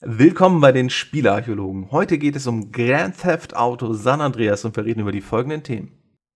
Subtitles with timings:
[0.00, 1.90] Willkommen bei den Spielarchäologen.
[1.90, 5.64] Heute geht es um Grand Theft Auto San Andreas und wir reden über die folgenden
[5.64, 5.90] Themen.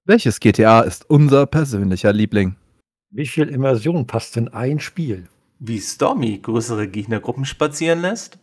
[0.04, 2.56] Welches GTA ist unser persönlicher Liebling?
[3.10, 5.28] Wie viel Immersion passt in ein Spiel?
[5.60, 8.40] Wie Stormy größere Gegnergruppen spazieren lässt?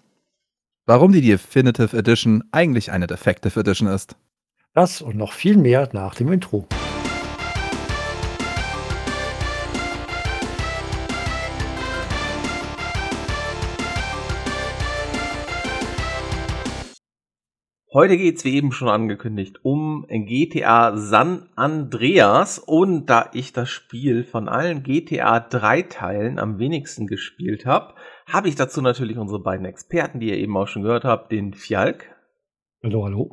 [0.85, 4.15] Warum die Definitive Edition eigentlich eine Defective Edition ist?
[4.73, 6.65] Das und noch viel mehr nach dem Intro.
[17.91, 24.23] Heute geht's wie eben schon angekündigt um GTA San Andreas und da ich das Spiel
[24.23, 27.95] von allen GTA 3 Teilen am wenigsten gespielt habe,
[28.27, 31.55] habe ich dazu natürlich unsere beiden Experten, die ihr eben auch schon gehört habt, den
[31.55, 32.15] Fjalk.
[32.83, 33.31] Hallo, hallo.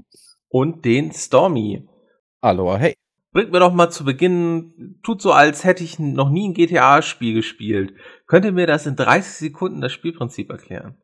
[0.49, 1.87] Und den Stormy.
[2.41, 2.95] Hallo, hey.
[3.33, 7.35] Bringt mir doch mal zu Beginn, tut so, als hätte ich noch nie ein GTA-Spiel
[7.35, 7.93] gespielt.
[8.27, 10.97] Könnt ihr mir das in 30 Sekunden das Spielprinzip erklären?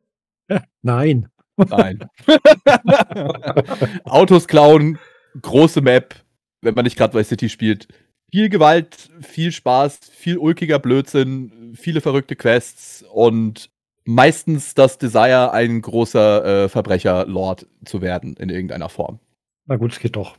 [0.81, 1.29] Nein.
[1.57, 2.07] Nein.
[4.05, 4.97] Autos klauen,
[5.41, 6.15] große Map,
[6.61, 7.87] wenn man nicht gerade bei City spielt.
[8.31, 13.69] Viel Gewalt, viel Spaß, viel ulkiger Blödsinn, viele verrückte Quests und
[14.05, 19.19] meistens das Desire, ein großer äh, Verbrecherlord zu werden in irgendeiner Form.
[19.65, 20.35] Na gut, es geht doch.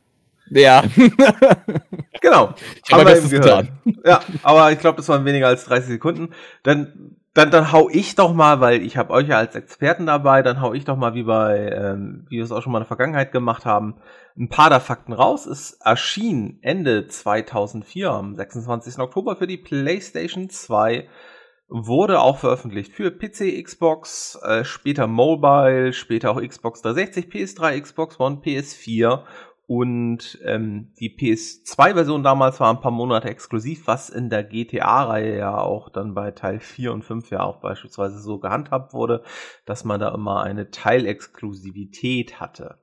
[0.50, 0.84] Ja.
[2.20, 2.54] genau.
[2.84, 3.68] Ich habe mein Bestes getan.
[4.04, 6.34] Ja, aber ich glaube, das waren weniger als 30 Sekunden.
[6.62, 10.42] Dann dann, dann hau ich doch mal, weil ich habe euch ja als Experten dabei,
[10.42, 12.82] dann hau ich doch mal, wie bei, ähm, wie wir es auch schon mal in
[12.84, 13.96] der Vergangenheit gemacht haben,
[14.38, 15.44] ein paar der Fakten raus.
[15.46, 19.00] Es erschien Ende 2004, am 26.
[19.00, 21.08] Oktober für die PlayStation 2,
[21.68, 28.20] wurde auch veröffentlicht für PC, Xbox, äh, später Mobile, später auch Xbox 360, PS3, Xbox
[28.20, 29.24] One, PS4
[29.66, 35.58] und ähm, die PS2-Version damals war ein paar Monate exklusiv, was in der GTA-Reihe ja
[35.58, 39.22] auch dann bei Teil 4 und 5 ja auch beispielsweise so gehandhabt wurde,
[39.64, 42.78] dass man da immer eine Teilexklusivität hatte.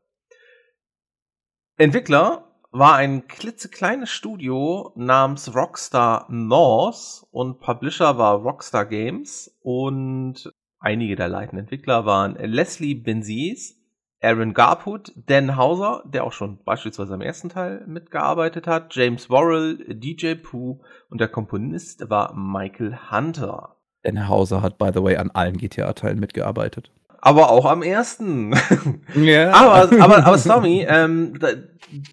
[1.78, 11.16] Entwickler war ein klitzekleines Studio namens Rockstar North und Publisher war Rockstar Games und einige
[11.16, 13.81] der leitenden Entwickler waren Leslie Benzies,
[14.24, 19.78] Aaron Garput, Dan Hauser, der auch schon beispielsweise am ersten Teil mitgearbeitet hat, James Worrell,
[19.88, 23.78] DJ Pooh und der Komponist war Michael Hunter.
[24.04, 26.92] Dan Hauser hat, by the way, an allen GTA-Teilen mitgearbeitet.
[27.20, 28.56] Aber auch am ersten.
[29.16, 29.52] Ja.
[29.52, 31.38] aber, aber, aber Stormy, ähm,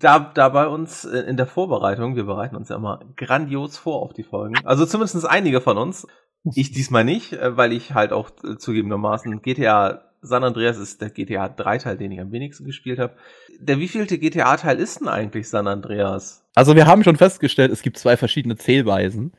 [0.00, 4.12] da, da bei uns in der Vorbereitung, wir bereiten uns ja immer grandios vor auf
[4.12, 4.56] die Folgen.
[4.64, 6.06] Also zumindest einige von uns.
[6.54, 11.10] Ich diesmal nicht, äh, weil ich halt auch äh, zugegebenermaßen GTA San Andreas ist der
[11.10, 13.14] GTA 3 Teil, den ich am wenigsten gespielt habe.
[13.58, 16.44] Der wievielte GTA Teil ist denn eigentlich San Andreas?
[16.54, 19.32] Also wir haben schon festgestellt, es gibt zwei verschiedene Zählweisen.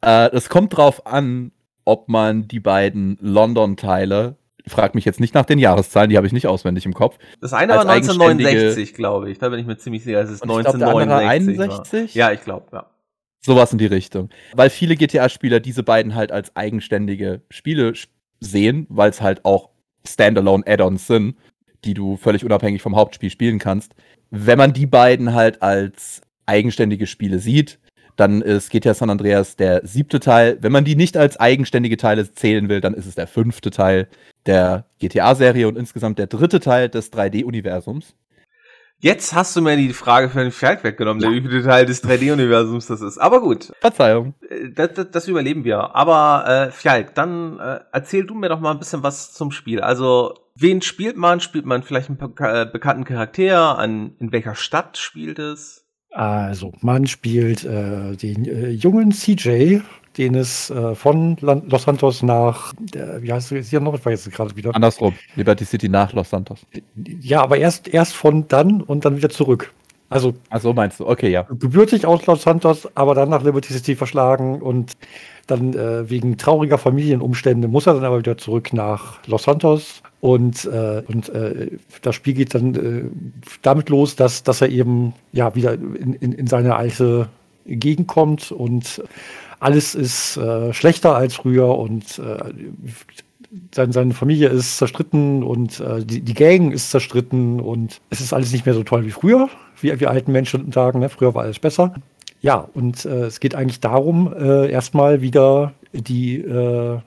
[0.00, 1.52] Äh, es kommt drauf an,
[1.84, 4.36] ob man die beiden London-Teile,
[4.66, 7.18] frag mich jetzt nicht nach den Jahreszahlen, die habe ich nicht auswendig im Kopf.
[7.40, 9.38] Das eine war 1969, glaube ich.
[9.38, 11.56] Da bin ich mir ziemlich sicher, es ist 1969.
[11.56, 12.14] Glaub, 61?
[12.14, 12.86] Ja, ich glaube, ja.
[13.44, 14.30] Sowas in die Richtung.
[14.54, 17.92] Weil viele GTA-Spieler diese beiden halt als eigenständige Spiele
[18.40, 19.68] sehen, weil es halt auch
[20.06, 21.36] Standalone Add-ons sind,
[21.84, 23.94] die du völlig unabhängig vom Hauptspiel spielen kannst.
[24.30, 27.78] Wenn man die beiden halt als eigenständige Spiele sieht,
[28.16, 30.58] dann ist GTA San Andreas der siebte Teil.
[30.60, 34.08] Wenn man die nicht als eigenständige Teile zählen will, dann ist es der fünfte Teil
[34.46, 38.14] der GTA-Serie und insgesamt der dritte Teil des 3D-Universums.
[38.98, 41.28] Jetzt hast du mir die Frage für den Falk weggenommen, ja.
[41.28, 43.18] der wievielte Teil des 3D-Universums das ist.
[43.18, 43.72] Aber gut.
[43.80, 44.34] Verzeihung.
[44.48, 45.94] Äh, das, das, das überleben wir.
[45.94, 49.80] Aber äh, Fjalk, dann äh, erzähl du mir doch mal ein bisschen was zum Spiel.
[49.80, 51.40] Also, wen spielt man?
[51.40, 53.78] Spielt man vielleicht einen äh, bekannten Charakter?
[53.78, 55.84] An, in welcher Stadt spielt es?
[56.10, 59.80] Also, man spielt äh, den äh, jungen CJ,
[60.16, 63.94] den es äh, von Los Santos nach, äh, wie heißt es hier noch?
[63.94, 64.74] Ich vergesse gerade wieder.
[64.74, 66.60] Andersrum, Liberty City nach Los Santos.
[67.20, 69.72] Ja, aber erst, erst von dann und dann wieder zurück.
[70.10, 71.42] Also, Ach so meinst du, okay, ja.
[71.42, 74.92] Gebürtig aus Los Santos, aber dann nach Liberty City verschlagen und
[75.46, 80.02] dann äh, wegen trauriger Familienumstände muss er dann aber wieder zurück nach Los Santos.
[80.20, 81.70] Und, äh, und äh,
[82.02, 83.04] das Spiel geht dann äh,
[83.62, 87.28] damit los, dass, dass er eben ja wieder in, in, in seine alte
[87.66, 89.02] Gegend kommt und
[89.64, 92.52] alles ist äh, schlechter als früher und äh,
[93.74, 98.34] seine, seine Familie ist zerstritten und äh, die, die Gang ist zerstritten und es ist
[98.34, 99.48] alles nicht mehr so toll wie früher,
[99.80, 100.98] wie wir alten Menschen sagen.
[101.00, 101.08] Ne?
[101.08, 101.94] Früher war alles besser.
[102.42, 107.00] Ja, und äh, es geht eigentlich darum, äh, erstmal wieder die, äh,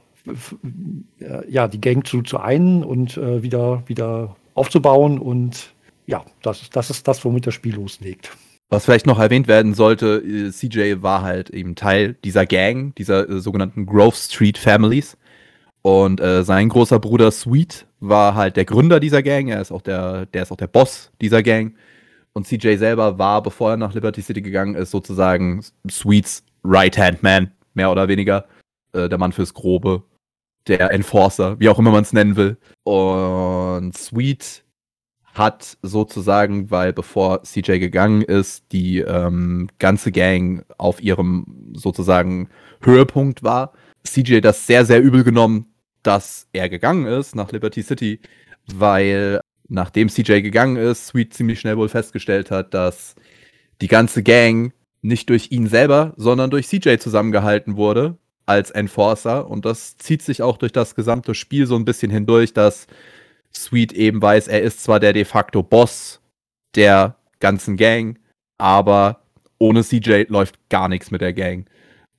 [1.47, 5.19] ja, die Gang zu, zu einen und äh, wieder, wieder aufzubauen.
[5.19, 5.73] Und
[6.07, 8.31] ja, das, das ist das, womit das Spiel loslegt.
[8.69, 13.29] Was vielleicht noch erwähnt werden sollte, äh, CJ war halt eben Teil dieser Gang, dieser
[13.29, 15.17] äh, sogenannten Grove Street Families.
[15.81, 19.47] Und äh, sein großer Bruder Sweet war halt der Gründer dieser Gang.
[19.47, 21.75] Er ist auch der, der ist auch der Boss dieser Gang.
[22.33, 27.89] Und CJ selber war, bevor er nach Liberty City gegangen ist, sozusagen Sweets Right-Hand-Man, mehr
[27.89, 28.47] oder weniger.
[28.91, 30.03] Äh, der Mann fürs Grobe,
[30.67, 32.57] der Enforcer, wie auch immer man es nennen will.
[32.83, 34.63] Und Sweet
[35.37, 42.49] hat sozusagen, weil bevor CJ gegangen ist, die ähm, ganze Gang auf ihrem sozusagen
[42.81, 43.73] Höhepunkt war.
[44.05, 45.67] CJ das sehr, sehr übel genommen,
[46.03, 48.19] dass er gegangen ist nach Liberty City,
[48.73, 53.15] weil nachdem CJ gegangen ist, Sweet ziemlich schnell wohl festgestellt hat, dass
[53.81, 59.49] die ganze Gang nicht durch ihn selber, sondern durch CJ zusammengehalten wurde als Enforcer.
[59.49, 62.87] Und das zieht sich auch durch das gesamte Spiel so ein bisschen hindurch, dass
[63.55, 66.21] Sweet eben weiß, er ist zwar der de facto Boss
[66.75, 68.19] der ganzen Gang,
[68.57, 69.21] aber
[69.59, 71.67] ohne CJ läuft gar nichts mit der Gang.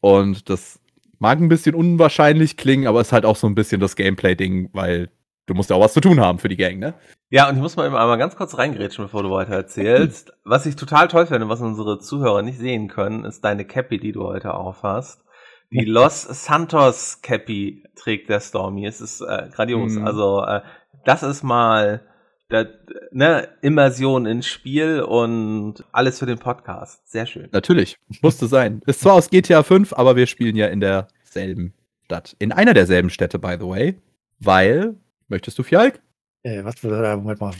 [0.01, 0.81] Und das
[1.19, 5.11] mag ein bisschen unwahrscheinlich klingen, aber ist halt auch so ein bisschen das Gameplay-Ding, weil
[5.47, 6.95] du musst ja auch was zu tun haben für die Gang, ne?
[7.31, 10.33] Ja, und ich muss mal einmal ganz kurz reingrätschen, bevor du weiter erzählst.
[10.45, 14.13] was ich total toll finde, was unsere Zuhörer nicht sehen können, ist deine Cappy, die
[14.13, 15.25] du heute aufhast.
[15.71, 18.87] Die Los Santos Cappy trägt der Stormy.
[18.87, 19.93] Es ist äh, grandios.
[19.93, 20.07] Mhm.
[20.07, 20.63] Also äh,
[21.05, 22.03] das ist mal
[22.49, 22.67] das,
[23.13, 27.09] ne, Immersion ins Spiel und alles für den Podcast.
[27.11, 27.49] Sehr schön.
[27.53, 28.81] Natürlich, musste sein.
[28.87, 31.75] Ist zwar aus GTA 5, aber wir spielen ja in derselben
[32.05, 32.37] Stadt.
[32.39, 33.95] In einer derselben Städte, by the way.
[34.41, 34.95] Weil,
[35.29, 36.01] möchtest du Fjalk?
[36.43, 37.53] Äh, was für Moment mal.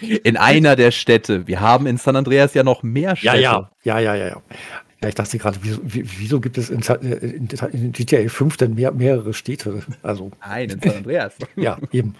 [0.00, 1.46] in einer der Städte.
[1.46, 3.40] Wir haben in San Andreas ja noch mehr Städte.
[3.40, 4.42] Ja, ja, ja, ja, ja.
[5.04, 8.90] Ja, ich dachte gerade, wieso, wieso gibt es in, in, in, GTA 5 denn mehr,
[8.90, 9.82] mehrere Städte?
[10.02, 11.34] Also, Nein, in San Andreas.
[11.56, 12.14] ja, eben.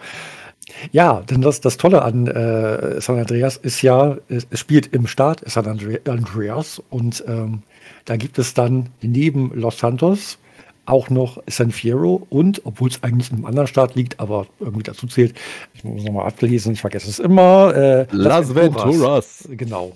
[0.91, 5.07] Ja, denn das, das Tolle an äh, San Andreas ist ja, es, es, spielt im
[5.07, 7.63] Staat San Andreas und ähm,
[8.05, 10.37] da gibt es dann neben Los Santos
[10.85, 14.83] auch noch San Fierro und, obwohl es eigentlich in einem anderen Staat liegt, aber irgendwie
[14.83, 15.35] dazu zählt,
[15.73, 17.73] ich muss nochmal ablesen, ich vergesse es immer.
[17.75, 19.47] Äh, Las Venturas.
[19.49, 19.93] Genau.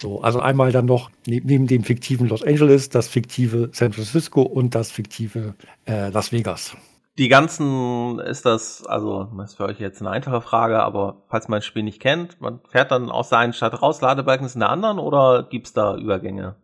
[0.00, 4.42] So, also einmal dann noch neben, neben, dem fiktiven Los Angeles, das fiktive San Francisco
[4.42, 5.54] und das fiktive
[5.86, 6.76] äh, Las Vegas.
[7.16, 11.46] Die ganzen ist das, also das ist für euch jetzt eine einfache Frage, aber falls
[11.46, 14.54] man das Spiel nicht kennt, man fährt dann aus der einen Stadt raus, Ladebalken ist
[14.54, 16.56] in der anderen oder gibt es da Übergänge?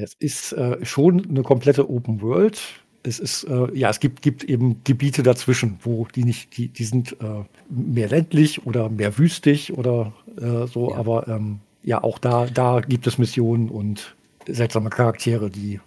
[0.00, 2.60] Es ist äh, schon eine komplette Open World.
[3.02, 6.84] Es ist, äh, ja, es gibt, gibt eben Gebiete dazwischen, wo die nicht, die, die
[6.84, 10.96] sind äh, mehr ländlich oder mehr wüstig oder äh, so, ja.
[10.96, 14.14] aber ähm, ja, auch da, da gibt es Missionen und
[14.46, 15.80] seltsame Charaktere, die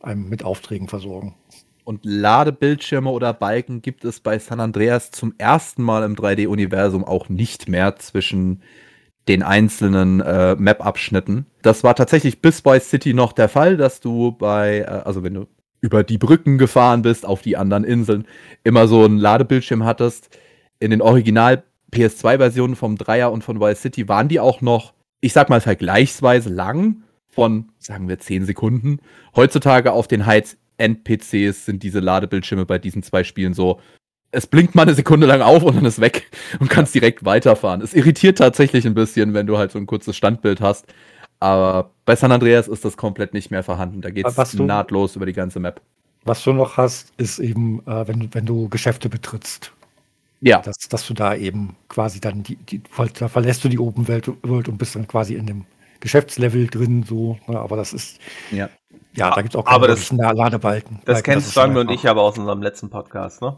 [0.00, 1.34] einem mit Aufträgen versorgen.
[1.84, 7.30] Und Ladebildschirme oder Balken gibt es bei San Andreas zum ersten Mal im 3D-Universum auch
[7.30, 8.60] nicht mehr zwischen
[9.28, 11.46] den einzelnen äh, Map-Abschnitten.
[11.62, 15.34] Das war tatsächlich bis bei City noch der Fall, dass du bei, äh, also wenn
[15.34, 15.46] du
[15.80, 18.26] über die Brücken gefahren bist, auf die anderen Inseln,
[18.64, 20.30] immer so einen Ladebildschirm hattest.
[20.78, 21.62] In den Original
[21.92, 26.48] PS2-Versionen vom Dreier und von Vice City waren die auch noch, ich sag mal, vergleichsweise
[26.48, 29.00] lang, von, sagen wir, 10 Sekunden.
[29.36, 33.80] Heutzutage auf den Heiz NPCs sind diese Ladebildschirme bei diesen zwei Spielen so.
[34.34, 37.80] Es blinkt mal eine Sekunde lang auf und dann ist weg und kannst direkt weiterfahren.
[37.80, 40.86] Es irritiert tatsächlich ein bisschen, wenn du halt so ein kurzes Standbild hast.
[41.40, 44.00] Aber bei San Andreas ist das komplett nicht mehr vorhanden.
[44.00, 45.80] Da geht es nahtlos über die ganze Map.
[46.24, 49.72] Was du noch hast, ist eben, äh, wenn, wenn du Geschäfte betrittst.
[50.40, 50.60] Ja.
[50.60, 52.82] Dass, dass du da eben quasi dann die, die
[53.18, 55.64] da verlässt du die Open Welt und bist dann quasi in dem
[56.00, 57.38] Geschäftslevel drin, so.
[57.46, 57.58] Ne?
[57.58, 58.18] Aber das ist,
[58.50, 58.68] ja,
[59.14, 61.00] ja da gibt es auch aber das, Ladebalken.
[61.04, 63.56] Das kennst Strang und ich aber aus unserem letzten Podcast, ne?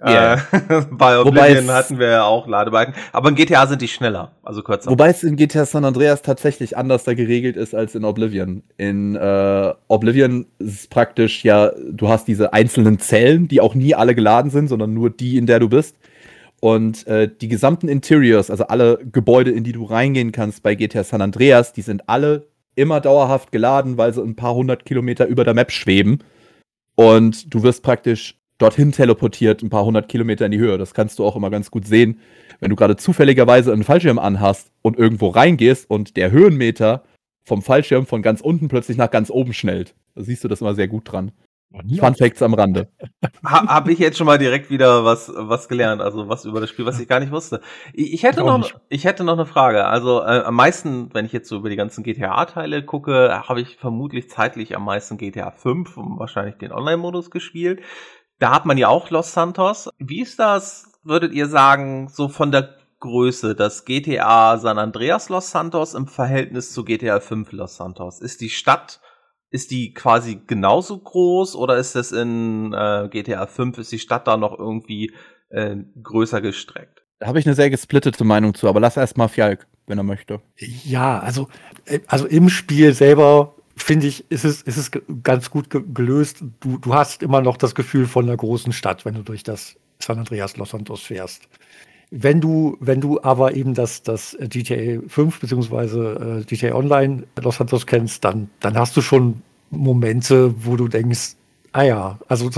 [0.00, 0.42] Yeah.
[0.52, 4.62] Äh, bei Oblivion hatten wir ja auch Ladebalken, aber in GTA sind die schneller, also
[4.62, 4.90] kürzer.
[4.90, 8.62] Wobei es in GTA San Andreas tatsächlich anders da geregelt ist als in Oblivion.
[8.76, 13.94] In äh, Oblivion ist es praktisch ja, du hast diese einzelnen Zellen, die auch nie
[13.94, 15.96] alle geladen sind, sondern nur die, in der du bist.
[16.60, 21.04] Und äh, die gesamten Interiors, also alle Gebäude, in die du reingehen kannst bei GTA
[21.04, 25.44] San Andreas, die sind alle immer dauerhaft geladen, weil sie ein paar hundert Kilometer über
[25.44, 26.22] der Map schweben.
[26.94, 30.78] Und du wirst praktisch dorthin teleportiert, ein paar hundert Kilometer in die Höhe.
[30.78, 32.20] Das kannst du auch immer ganz gut sehen,
[32.60, 37.04] wenn du gerade zufälligerweise einen Fallschirm anhast und irgendwo reingehst und der Höhenmeter
[37.44, 39.94] vom Fallschirm von ganz unten plötzlich nach ganz oben schnellt.
[40.14, 41.32] Da siehst du das immer sehr gut dran.
[41.70, 42.88] Fun Facts am Rande.
[43.44, 46.70] Ha, Habe ich jetzt schon mal direkt wieder was was gelernt, also was über das
[46.70, 47.60] Spiel, was ich gar nicht wusste.
[47.92, 49.84] Ich, ich hätte noch ich hätte noch eine Frage.
[49.84, 53.76] Also äh, am meisten, wenn ich jetzt so über die ganzen GTA-Teile gucke, habe ich
[53.76, 57.82] vermutlich zeitlich am meisten GTA 5 und wahrscheinlich den Online-Modus gespielt.
[58.38, 59.88] Da hat man ja auch Los Santos.
[59.98, 65.50] Wie ist das, würdet ihr sagen, so von der Größe, das GTA San Andreas Los
[65.50, 68.20] Santos im Verhältnis zu GTA 5 Los Santos?
[68.20, 69.00] Ist die Stadt
[69.50, 74.26] ist die quasi genauso groß oder ist das in äh, GTA 5, ist die Stadt
[74.26, 75.12] da noch irgendwie
[75.48, 77.02] äh, größer gestreckt?
[77.18, 80.04] Da habe ich eine sehr gesplittete Meinung zu, aber lass erst mal Fjalk, wenn er
[80.04, 80.40] möchte.
[80.56, 81.48] Ja, also,
[81.86, 84.90] äh, also im Spiel selber finde ich, ist es, ist es
[85.22, 86.42] ganz gut gelöst.
[86.60, 89.76] Du, du hast immer noch das Gefühl von einer großen Stadt, wenn du durch das
[89.98, 91.48] San Andreas Los Santos fährst.
[92.10, 96.40] Wenn du, wenn du aber eben das, das GTA 5 bzw.
[96.40, 101.36] Äh, GTA Online Los Santos kennst, dann, dann hast du schon Momente, wo du denkst,
[101.72, 102.48] ah ja, also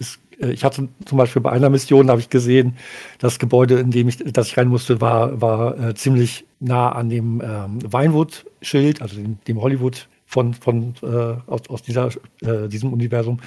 [0.00, 2.76] es, äh, ich hatte zum Beispiel bei einer Mission, habe ich gesehen,
[3.18, 7.08] das Gebäude, in dem ich, das ich rein musste, war, war äh, ziemlich nah an
[7.08, 12.10] dem ähm, Weinwood-Schild, also dem, dem Hollywood von, von äh, aus, aus dieser,
[12.42, 13.40] äh, diesem Universum.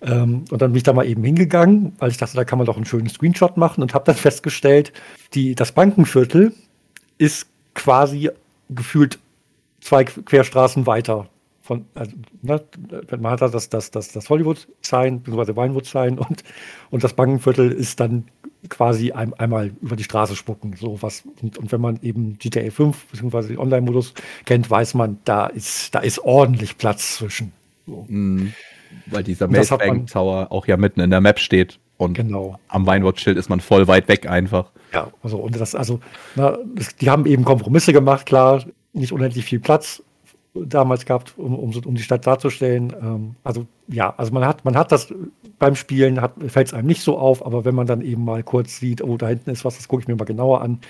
[0.00, 2.66] Ähm, und dann bin ich da mal eben hingegangen, weil ich dachte, da kann man
[2.66, 4.92] doch einen schönen Screenshot machen und habe dann festgestellt,
[5.34, 6.54] die, das Bankenviertel
[7.18, 8.30] ist quasi
[8.70, 9.18] gefühlt
[9.80, 11.28] zwei Querstraßen weiter.
[11.70, 12.60] Von, also, ne,
[13.20, 16.42] man hat da das, das, das, das Hollywood-Sign, beziehungsweise Weinwood-Sign und,
[16.90, 18.24] und das Bankenviertel ist dann
[18.68, 20.74] quasi ein, einmal über die Straße spucken.
[20.76, 21.22] So was.
[21.40, 24.14] Und, und wenn man eben GTA 5 beziehungsweise den Online-Modus
[24.46, 27.52] kennt, weiß man, da ist, da ist ordentlich Platz zwischen.
[27.86, 28.04] So.
[28.08, 28.52] Mhm.
[29.06, 31.78] Weil dieser Mailbank Tower auch ja mitten in der Map steht.
[31.98, 32.58] Und genau.
[32.66, 34.72] am Weinwort-Schild ist man voll weit weg einfach.
[34.92, 36.00] Ja, also und das, also,
[36.34, 40.02] na, das, die haben eben Kompromisse gemacht, klar, nicht unendlich viel Platz
[40.54, 42.92] damals gehabt, um, um, um die Stadt darzustellen.
[43.00, 45.12] Ähm, also ja, also man hat, man hat das
[45.58, 48.78] beim Spielen, fällt es einem nicht so auf, aber wenn man dann eben mal kurz
[48.78, 50.80] sieht, oh, da hinten ist was, das gucke ich mir mal genauer an,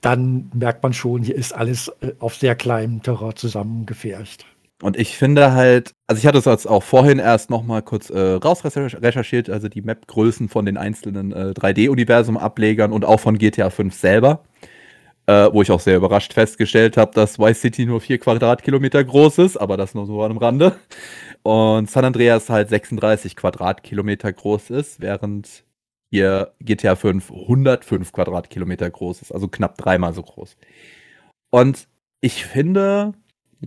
[0.00, 4.46] dann merkt man schon, hier ist alles äh, auf sehr kleinem Terrain zusammengefärcht.
[4.82, 8.10] Und ich finde halt, also ich hatte es jetzt auch vorhin erst noch mal kurz
[8.10, 13.94] äh, rausrecherchiert, also die Map-Größen von den einzelnen äh, 3D-Universum-Ablegern und auch von GTA 5
[13.94, 14.44] selber
[15.26, 19.38] äh, wo ich auch sehr überrascht festgestellt habe, dass Vice City nur 4 Quadratkilometer groß
[19.38, 20.76] ist, aber das nur so dem Rande.
[21.42, 25.64] Und San Andreas halt 36 Quadratkilometer groß ist, während
[26.10, 30.56] hier GTA 5 105 Quadratkilometer groß ist, also knapp dreimal so groß.
[31.50, 31.88] Und
[32.20, 33.14] ich finde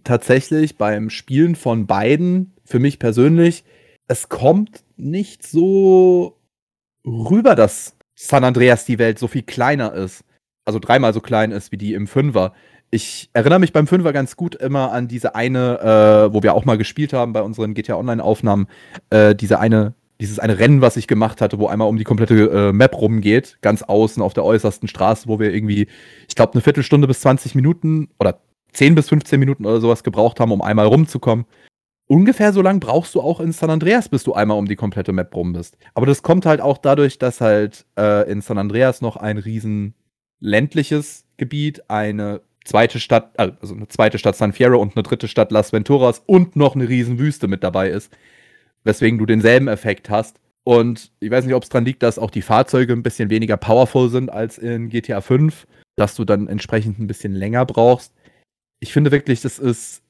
[0.04, 3.64] tatsächlich beim Spielen von beiden, für mich persönlich,
[4.08, 6.40] es kommt nicht so
[7.06, 10.24] rüber, dass San Andreas die Welt so viel kleiner ist
[10.68, 12.54] also dreimal so klein ist wie die im Fünfer.
[12.90, 15.80] Ich erinnere mich beim Fünfer ganz gut immer an diese eine,
[16.30, 18.68] äh, wo wir auch mal gespielt haben bei unseren GTA Online-Aufnahmen,
[19.10, 22.70] äh, diese eine, dieses eine Rennen, was ich gemacht hatte, wo einmal um die komplette
[22.70, 25.88] äh, Map rumgeht, ganz außen auf der äußersten Straße, wo wir irgendwie,
[26.28, 28.40] ich glaube, eine Viertelstunde bis 20 Minuten oder
[28.74, 31.46] 10 bis 15 Minuten oder sowas gebraucht haben, um einmal rumzukommen.
[32.08, 35.12] Ungefähr so lang brauchst du auch in San Andreas, bis du einmal um die komplette
[35.12, 35.78] Map rum bist.
[35.94, 39.94] Aber das kommt halt auch dadurch, dass halt äh, in San Andreas noch ein riesen
[40.40, 45.28] ländliches Gebiet, eine zweite Stadt, äh, also eine zweite Stadt San Fierro und eine dritte
[45.28, 48.16] Stadt Las Venturas und noch eine Riesenwüste mit dabei ist,
[48.84, 50.40] weswegen du denselben Effekt hast.
[50.64, 53.56] Und ich weiß nicht, ob es daran liegt, dass auch die Fahrzeuge ein bisschen weniger
[53.56, 55.66] powerful sind als in GTA 5,
[55.96, 58.14] dass du dann entsprechend ein bisschen länger brauchst.
[58.80, 60.04] Ich finde wirklich, das ist,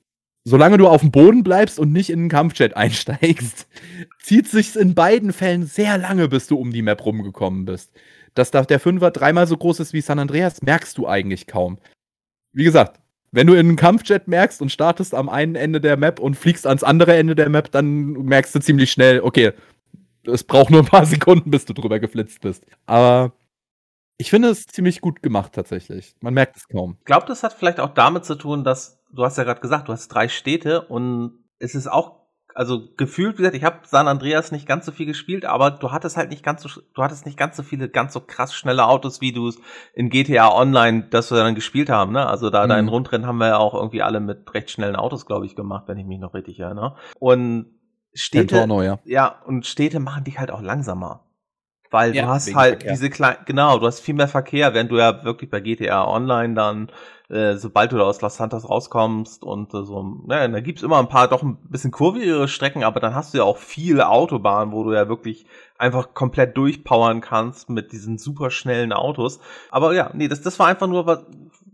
[0.43, 3.67] solange du auf dem Boden bleibst und nicht in den Kampfjet einsteigst,
[4.19, 7.91] zieht sich in beiden Fällen sehr lange, bis du um die Map rumgekommen bist
[8.37, 11.77] dass da der Fünfer dreimal so groß ist wie San Andreas, merkst du eigentlich kaum.
[12.53, 12.99] Wie gesagt,
[13.31, 16.65] wenn du in einen Kampfjet merkst und startest am einen Ende der Map und fliegst
[16.65, 19.53] ans andere Ende der Map, dann merkst du ziemlich schnell, okay,
[20.25, 22.65] es braucht nur ein paar Sekunden, bis du drüber geflitzt bist.
[22.85, 23.33] Aber
[24.17, 26.15] ich finde es ziemlich gut gemacht tatsächlich.
[26.21, 26.97] Man merkt es kaum.
[26.99, 29.87] Ich glaube, das hat vielleicht auch damit zu tun, dass du hast ja gerade gesagt,
[29.87, 32.26] du hast drei Städte und es ist auch
[32.57, 35.91] also gefühlt, wie gesagt, ich habe San Andreas nicht ganz so viel gespielt, aber du
[35.91, 38.87] hattest halt nicht ganz so, du hattest nicht ganz so viele, ganz so krass schnelle
[38.87, 39.59] Autos, wie du es
[39.93, 42.25] in GTA Online, das wir dann gespielt haben, ne?
[42.25, 42.69] Also da, mhm.
[42.69, 45.55] da in Rundrennen haben wir ja auch irgendwie alle mit recht schnellen Autos, glaube ich,
[45.55, 46.95] gemacht, wenn ich mich noch richtig erinnere.
[47.19, 47.67] Und
[48.15, 48.97] Städte, Torno, ja.
[49.05, 51.25] ja, und Städte machen dich halt auch langsamer.
[51.91, 52.91] Weil ja, du hast halt Verkehr.
[52.91, 56.55] diese kleinen, genau, du hast viel mehr Verkehr, während du ja wirklich bei GTA Online
[56.55, 56.91] dann
[57.29, 60.99] äh, sobald du da aus Los Santos rauskommst und äh, so, ne, da gibt's immer
[60.99, 64.73] ein paar doch ein bisschen kurvigere Strecken, aber dann hast du ja auch viele Autobahnen,
[64.73, 65.45] wo du ja wirklich
[65.77, 69.39] einfach komplett durchpowern kannst mit diesen super schnellen Autos.
[69.71, 71.25] Aber ja, nee, das, das war einfach nur was,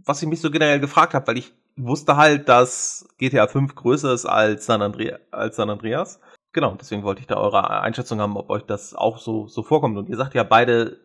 [0.06, 4.14] was ich mich so generell gefragt habe, weil ich wusste halt, dass GTA 5 größer
[4.14, 6.20] ist als San, Andre als San Andreas.
[6.52, 9.98] Genau, deswegen wollte ich da eure Einschätzung haben, ob euch das auch so, so vorkommt.
[9.98, 11.00] Und ihr sagt ja beide,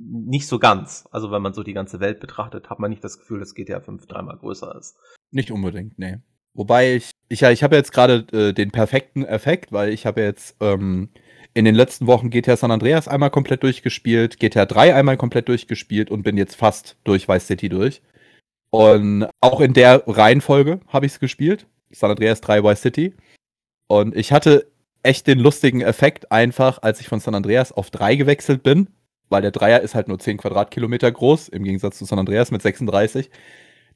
[0.00, 1.06] nicht so ganz.
[1.10, 3.80] Also wenn man so die ganze Welt betrachtet, hat man nicht das Gefühl, dass GTA
[3.80, 4.96] 5 dreimal größer ist.
[5.30, 6.18] Nicht unbedingt, nee.
[6.54, 10.22] Wobei ich, ich ja, ich habe jetzt gerade äh, den perfekten Effekt, weil ich habe
[10.22, 11.10] jetzt ähm,
[11.54, 16.10] in den letzten Wochen GTA San Andreas einmal komplett durchgespielt, GTA 3 einmal komplett durchgespielt
[16.10, 18.02] und bin jetzt fast durch Vice City durch.
[18.70, 21.66] Und auch in der Reihenfolge habe ich es gespielt.
[21.90, 23.14] San Andreas 3 Vice City.
[23.88, 24.70] Und ich hatte
[25.02, 28.88] echt den lustigen Effekt einfach, als ich von San Andreas auf 3 gewechselt bin,
[29.30, 32.60] weil der Dreier ist halt nur 10 Quadratkilometer groß, im Gegensatz zu San Andreas mit
[32.60, 33.30] 36,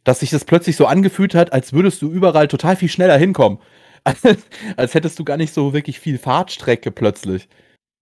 [0.05, 3.59] dass sich das plötzlich so angefühlt hat, als würdest du überall total viel schneller hinkommen.
[4.77, 7.49] als hättest du gar nicht so wirklich viel Fahrtstrecke plötzlich.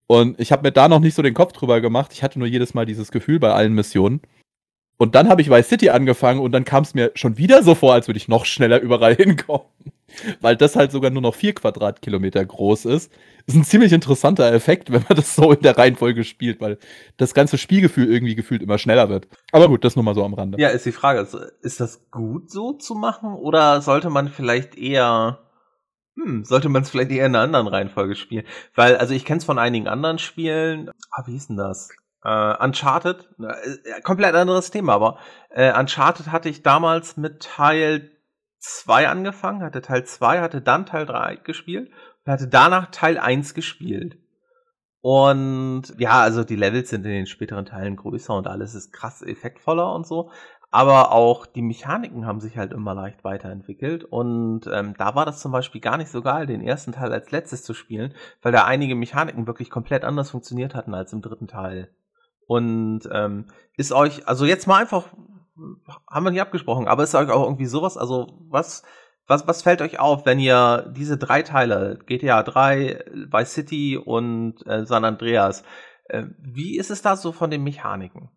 [0.08, 2.12] Und ich habe mir da noch nicht so den Kopf drüber gemacht.
[2.12, 4.20] Ich hatte nur jedes Mal dieses Gefühl bei allen Missionen.
[5.02, 7.74] Und dann habe ich Vice City angefangen und dann kam es mir schon wieder so
[7.74, 9.66] vor, als würde ich noch schneller überall hinkommen.
[10.40, 13.10] Weil das halt sogar nur noch vier Quadratkilometer groß ist.
[13.48, 16.78] Ist ein ziemlich interessanter Effekt, wenn man das so in der Reihenfolge spielt, weil
[17.16, 19.26] das ganze Spielgefühl irgendwie gefühlt immer schneller wird.
[19.50, 20.60] Aber gut, das nur mal so am Rande.
[20.60, 24.76] Ja, ist die Frage, also, ist das gut so zu machen oder sollte man vielleicht
[24.76, 25.40] eher
[26.14, 28.44] hm, sollte man es vielleicht eher in einer anderen Reihenfolge spielen?
[28.76, 30.90] Weil, also ich kenne es von einigen anderen Spielen.
[31.10, 31.88] Ah, wie hieß denn das?
[32.24, 35.18] Äh, Uncharted, äh, komplett anderes Thema, aber
[35.50, 38.10] äh, Uncharted hatte ich damals mit Teil
[38.60, 41.90] 2 angefangen, hatte Teil 2, hatte dann Teil 3 gespielt
[42.24, 44.18] und hatte danach Teil 1 gespielt.
[45.00, 49.20] Und ja, also die Levels sind in den späteren Teilen größer und alles ist krass
[49.22, 50.30] effektvoller und so
[50.72, 55.40] aber auch die Mechaniken haben sich halt immer leicht weiterentwickelt und ähm, da war das
[55.40, 58.64] zum Beispiel gar nicht so geil, den ersten Teil als letztes zu spielen, weil da
[58.64, 61.90] einige Mechaniken wirklich komplett anders funktioniert hatten als im dritten Teil.
[62.46, 63.46] Und ähm,
[63.76, 65.06] ist euch, also jetzt mal einfach,
[66.10, 68.82] haben wir nicht abgesprochen, aber ist euch auch irgendwie sowas, also was,
[69.26, 74.66] was, was fällt euch auf, wenn ihr diese drei Teile, GTA 3, Vice City und
[74.66, 75.64] äh, San Andreas,
[76.08, 78.28] äh, wie ist es da so von den Mechaniken?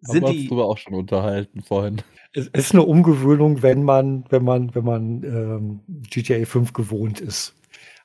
[0.00, 2.02] Sind Haben wir uns darüber auch schon unterhalten vorhin.
[2.32, 5.80] Es ist eine Umgewöhnung, wenn man, wenn man, wenn man ähm,
[6.10, 7.54] GTA 5 gewohnt ist.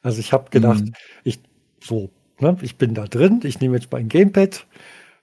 [0.01, 0.94] Also ich habe gedacht, mhm.
[1.24, 1.41] ich
[1.82, 4.65] so, ne, ich bin da drin, ich nehme jetzt mein Gamepad,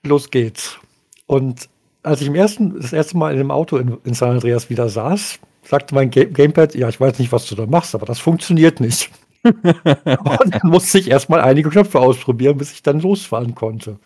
[0.03, 0.79] los geht's.
[1.27, 1.69] Und
[2.03, 4.89] als ich im ersten, das erste Mal in dem Auto in, in San Andreas wieder
[4.89, 8.19] saß, sagte mein Ga Gamepad, ja, ich weiß nicht, was du da machst, aber das
[8.19, 9.11] funktioniert nicht.
[9.43, 13.99] und dann musste ich erstmal einige Knöpfe ausprobieren, bis ich dann losfahren konnte.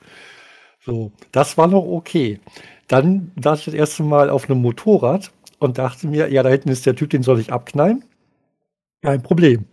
[0.85, 2.39] So, das war noch okay.
[2.87, 6.69] Dann saß ich das erste Mal auf einem Motorrad und dachte mir, ja, da hinten
[6.69, 8.03] ist der Typ, den soll ich abknallen.
[9.01, 9.65] Kein Problem.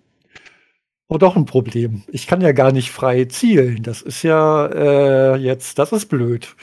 [1.12, 2.04] Oh, doch ein Problem.
[2.06, 3.82] Ich kann ja gar nicht frei zielen.
[3.82, 6.54] Das ist ja äh, jetzt, das ist blöd.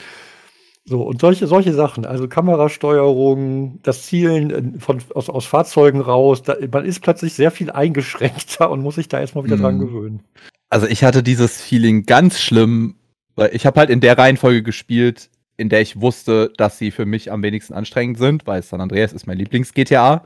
[0.86, 6.56] So, und solche, solche Sachen, also Kamerasteuerung, das Zielen von, aus, aus Fahrzeugen raus, da,
[6.72, 9.60] man ist plötzlich sehr viel eingeschränkter und muss sich da erstmal wieder mm.
[9.60, 10.22] dran gewöhnen.
[10.70, 12.94] Also ich hatte dieses Feeling ganz schlimm,
[13.34, 17.04] weil ich habe halt in der Reihenfolge gespielt, in der ich wusste, dass sie für
[17.04, 20.24] mich am wenigsten anstrengend sind, weil San Andreas ist mein Lieblings-GTA.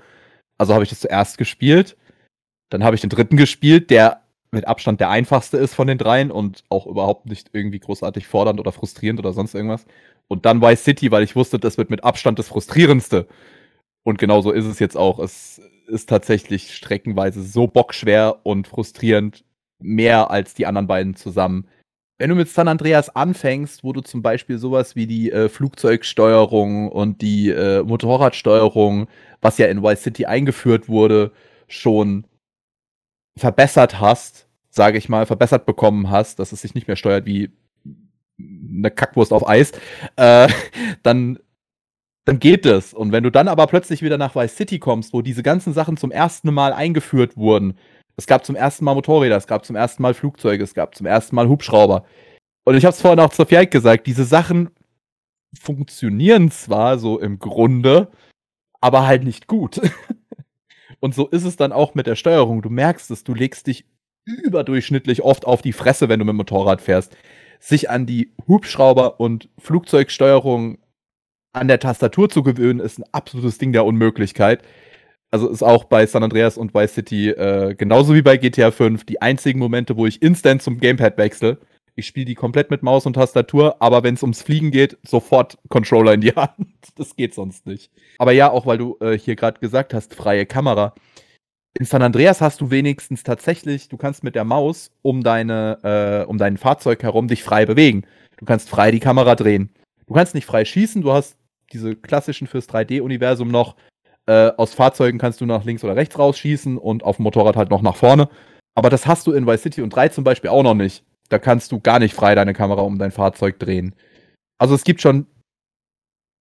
[0.58, 1.96] Also habe ich das zuerst gespielt.
[2.72, 6.30] Dann habe ich den dritten gespielt, der mit Abstand der einfachste ist von den dreien
[6.30, 9.86] und auch überhaupt nicht irgendwie großartig fordernd oder frustrierend oder sonst irgendwas.
[10.28, 13.26] Und dann Vice City, weil ich wusste, das wird mit Abstand das frustrierendste.
[14.04, 15.18] Und genauso ist es jetzt auch.
[15.18, 19.44] Es ist tatsächlich streckenweise so bockschwer und frustrierend,
[19.78, 21.66] mehr als die anderen beiden zusammen
[22.22, 26.88] wenn du mit San Andreas anfängst, wo du zum Beispiel sowas wie die äh, Flugzeugsteuerung
[26.88, 29.08] und die äh, Motorradsteuerung,
[29.40, 31.32] was ja in Vice City eingeführt wurde,
[31.66, 32.24] schon
[33.36, 37.50] verbessert hast, sage ich mal, verbessert bekommen hast, dass es sich nicht mehr steuert wie
[38.38, 39.72] eine Kackwurst auf Eis,
[40.16, 40.48] äh,
[41.02, 41.38] dann,
[42.24, 42.94] dann geht es.
[42.94, 45.96] Und wenn du dann aber plötzlich wieder nach Vice City kommst, wo diese ganzen Sachen
[45.96, 47.78] zum ersten Mal eingeführt wurden,
[48.16, 51.06] es gab zum ersten Mal Motorräder, es gab zum ersten Mal Flugzeuge, es gab zum
[51.06, 52.04] ersten Mal Hubschrauber.
[52.64, 54.70] Und ich habe es vorhin auch zu Fiat gesagt, diese Sachen
[55.58, 58.10] funktionieren zwar so im Grunde,
[58.80, 59.80] aber halt nicht gut.
[61.02, 62.62] Und so ist es dann auch mit der Steuerung.
[62.62, 63.86] Du merkst es, du legst dich
[64.24, 67.16] überdurchschnittlich oft auf die Fresse, wenn du mit dem Motorrad fährst.
[67.58, 70.78] Sich an die Hubschrauber- und Flugzeugsteuerung
[71.52, 74.62] an der Tastatur zu gewöhnen, ist ein absolutes Ding der Unmöglichkeit
[75.32, 79.04] also ist auch bei San Andreas und Vice City äh, genauso wie bei GTA 5
[79.04, 81.58] die einzigen Momente, wo ich instant zum Gamepad wechsle.
[81.94, 85.58] Ich spiele die komplett mit Maus und Tastatur, aber wenn es ums Fliegen geht, sofort
[85.68, 86.68] Controller in die Hand.
[86.96, 87.90] Das geht sonst nicht.
[88.18, 90.94] Aber ja, auch weil du äh, hier gerade gesagt hast, freie Kamera.
[91.78, 96.28] In San Andreas hast du wenigstens tatsächlich, du kannst mit der Maus um deine, äh,
[96.28, 98.04] um dein Fahrzeug herum dich frei bewegen.
[98.38, 99.70] Du kannst frei die Kamera drehen.
[100.06, 101.36] Du kannst nicht frei schießen, du hast
[101.72, 103.76] diese klassischen fürs 3D-Universum noch
[104.26, 107.70] äh, aus Fahrzeugen kannst du nach links oder rechts rausschießen und auf dem Motorrad halt
[107.70, 108.28] noch nach vorne.
[108.74, 111.04] Aber das hast du in Vice City und 3 zum Beispiel auch noch nicht.
[111.32, 113.94] Da kannst du gar nicht frei deine Kamera um dein Fahrzeug drehen.
[114.58, 115.26] Also es gibt schon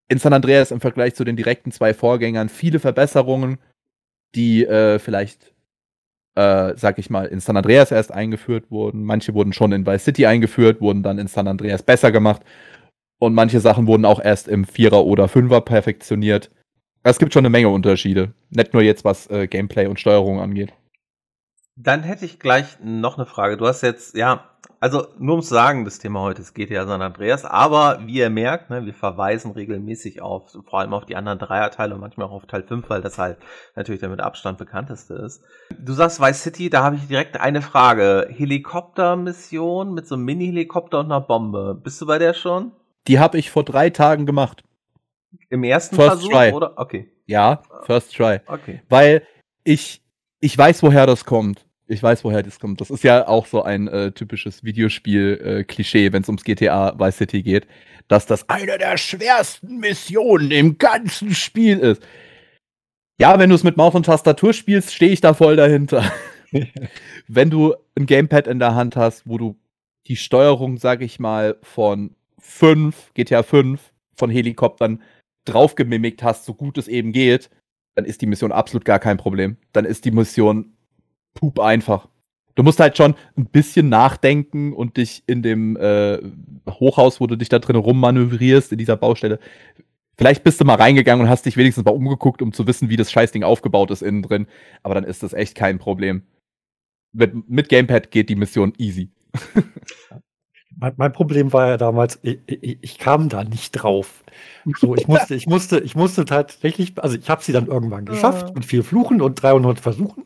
[0.10, 3.58] in San Andreas im Vergleich zu den direkten zwei Vorgängern viele Verbesserungen,
[4.36, 5.54] die äh, vielleicht,
[6.36, 9.06] äh, sag ich mal, in San Andreas erst eingeführt wurden.
[9.06, 12.42] Manche wurden schon in Vice City eingeführt, wurden dann in San Andreas besser gemacht.
[13.18, 16.52] Und manche Sachen wurden auch erst im Vierer oder Fünfer perfektioniert.
[17.04, 18.34] Es gibt schon eine Menge Unterschiede.
[18.50, 20.74] Nicht nur jetzt, was äh, Gameplay und Steuerung angeht.
[21.84, 23.58] Dann hätte ich gleich noch eine Frage.
[23.58, 24.46] Du hast jetzt, ja,
[24.80, 28.30] also nur um zu sagen, das Thema heute ist GTA San Andreas, aber wie ihr
[28.30, 32.32] merkt, ne, wir verweisen regelmäßig auf, vor allem auf die anderen Dreierteile und manchmal auch
[32.32, 33.38] auf Teil 5, weil das halt
[33.76, 35.44] natürlich der mit Abstand bekannteste ist.
[35.80, 38.28] Du sagst Vice City, da habe ich direkt eine Frage.
[38.30, 41.80] Helikoptermission mit so einem Mini-Helikopter und einer Bombe.
[41.82, 42.72] Bist du bei der schon?
[43.08, 44.64] Die habe ich vor drei Tagen gemacht.
[45.50, 46.52] Im ersten First Versuch, try.
[46.54, 46.74] oder?
[46.78, 48.40] Okay, Ja, first try.
[48.48, 48.82] okay.
[48.90, 49.24] Weil
[49.64, 50.04] ich,
[50.40, 51.66] ich weiß, woher das kommt.
[51.92, 52.80] Ich weiß, woher das kommt.
[52.80, 57.44] Das ist ja auch so ein äh, typisches Videospiel-Klischee, wenn es ums GTA Vice City
[57.44, 57.68] geht,
[58.08, 62.02] dass das eine der schwersten Missionen im ganzen Spiel ist.
[63.20, 66.10] Ja, wenn du es mit Maus und Tastatur spielst, stehe ich da voll dahinter.
[67.28, 69.58] wenn du ein Gamepad in der Hand hast, wo du
[70.08, 73.82] die Steuerung, sag ich mal, von 5, GTA 5,
[74.16, 75.02] von Helikoptern
[75.44, 77.50] drauf gemimickt hast, so gut es eben geht,
[77.96, 79.58] dann ist die Mission absolut gar kein Problem.
[79.74, 80.78] Dann ist die Mission
[81.34, 82.08] pup einfach.
[82.56, 86.20] Du musst halt schon ein bisschen nachdenken und dich in dem äh,
[86.70, 89.40] Hochhaus, wo du dich da drin rummanövrierst, in dieser Baustelle,
[90.18, 92.98] vielleicht bist du mal reingegangen und hast dich wenigstens mal umgeguckt, um zu wissen, wie
[92.98, 94.48] das Scheißding aufgebaut ist innen drin.
[94.84, 96.24] Aber dann ist das echt kein Problem.
[97.14, 99.12] Mit, mit Gamepad geht die Mission easy.
[100.78, 104.24] Mein, mein Problem war ja damals, ich, ich, ich kam da nicht drauf.
[104.80, 108.48] So, ich musste, ich musste, ich musste tatsächlich, also ich habe sie dann irgendwann geschafft
[108.50, 108.52] Ah.
[108.54, 110.26] mit vier Fluchen und 300 Versuchen.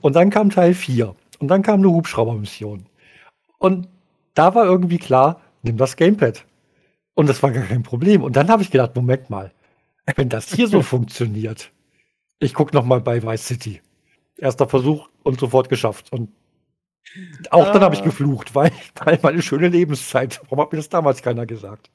[0.00, 1.14] Und dann kam Teil 4.
[1.38, 2.86] Und dann kam eine Hubschraubermission.
[3.58, 3.88] Und
[4.34, 6.44] da war irgendwie klar, nimm das Gamepad.
[7.14, 8.22] Und das war gar kein Problem.
[8.22, 9.52] Und dann habe ich gedacht, Moment mal,
[10.16, 11.70] wenn das hier so funktioniert,
[12.38, 13.80] ich gucke noch mal bei Vice City.
[14.36, 16.12] Erster Versuch und sofort geschafft.
[16.12, 16.30] Und
[17.50, 18.04] auch dann habe ich Ah.
[18.04, 18.72] geflucht, weil,
[19.04, 20.40] weil meine schöne Lebenszeit.
[20.44, 21.90] Warum hat mir das damals keiner gesagt?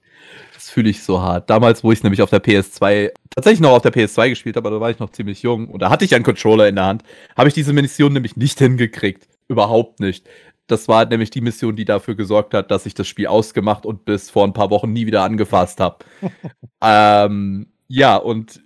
[0.54, 1.50] Das fühle ich so hart.
[1.50, 4.78] Damals, wo ich nämlich auf der PS2, tatsächlich noch auf der PS2 gespielt habe, aber
[4.78, 7.04] da war ich noch ziemlich jung und da hatte ich einen Controller in der Hand,
[7.36, 9.28] habe ich diese Mission nämlich nicht hingekriegt.
[9.48, 10.28] Überhaupt nicht.
[10.68, 14.06] Das war nämlich die Mission, die dafür gesorgt hat, dass ich das Spiel ausgemacht und
[14.06, 16.06] bis vor ein paar Wochen nie wieder angefasst habe.
[16.82, 18.62] ähm, ja, und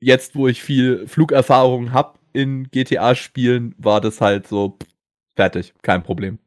[0.00, 4.88] jetzt, wo ich viel Flugerfahrung habe in GTA-Spielen, war das halt so pff,
[5.38, 6.40] fertig, kein Problem.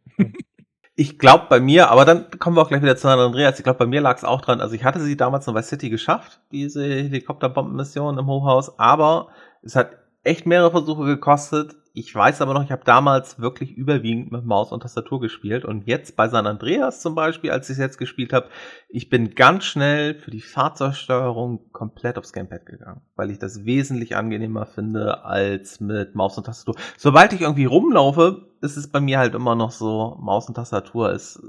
[0.96, 3.58] Ich glaube bei mir, aber dann kommen wir auch gleich wieder zu San Andreas.
[3.58, 4.60] Ich glaube, bei mir lag es auch dran.
[4.60, 9.30] Also ich hatte sie damals in Vice City geschafft, diese Helikopterbombenmission im Hochhaus, aber
[9.64, 9.92] es hat
[10.26, 11.76] echt mehrere Versuche gekostet.
[11.94, 15.66] Ich weiß aber noch, ich habe damals wirklich überwiegend mit Maus und Tastatur gespielt.
[15.66, 18.48] Und jetzt bei San Andreas zum Beispiel, als ich es jetzt gespielt habe,
[18.88, 24.16] ich bin ganz schnell für die Fahrzeugsteuerung komplett aufs Gamepad gegangen, weil ich das wesentlich
[24.16, 26.76] angenehmer finde als mit Maus und Tastatur.
[26.98, 31.12] Sobald ich irgendwie rumlaufe, ist es bei mir halt immer noch so, Maus und Tastatur
[31.12, 31.42] ist,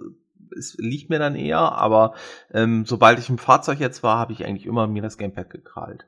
[0.56, 2.14] es liegt mir dann eher, aber
[2.52, 6.06] ähm, sobald ich im Fahrzeug jetzt war, habe ich eigentlich immer mir das Gamepad gekrallt.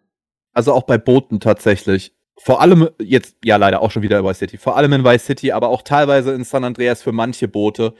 [0.52, 2.14] Also auch bei Booten tatsächlich.
[2.36, 5.24] Vor allem jetzt, ja leider auch schon wieder in Vice City, vor allem in Vice
[5.24, 7.94] City, aber auch teilweise in San Andreas für manche Boote,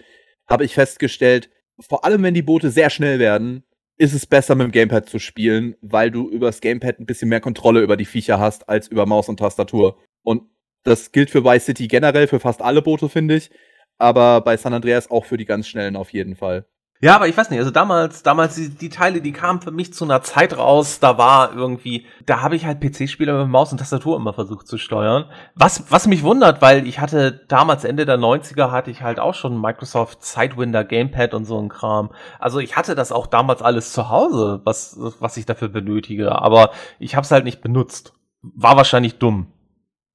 [0.47, 3.65] habe ich festgestellt, vor allem wenn die Boote sehr schnell werden,
[3.97, 7.41] ist es besser mit dem Gamepad zu spielen, weil du übers Gamepad ein bisschen mehr
[7.41, 9.99] Kontrolle über die Viecher hast als über Maus und Tastatur.
[10.23, 10.43] Und
[10.83, 13.51] das gilt für Vice City generell, für fast alle Boote, finde ich.
[13.99, 16.67] Aber bei San Andreas auch für die ganz schnellen auf jeden Fall.
[17.05, 19.93] Ja, aber ich weiß nicht, also damals, damals die, die Teile, die kamen für mich
[19.93, 23.77] zu einer Zeit raus, da war irgendwie, da habe ich halt PC-Spieler mit Maus und
[23.77, 25.27] Tastatur immer versucht zu steuern.
[25.55, 29.35] Was, was mich wundert, weil ich hatte damals Ende der 90er hatte ich halt auch
[29.35, 32.11] schon Microsoft Sidewinder Gamepad und so ein Kram.
[32.39, 36.71] Also ich hatte das auch damals alles zu Hause, was, was ich dafür benötige, aber
[36.99, 38.15] ich habe es halt nicht benutzt.
[38.41, 39.49] War wahrscheinlich dumm.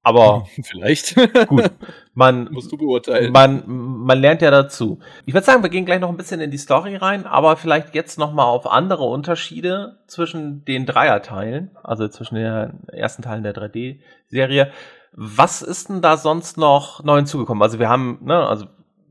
[0.10, 1.16] Aber Vielleicht.
[1.48, 1.72] gut,
[2.16, 3.32] man, Musst du beurteilen.
[3.32, 5.00] man, man lernt ja dazu.
[5.26, 7.94] Ich würde sagen, wir gehen gleich noch ein bisschen in die Story rein, aber vielleicht
[7.94, 13.54] jetzt noch mal auf andere Unterschiede zwischen den Dreierteilen, also zwischen den ersten Teilen der
[13.54, 14.72] 3D-Serie.
[15.14, 17.62] Was ist denn da sonst noch neu hinzugekommen?
[17.62, 18.66] Also wir haben, ne, also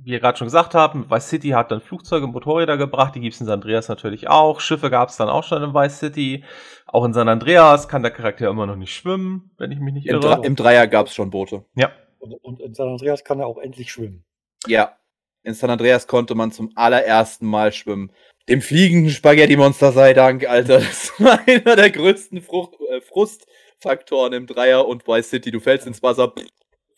[0.09, 3.21] wie ihr gerade schon gesagt habt, Vice City hat dann Flugzeuge und Motorräder gebracht, die
[3.21, 4.61] gibt's in San Andreas natürlich auch.
[4.61, 6.45] Schiffe gab's dann auch schon in Vice City.
[6.87, 10.07] Auch in San Andreas kann der Charakter immer noch nicht schwimmen, wenn ich mich nicht
[10.07, 10.35] Im, irre.
[10.37, 11.65] Dre- Im Dreier gab es schon Boote.
[11.75, 11.91] ja.
[12.21, 14.25] Und, und in San Andreas kann er auch endlich schwimmen.
[14.67, 14.97] Ja.
[15.45, 18.11] In San Andreas konnte man zum allerersten Mal schwimmen.
[18.49, 20.79] Dem fliegenden Spaghetti-Monster sei Dank, Alter.
[20.79, 25.51] Das war einer der größten Frucht, äh, Frustfaktoren im Dreier und Vice City.
[25.53, 26.47] Du fällst ins Wasser, pff,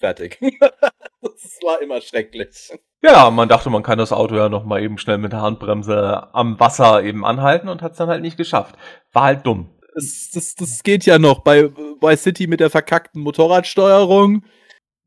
[0.00, 0.38] fertig.
[1.20, 2.72] das war immer schrecklich.
[3.02, 6.34] Ja, man dachte, man kann das Auto ja noch mal eben schnell mit der Handbremse
[6.34, 8.76] am Wasser eben anhalten und hat es dann halt nicht geschafft.
[9.12, 9.70] War halt dumm.
[9.94, 14.44] Das, das, das geht ja noch bei Vice City mit der verkackten Motorradsteuerung.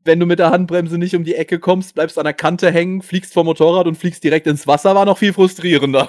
[0.04, 3.00] Wenn du mit der Handbremse nicht um die Ecke kommst, bleibst an der Kante hängen,
[3.00, 6.08] fliegst vom Motorrad und fliegst direkt ins Wasser, war noch viel frustrierender.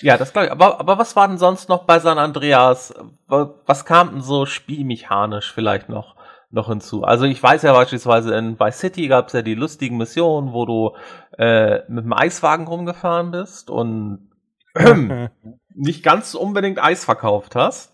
[0.00, 0.52] Ja, das glaube ich.
[0.52, 2.92] Aber, aber was war denn sonst noch bei San Andreas?
[3.26, 6.16] Was kam denn so spielmechanisch vielleicht noch
[6.54, 7.02] noch hinzu.
[7.04, 10.64] Also ich weiß ja beispielsweise in Vice City gab es ja die lustigen Missionen, wo
[10.66, 10.96] du
[11.38, 14.30] äh, mit dem Eiswagen rumgefahren bist und
[15.74, 17.92] nicht ganz unbedingt Eis verkauft hast.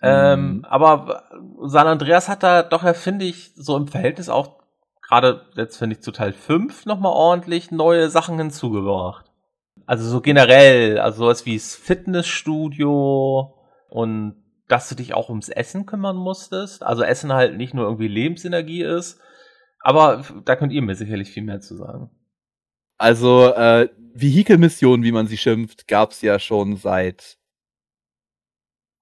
[0.00, 0.64] Ähm, Mhm.
[0.64, 1.24] aber
[1.62, 4.62] San Andreas hat da doch, ja, finde ich, so im Verhältnis auch
[5.06, 9.26] gerade jetzt finde ich zu Teil 5 nochmal ordentlich neue Sachen hinzugebracht.
[9.86, 13.54] Also so generell, also sowas wie das Fitnessstudio
[13.90, 14.41] und
[14.72, 16.82] dass du dich auch ums Essen kümmern musstest.
[16.82, 19.20] Also Essen halt nicht nur irgendwie Lebensenergie ist.
[19.80, 22.10] Aber da könnt ihr mir sicherlich viel mehr zu sagen.
[22.96, 27.36] Also, äh, Vehikelmissionen, wie man sie schimpft, gab's ja schon seit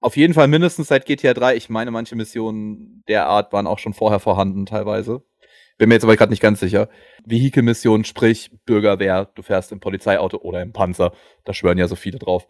[0.01, 1.55] auf jeden Fall mindestens seit GTA 3.
[1.55, 5.23] Ich meine, manche Missionen der Art waren auch schon vorher vorhanden, teilweise.
[5.77, 6.89] Bin mir jetzt aber gerade nicht ganz sicher.
[7.23, 11.13] Vehikelmissionen, sprich Bürgerwehr, du fährst im Polizeiauto oder im Panzer,
[11.45, 12.47] da schwören ja so viele drauf.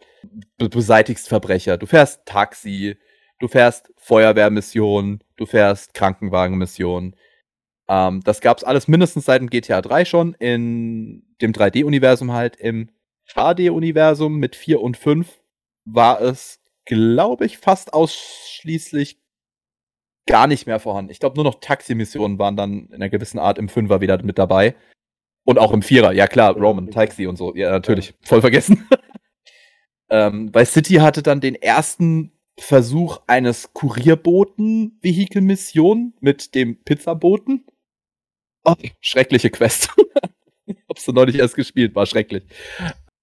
[0.58, 2.96] Du beseitigst Verbrecher, du fährst Taxi,
[3.42, 7.16] du fährst Feuerwehrmissionen, du fährst Krankenwagenmissionen.
[7.88, 12.90] Ähm, das gab's alles mindestens seit dem GTA 3 schon, in dem 3D-Universum halt, im
[13.26, 15.40] HD-Universum mit 4 und 5
[15.84, 19.20] war es, glaube ich, fast ausschließlich
[20.28, 21.10] gar nicht mehr vorhanden.
[21.10, 24.38] Ich glaube, nur noch Taxi-Missionen waren dann in einer gewissen Art im Fünfer wieder mit
[24.38, 24.76] dabei.
[25.44, 27.56] Und auch im Vierer, ja klar, Roman, Taxi und so.
[27.56, 28.88] Ja, natürlich, voll vergessen.
[30.10, 37.64] ähm, bei City hatte dann den ersten Versuch eines Kurierboten-Vehikelmission mit dem Pizzaboten.
[38.64, 39.90] Oh, schreckliche Quest.
[40.88, 42.44] Hab's du neulich erst gespielt, war schrecklich.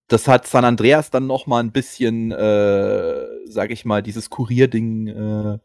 [0.08, 5.08] Das hat San Andreas dann noch mal ein bisschen, äh, sag ich mal, dieses Kurierding
[5.08, 5.60] äh,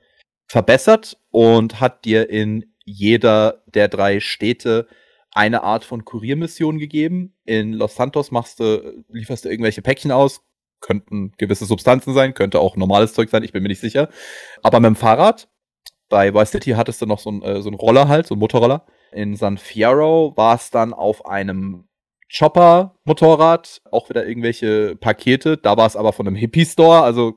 [0.47, 4.87] verbessert und hat dir in jeder der drei Städte
[5.33, 7.35] eine Art von Kuriermission gegeben.
[7.45, 10.45] In Los Santos machst du, lieferst du irgendwelche Päckchen aus,
[10.81, 14.09] könnten gewisse Substanzen sein, könnte auch normales Zeug sein, ich bin mir nicht sicher.
[14.63, 15.49] Aber mit dem Fahrrad,
[16.09, 18.41] bei Vice City hattest du noch so, ein, äh, so einen Roller halt, so einen
[18.41, 18.87] Motorroller.
[19.13, 21.89] In San Fierro war es dann auf einem
[22.37, 25.57] Chopper-Motorrad, auch wieder irgendwelche Pakete.
[25.57, 27.35] Da war es aber von einem Hippie-Store, also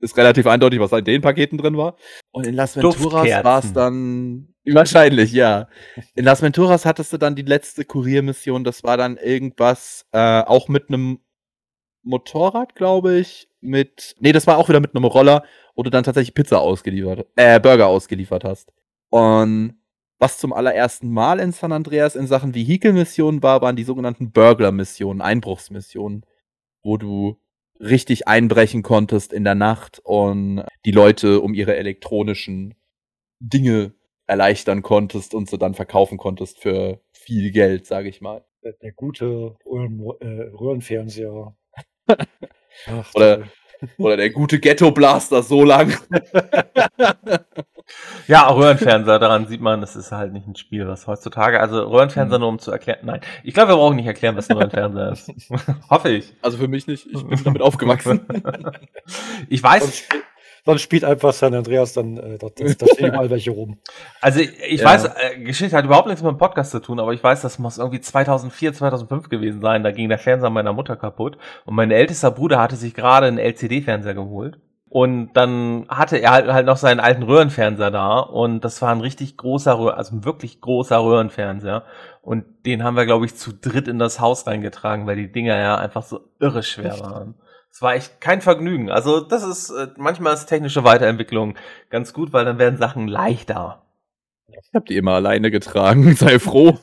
[0.00, 1.96] ist relativ eindeutig, was in den Paketen drin war.
[2.32, 5.68] Und in Las Venturas war es dann wahrscheinlich, ja.
[6.14, 10.68] In Las Venturas hattest du dann die letzte Kuriermission, das war dann irgendwas, äh, auch
[10.68, 11.20] mit einem
[12.02, 16.04] Motorrad, glaube ich, mit, nee, das war auch wieder mit einem Roller, wo du dann
[16.04, 18.72] tatsächlich Pizza ausgeliefert, äh, Burger ausgeliefert hast.
[19.10, 19.74] Und
[20.18, 25.20] was zum allerersten Mal in San Andreas in Sachen Vehikelmissionen war, waren die sogenannten Burglar-Missionen,
[25.20, 26.24] Einbruchsmissionen,
[26.82, 27.40] wo du
[27.80, 32.74] richtig einbrechen konntest in der Nacht und die Leute um ihre elektronischen
[33.40, 33.94] Dinge
[34.26, 38.44] erleichtern konntest und sie dann verkaufen konntest für viel Geld, sage ich mal.
[38.80, 41.56] Der, gute äh, Röhrenfernseher.
[42.06, 43.42] Ach, Oder-.
[43.98, 45.96] Oder der gute Ghetto-Blaster so lang.
[48.28, 52.38] Ja, Röhrenfernseher, daran sieht man, das ist halt nicht ein Spiel, was heutzutage, also Röhrenfernseher
[52.38, 55.32] nur um zu erklären, nein, ich glaube, wir brauchen nicht erklären, was ein Röhrenfernseher ist.
[55.90, 56.32] Hoffe ich.
[56.40, 58.26] Also für mich nicht, ich bin damit aufgewachsen.
[59.48, 60.22] Ich weiß, spiel,
[60.64, 63.78] sonst spielt einfach San Andreas dann, äh, da, da, stehen überall welche rum.
[64.20, 64.86] also ich, ich Ja.
[64.86, 67.58] weiß, äh, Geschichte hat überhaupt nichts mit dem Podcast zu tun, aber ich weiß, das
[67.58, 71.90] muss irgendwie 2004, 2005 gewesen sein, da ging der Fernseher meiner Mutter kaputt und mein
[71.90, 74.58] ältester Bruder hatte sich gerade einen LCD-Fernseher geholt.
[74.88, 79.00] Und dann hatte er halt, halt noch seinen alten Röhrenfernseher da und das war ein
[79.00, 81.84] richtig großer Röhren, also ein wirklich großer Röhrenfernseher.
[82.20, 85.56] Und den haben wir, glaube ich, zu dritt in das Haus reingetragen, weil die Dinger
[85.56, 87.36] ja einfach so irre schwer waren.
[87.72, 88.90] Es war echt kein Vergnügen.
[88.90, 91.56] Also das ist, äh, manchmal ist technische Weiterentwicklung
[91.88, 93.82] ganz gut, weil dann werden Sachen leichter.
[94.46, 96.78] Ich hab die immer alleine getragen, sei froh.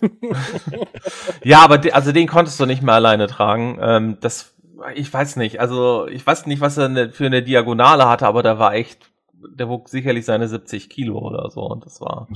[1.43, 3.78] Ja, aber de, also den konntest du nicht mehr alleine tragen.
[3.80, 4.56] Ähm, das,
[4.95, 5.60] ich weiß nicht.
[5.60, 9.12] Also ich weiß nicht, was er ne, für eine Diagonale hatte, aber der war echt,
[9.32, 12.28] der wog sicherlich seine 70 Kilo oder so und das war,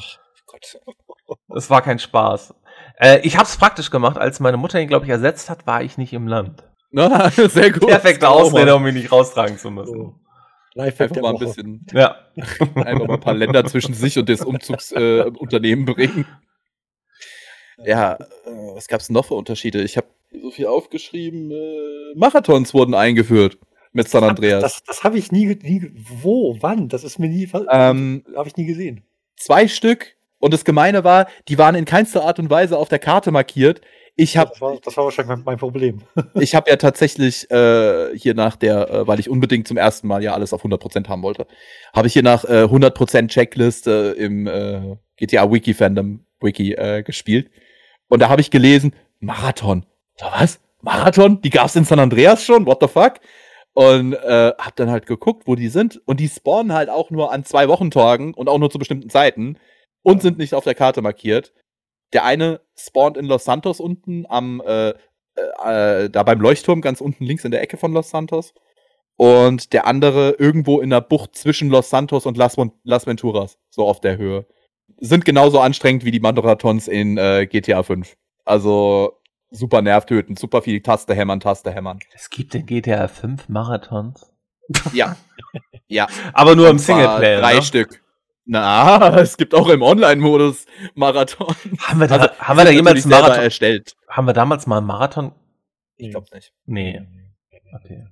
[0.46, 0.80] Gott.
[1.48, 2.54] das war kein Spaß.
[2.98, 5.82] Äh, ich habe es praktisch gemacht, als meine Mutter ihn, glaube ich, ersetzt hat, war
[5.82, 6.64] ich nicht im Land.
[6.94, 7.88] Na, sehr gut.
[7.88, 8.30] Perfekte.
[8.30, 9.94] Ausrede, um ihn nicht raustragen zu müssen.
[9.94, 10.16] So.
[10.76, 11.46] Lifehack Einfach mal ein Woche.
[11.46, 12.16] bisschen, Ja.
[12.76, 16.26] einfach mal ein paar Länder zwischen sich und das Umzugsunternehmen äh, bringen.
[17.86, 18.18] Ja, äh,
[18.76, 19.82] was gab's denn noch für Unterschiede?
[19.84, 20.08] Ich habe
[20.42, 21.52] so viel aufgeschrieben.
[21.52, 23.58] Äh, Marathons wurden eingeführt
[23.92, 24.62] mit San Andreas.
[24.62, 26.90] Das, das habe ich nie, nie, wo, wann?
[26.90, 29.04] Das ist mir nie, Ähm, habe ich nie gesehen.
[29.36, 30.16] zwei Stück.
[30.40, 33.80] Und das Gemeine war, die waren in keinster Art und Weise auf der Karte markiert.
[34.16, 36.02] Ich habe das, war, das war wahrscheinlich mein, mein Problem.
[36.36, 40.24] ich habe ja tatsächlich äh, hier nach der, äh, weil ich unbedingt zum ersten Mal
[40.24, 41.48] ja alles auf 100% haben wollte,
[41.94, 47.50] habe ich hier nach äh, 100% Checkliste im äh, GTA Wiki Fandom Wiki äh, gespielt.
[48.08, 49.86] Und da habe ich gelesen, Marathon.
[50.20, 50.60] So, was?
[50.82, 51.42] Marathon?
[51.42, 52.66] Die gab's in San Andreas schon?
[52.68, 53.20] What the fuck?
[53.74, 56.00] Und äh, hab dann halt geguckt, wo die sind.
[56.06, 59.58] Und die spawnen halt auch nur an zwei Wochentagen und auch nur zu bestimmten Zeiten.
[60.04, 61.54] und sind nicht auf der Karte markiert.
[62.14, 67.26] Der eine spawnt in Los Santos unten am, äh, äh, da beim Leuchtturm, ganz unten
[67.26, 68.54] links in der Ecke von Los Santos.
[69.16, 73.86] Und der andere irgendwo in der Bucht zwischen Los Santos und Las, Las Venturas, so
[73.88, 74.48] auf der Höhe.
[75.00, 78.16] Sind genauso anstrengend wie die Marathons in äh, GTA 5.
[78.46, 79.20] Also
[79.52, 82.00] super nervtötend, super viel Taste hämmern, Taste hämmern.
[82.14, 84.32] Es gibt in GTA 5 Marathons.
[84.94, 85.16] Ja.
[85.88, 86.08] ja.
[86.34, 87.40] Aber nur im Singleplayer.
[87.40, 87.62] Drei ne?
[87.62, 88.03] Stück.
[88.46, 91.56] Na, es gibt auch im Online-Modus Marathon.
[91.80, 93.44] Haben wir da, Also, haben wir da jemals einen Marathon?
[93.44, 93.96] erstellt?
[94.10, 95.32] Haben wir damals mal einen Marathon?
[95.96, 96.52] Ich glaube nicht.
[96.66, 97.02] Nee.
[97.74, 98.06] Okay.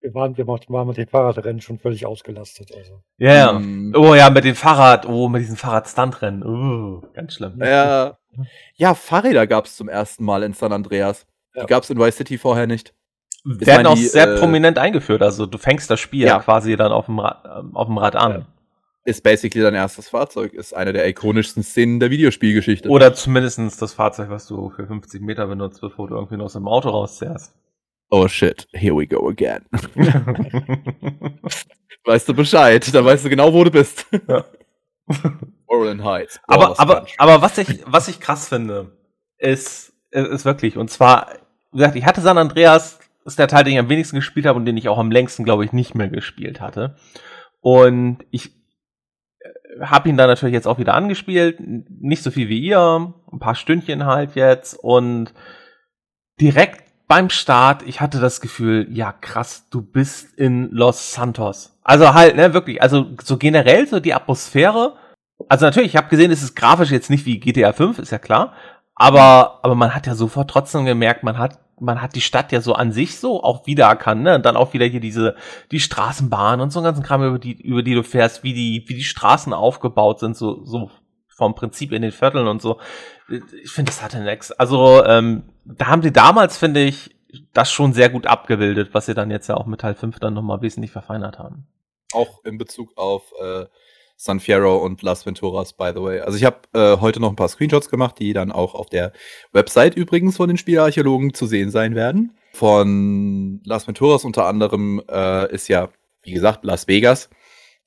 [0.00, 2.70] Wir waren, wir waren mit den Fahrradrennen schon völlig ausgelastet.
[2.76, 3.02] Also.
[3.16, 3.52] Ja, ja.
[3.52, 6.42] Mm, Oh ja, mit dem Fahrrad, oh, mit diesem Fahrrad-Stuntrennen.
[6.44, 7.58] Uh, ganz schlimm.
[7.62, 8.18] ja.
[8.74, 11.26] ja, Fahrräder gab es zum ersten Mal in San Andreas.
[11.54, 11.62] Ja.
[11.62, 12.94] Die gab es in Vice City vorher nicht.
[13.44, 15.22] Werden auch die, sehr äh, prominent eingeführt.
[15.22, 16.38] Also du fängst das Spiel Ja.
[16.40, 18.46] quasi dann auf dem Rad, auf dem Rad an.
[19.06, 20.54] Ist basically dein erstes Fahrzeug.
[20.54, 22.88] Ist eine der ikonischsten Szenen der Videospielgeschichte.
[22.88, 26.54] Oder zumindest das Fahrzeug, was du für 50 Meter benutzt, bevor du irgendwie noch aus
[26.54, 27.54] dem Auto rauszehrst.
[28.10, 29.62] oh shit, here we go again.
[32.04, 34.06] Weißt du Bescheid, dann weißt du genau, wo du bist.
[34.28, 34.44] Ja.
[35.66, 36.40] Orland Heights.
[36.46, 38.96] aber, aber, aber was ich, was ich krass finde,
[39.38, 41.28] ist, ist wirklich, und zwar,
[41.72, 44.58] wie gesagt, ich hatte San Andreas, ist der Teil, den ich am wenigsten gespielt habe
[44.58, 46.96] und den ich auch am längsten, glaube ich, nicht mehr gespielt hatte.
[47.60, 48.52] Und ich
[49.80, 53.54] habe ihn dann natürlich jetzt auch wieder angespielt, nicht so viel wie ihr, ein paar
[53.54, 55.32] Stündchen halt jetzt und
[56.40, 61.78] direkt beim Start, ich hatte das Gefühl, ja krass, du bist in Los Santos.
[61.82, 64.96] Also halt, ne, wirklich, also so generell so die Atmosphäre.
[65.48, 68.18] Also natürlich, ich habe gesehen, es ist grafisch jetzt nicht wie GTA 5, ist ja
[68.18, 68.54] klar,
[68.94, 72.60] aber aber man hat ja sofort trotzdem gemerkt, man hat man hat die Stadt ja
[72.60, 74.36] so an sich so auch wiedererkannt, ne?
[74.36, 75.36] Und dann auch wieder hier diese
[75.70, 78.84] die Straßenbahn und so einen ganzen Kram über die über die du fährst, wie die
[78.86, 80.90] wie die Straßen aufgebaut sind, so so
[81.28, 82.78] vom Prinzip in den Vierteln und so.
[83.62, 84.52] Ich finde, das hatte nix.
[84.52, 87.16] Also ähm, da haben sie damals finde ich
[87.52, 90.34] das schon sehr gut abgebildet, was sie dann jetzt ja auch mit Teil 5 dann
[90.34, 91.66] nochmal wesentlich verfeinert haben.
[92.12, 93.66] auch in Bezug auf äh,
[94.16, 96.20] San Fierro und Las Venturas, by the way.
[96.20, 99.12] Also ich habe äh, heute noch ein paar Screenshots gemacht, die dann auch auf der
[99.52, 102.36] Website übrigens von den Spielarchäologen zu sehen sein werden.
[102.52, 105.90] Von Las Venturas unter anderem äh, ist ja,
[106.22, 107.28] wie gesagt, Las Vegas.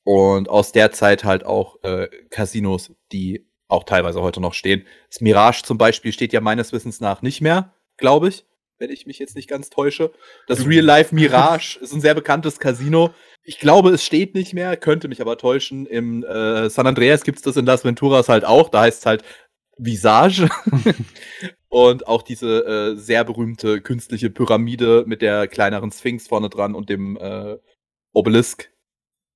[0.04, 4.86] Und aus der Zeit halt auch äh, Casinos, die auch teilweise heute noch stehen.
[5.10, 8.46] Das Mirage zum Beispiel steht ja meines Wissens nach nicht mehr, glaube ich,
[8.80, 10.12] wenn ich mich jetzt nicht ganz täusche.
[10.48, 13.13] Das Real Life Mirage ist ein sehr bekanntes Casino.
[13.48, 15.86] Ich glaube, es steht nicht mehr, könnte mich aber täuschen.
[15.86, 18.68] Im äh, San Andreas gibt es das in Las Venturas halt auch.
[18.68, 19.24] Da heißt es halt
[19.78, 20.50] Visage.
[21.70, 26.90] und auch diese äh, sehr berühmte künstliche Pyramide mit der kleineren Sphinx vorne dran und
[26.90, 27.58] dem äh,
[28.12, 28.70] Obelisk.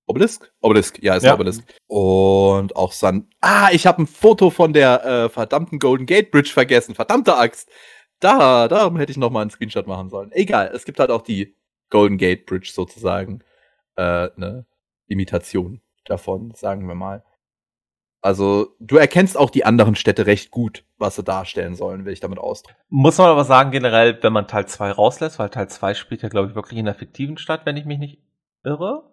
[0.08, 0.52] Obelisk?
[0.60, 1.36] Obelisk, ja, ist Ja.
[1.36, 1.64] Obelisk.
[1.88, 3.30] Und auch San.
[3.40, 6.96] Ah, ich habe ein Foto von der äh, verdammten Golden Gate Bridge vergessen.
[6.96, 7.70] Verdammte Axt.
[8.20, 10.34] Da, darum hätte ich noch mal einen Screenshot machen sollen.
[10.34, 11.56] Egal, es gibt halt auch die
[11.90, 13.42] Golden Gate Bridge sozusagen.
[13.96, 14.66] Äh, eine
[15.08, 17.24] Imitation davon, sagen wir mal.
[18.24, 22.20] Also, du erkennst auch die anderen Städte recht gut, was sie darstellen sollen, will ich
[22.20, 22.78] damit ausdrücken.
[22.90, 26.30] Muss man aber sagen, generell, wenn man Teil 2 rauslässt, weil Teil 2 spielt ja,
[26.30, 28.22] glaube ich, wirklich in der fiktiven Stadt, wenn ich mich nicht
[28.64, 29.12] irre.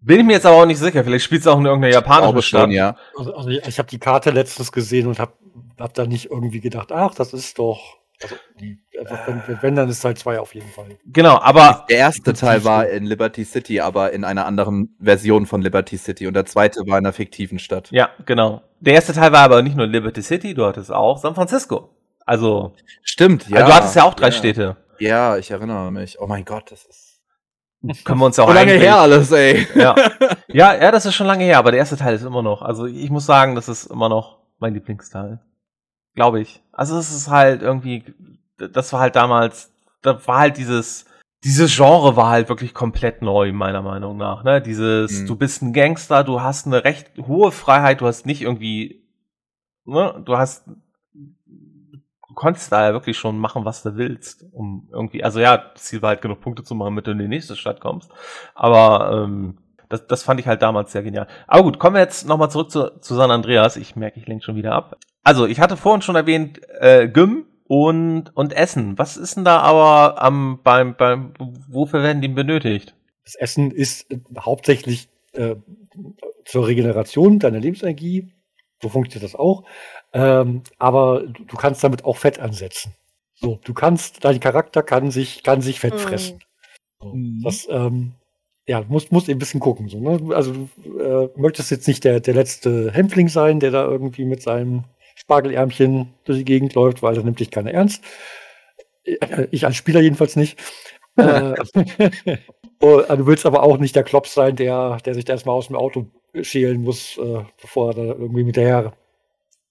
[0.00, 1.04] Bin ich mir jetzt aber auch nicht sicher.
[1.04, 2.70] Vielleicht spielt es auch in irgendeiner japanischen Stadt.
[2.70, 2.96] ja.
[3.18, 5.34] Also, also ich, ich habe die Karte letztens gesehen und habe
[5.78, 7.99] hab da nicht irgendwie gedacht, ach, das ist doch.
[8.22, 8.36] Also,
[9.26, 10.98] wenn, wenn, dann ist Teil 2 auf jeden Fall.
[11.06, 15.62] Genau, aber Der erste Teil war in Liberty City, aber in einer anderen Version von
[15.62, 16.26] Liberty City.
[16.26, 17.90] Und der zweite war in einer fiktiven Stadt.
[17.90, 18.62] ja, genau.
[18.80, 21.90] Der erste Teil war aber nicht nur Liberty City, du hattest auch San Francisco.
[22.26, 23.58] Also, Stimmt, ja.
[23.58, 24.32] also du hattest ja auch drei ja.
[24.32, 24.76] Städte.
[24.98, 26.20] Ja, ich erinnere mich.
[26.20, 27.10] Oh mein Gott, das ist
[28.04, 29.66] Können wir uns ja auch lange her alles, ey.
[29.74, 29.94] Ja.
[30.48, 32.62] ja, ja, das ist schon lange her, aber der erste Teil ist immer noch.
[32.62, 35.40] Also ich muss sagen, das ist immer noch mein Lieblingsteil.
[36.20, 36.62] Glaube ich.
[36.70, 38.04] Also es ist halt irgendwie,
[38.58, 41.06] das war halt damals, da war halt dieses,
[41.44, 44.44] dieses Genre war halt wirklich komplett neu, meiner Meinung nach.
[44.44, 44.60] Ne?
[44.60, 45.26] Dieses, Mhm.
[45.28, 49.02] du bist ein Gangster, du hast eine recht hohe Freiheit, du hast nicht irgendwie,
[49.86, 50.66] ne, du hast,
[51.14, 55.84] du konntest da ja wirklich schon machen, was du willst, um irgendwie, also ja, das
[55.84, 58.10] Ziel war halt genug Punkte zu machen, damit du in die nächste Stadt kommst.
[58.54, 59.56] Aber ähm,
[59.90, 61.26] das, das fand ich halt damals sehr genial.
[61.46, 63.76] Aber gut, kommen wir jetzt nochmal zurück zu, zu San Andreas.
[63.76, 64.96] Ich merke, ich lenke schon wieder ab.
[65.22, 68.96] Also, ich hatte vorhin schon erwähnt, äh, Gym und, und Essen.
[68.98, 71.34] Was ist denn da aber am, beim, beim,
[71.68, 72.94] wofür werden die benötigt?
[73.24, 75.56] Das Essen ist äh, hauptsächlich äh,
[76.46, 78.32] zur Regeneration deiner Lebensenergie.
[78.80, 79.64] So funktioniert das auch.
[80.12, 82.94] Ähm, aber du, du kannst damit auch Fett ansetzen.
[83.34, 85.98] So, du kannst, dein Charakter kann sich, kann sich Fett Mhm.
[85.98, 86.38] fressen.
[87.00, 87.40] So, Mhm.
[87.42, 88.14] Das ähm,
[88.70, 89.88] ja, du musst, musst eben ein bisschen gucken.
[89.88, 90.32] So, ne?
[90.32, 94.42] Also du äh, möchtest jetzt nicht der, der letzte Hämpfling sein, der da irgendwie mit
[94.42, 94.84] seinem
[95.16, 98.04] Spargelärmchen durch die Gegend läuft, weil da nimmt dich keiner ernst.
[99.04, 100.56] Äh, Ich als Spieler jedenfalls nicht.
[101.16, 101.54] äh,
[102.80, 105.66] oh, du willst aber auch nicht der Klops sein, der, der sich da erstmal aus
[105.66, 106.06] dem Auto
[106.40, 108.92] schälen muss, äh, bevor er da irgendwie mit der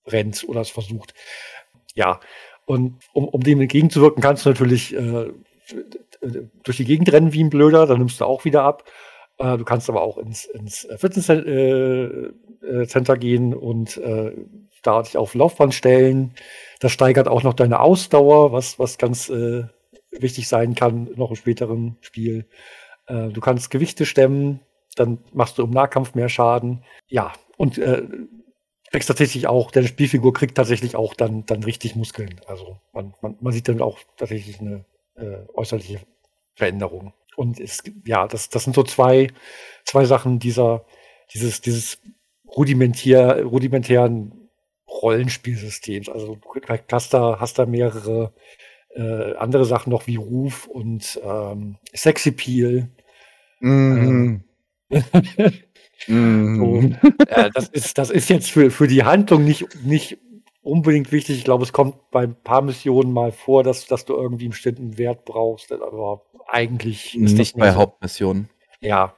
[0.08, 1.14] rennt oder es versucht.
[1.96, 2.20] Ja,
[2.66, 5.32] und um, um dem entgegenzuwirken, kannst du natürlich äh,
[6.22, 8.84] durch die Gegend rennen wie ein Blöder, dann nimmst du auch wieder ab.
[9.38, 12.34] Äh, du kannst aber auch ins, ins Fitnesscenter
[13.14, 14.32] äh, gehen und äh,
[14.84, 16.34] da dich auf Laufband stellen.
[16.80, 19.64] Das steigert auch noch deine Ausdauer, was, was ganz äh,
[20.12, 22.48] wichtig sein kann, noch im späteren Spiel.
[23.08, 24.62] Äh, du kannst Gewichte stemmen,
[24.96, 26.84] dann machst du im Nahkampf mehr Schaden.
[27.08, 28.04] Ja, und äh,
[28.92, 32.42] kriegst tatsächlich auch, deine Spielfigur kriegt tatsächlich auch dann, dann richtig Muskeln.
[32.48, 34.86] Also man, man, man sieht dann auch tatsächlich eine
[35.20, 36.00] äh, äußerliche
[36.56, 37.14] Veränderung.
[37.36, 39.30] Und es, ja, das, das sind so zwei,
[39.86, 40.86] zwei Sachen dieser,
[41.34, 42.00] dieses, dieses
[42.48, 44.50] rudimentär, rudimentären
[44.90, 46.10] Rollenspielsystems.
[46.10, 46.62] Also du
[46.92, 48.34] hast da, hast da mehrere
[48.96, 52.90] äh, andere Sachen noch wie Ruf und ähm, Sexappeal.
[53.60, 54.44] Mhm.
[56.08, 56.98] Mhm.
[57.02, 60.18] So, äh, das, ist, das ist jetzt für, für die Handlung nicht, nicht
[60.70, 61.38] unbedingt wichtig.
[61.38, 64.52] Ich glaube, es kommt bei ein paar Missionen mal vor, dass, dass du irgendwie einen
[64.52, 65.72] bestimmten Wert brauchst.
[65.72, 67.78] Aber eigentlich ist Nicht das bei so.
[67.78, 68.50] Hauptmissionen.
[68.80, 69.16] Ja.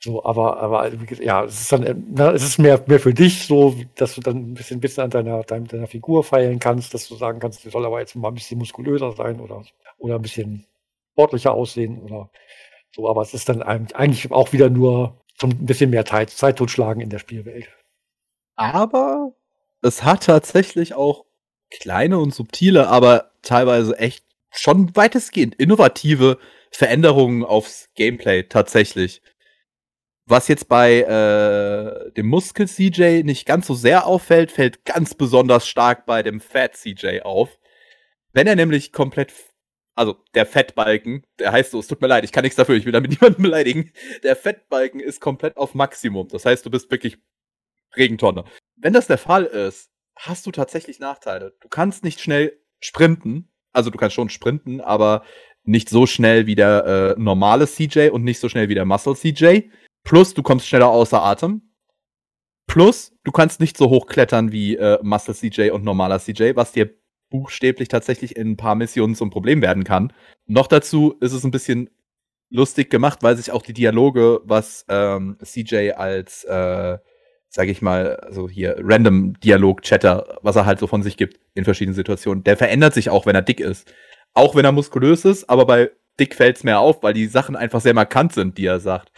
[0.00, 3.74] So, aber, aber ja, es ist dann, na, es ist mehr, mehr für dich so,
[3.96, 7.16] dass du dann ein bisschen, bisschen an deiner, deiner, deiner Figur feilen kannst, dass du
[7.16, 9.64] sagen kannst, die soll aber jetzt mal ein bisschen muskulöser sein oder,
[9.98, 10.64] oder ein bisschen
[11.12, 12.30] sportlicher aussehen oder
[12.94, 13.08] so.
[13.08, 16.58] Aber es ist dann eigentlich eigentlich auch wieder nur zum ein bisschen mehr Zeit, Zeit
[16.58, 17.68] totschlagen in der Spielwelt.
[18.54, 19.32] Aber
[19.82, 21.24] es hat tatsächlich auch
[21.70, 26.38] kleine und subtile, aber teilweise echt schon weitestgehend innovative
[26.70, 29.22] Veränderungen aufs Gameplay tatsächlich.
[30.26, 36.04] Was jetzt bei äh, dem Muskel-CJ nicht ganz so sehr auffällt, fällt ganz besonders stark
[36.04, 37.58] bei dem Fat-CJ auf.
[38.34, 39.32] Wenn er nämlich komplett,
[39.94, 42.84] also der Fettbalken, der heißt so, es tut mir leid, ich kann nichts dafür, ich
[42.84, 43.90] will damit niemanden beleidigen.
[44.22, 46.28] Der Fettbalken ist komplett auf Maximum.
[46.28, 47.16] Das heißt, du bist wirklich
[47.96, 48.44] Regentonne.
[48.76, 51.54] Wenn das der Fall ist, hast du tatsächlich Nachteile.
[51.60, 53.50] Du kannst nicht schnell sprinten.
[53.72, 55.22] Also du kannst schon sprinten, aber
[55.64, 59.14] nicht so schnell wie der äh, normale CJ und nicht so schnell wie der Muscle
[59.14, 59.70] CJ.
[60.02, 61.74] Plus, du kommst schneller außer Atem.
[62.66, 66.72] Plus, du kannst nicht so hoch klettern wie äh, Muscle CJ und normaler CJ, was
[66.72, 66.94] dir
[67.30, 70.12] buchstäblich tatsächlich in ein paar Missionen zum Problem werden kann.
[70.46, 71.90] Noch dazu ist es ein bisschen
[72.50, 76.98] lustig gemacht, weil sich auch die Dialoge, was ähm, CJ als, äh,
[77.48, 81.64] sag ich mal, also hier random Dialog-Chatter, was er halt so von sich gibt in
[81.64, 83.92] verschiedenen Situationen, der verändert sich auch, wenn er dick ist.
[84.34, 85.90] Auch wenn er muskulös ist, aber bei
[86.20, 89.10] dick fällt's mehr auf, weil die Sachen einfach sehr markant sind, die er sagt.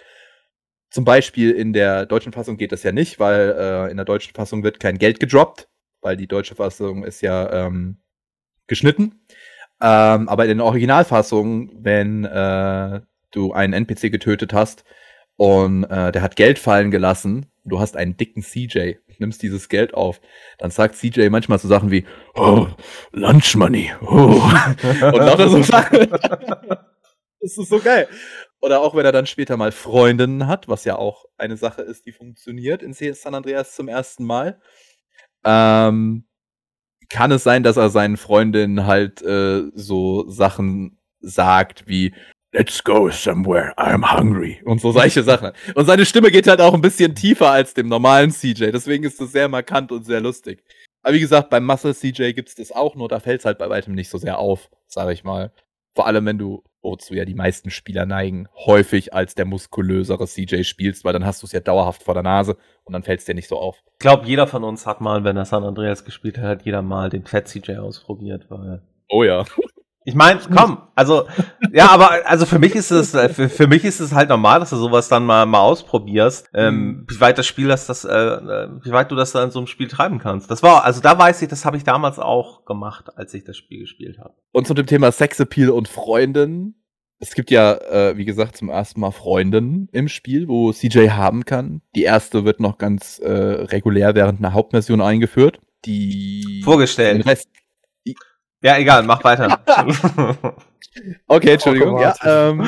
[0.91, 4.35] Zum Beispiel in der deutschen Fassung geht das ja nicht, weil äh, in der deutschen
[4.35, 5.69] Fassung wird kein Geld gedroppt,
[6.01, 7.99] weil die deutsche Fassung ist ja ähm,
[8.67, 9.21] geschnitten.
[9.83, 13.01] Ähm, aber in der Originalfassung, wenn äh,
[13.31, 14.85] du einen NPC getötet hast
[15.41, 19.95] und äh, der hat Geld fallen gelassen, du hast einen dicken CJ, nimmst dieses Geld
[19.95, 20.21] auf,
[20.59, 22.67] dann sagt CJ manchmal so Sachen wie, oh,
[23.13, 24.43] Lunch Money, oh.
[25.03, 26.11] und lauter so Sachen.
[26.11, 28.07] das ist so geil.
[28.61, 32.05] Oder auch wenn er dann später mal Freundinnen hat, was ja auch eine Sache ist,
[32.05, 34.61] die funktioniert in San Andreas zum ersten Mal.
[35.43, 36.27] Ähm,
[37.09, 42.15] kann es sein, dass er seinen Freundinnen halt äh, so Sachen sagt wie
[42.53, 45.53] Let's go somewhere, I'm hungry und so solche Sachen.
[45.77, 49.21] Und seine Stimme geht halt auch ein bisschen tiefer als dem normalen CJ, deswegen ist
[49.21, 50.65] das sehr markant und sehr lustig.
[51.03, 53.95] Aber wie gesagt, beim Muscle CJ gibt's das auch, nur da fällt's halt bei weitem
[53.95, 55.53] nicht so sehr auf, sage ich mal.
[55.95, 60.65] Vor allem, wenn du, wozu ja die meisten Spieler neigen, häufig als der muskulösere CJ
[60.65, 63.35] spielst, weil dann hast du es ja dauerhaft vor der Nase und dann fällt's dir
[63.35, 63.83] nicht so auf.
[63.93, 66.83] Ich glaube, jeder von uns hat mal, wenn er San Andreas gespielt hat, hat jeder
[66.83, 68.83] mal den Fat CJ ausprobiert, weil.
[69.09, 69.45] Oh ja.
[70.05, 71.27] Ich meine, komm, also,
[71.73, 74.71] ja, aber also für mich ist es, für, für mich ist es halt normal, dass
[74.71, 78.69] du sowas dann mal, mal ausprobierst, ähm, wie weit das Spiel das, das äh, äh,
[78.83, 80.51] wie weit du das dann in so einem Spiel treiben kannst.
[80.51, 83.59] Das war, also da weiß ich, das habe ich damals auch gemacht, als ich das
[83.59, 84.35] Spiel gespielt habe.
[84.53, 86.77] Und zu dem Thema Sexappeal und Freundin.
[87.23, 91.45] Es gibt ja, äh, wie gesagt, zum ersten Mal Freundinnen im Spiel, wo CJ haben
[91.45, 91.83] kann.
[91.95, 95.61] Die erste wird noch ganz äh, regulär während einer Hauptmission eingeführt.
[95.85, 97.17] Die Vorgestellt.
[97.17, 97.51] Den Rest,
[98.63, 99.61] Ja, egal, mach weiter.
[101.27, 101.99] okay, Entschuldigung.
[102.01, 102.61] Ja, ähm,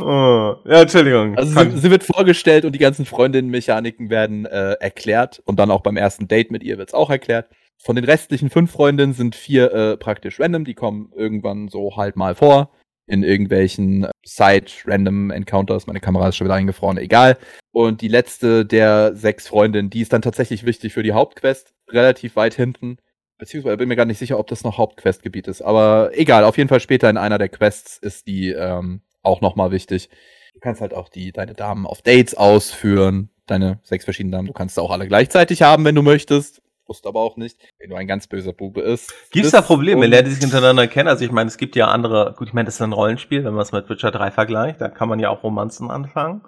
[0.00, 1.36] oh, ja, Entschuldigung.
[1.36, 5.40] also sie, sie wird vorgestellt und die ganzen Freundinnen-Mechaniken werden äh, erklärt.
[5.44, 7.48] Und dann auch beim ersten Date mit ihr wird's auch erklärt.
[7.78, 12.16] Von den restlichen fünf Freundinnen sind vier äh, praktisch random, die kommen irgendwann so halt
[12.16, 12.72] mal vor.
[13.06, 15.86] in irgendwelchen Side-Random-Encounters.
[15.86, 17.38] Meine Kamera ist schon wieder eingefroren, egal.
[17.72, 22.34] Und die letzte der sechs Freundinnen, die ist dann tatsächlich wichtig für die Hauptquest, relativ
[22.34, 22.96] weit hinten.
[23.38, 25.62] Beziehungsweise bin mir gar nicht sicher, ob das noch Hauptquestgebiet ist.
[25.62, 29.70] Aber egal, auf jeden Fall später in einer der Quests ist die ähm, auch nochmal
[29.70, 30.08] wichtig.
[30.54, 33.28] Du kannst halt auch die, deine Damen auf Dates ausführen.
[33.46, 34.46] Deine sechs verschiedenen Damen.
[34.46, 36.62] Du kannst auch alle gleichzeitig haben, wenn du möchtest.
[36.88, 39.12] Musst aber auch nicht, wenn du ein ganz böser Bube ist.
[39.32, 40.06] Gibt es da Probleme?
[40.06, 41.08] Lernt die sich hintereinander kennen?
[41.08, 43.54] Also ich meine, es gibt ja andere, gut, ich meine, das ist ein Rollenspiel, wenn
[43.54, 46.42] man es mit Witcher 3 vergleicht, da kann man ja auch Romanzen anfangen.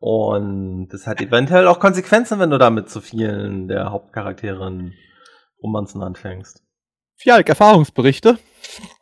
[0.00, 4.94] Und das hat eventuell auch Konsequenzen, wenn du da mit zu vielen der Hauptcharakteren
[5.64, 6.62] Romanzen anfängst.
[7.16, 8.38] Fialk, Erfahrungsberichte?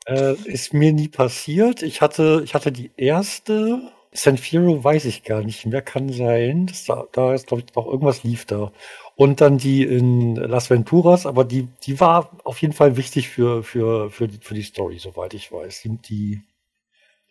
[0.07, 1.83] Äh, ist mir nie passiert.
[1.83, 3.93] Ich hatte, ich hatte die erste.
[4.15, 6.67] Sanfiro weiß ich gar nicht mehr, kann sein.
[6.67, 8.71] Das da, da ist, glaube ich, noch irgendwas lief da.
[9.17, 13.63] Und dann die in Las Venturas, aber die, die war auf jeden Fall wichtig für,
[13.63, 15.83] für, für, die, für die Story, soweit ich weiß.
[15.83, 16.43] Die, die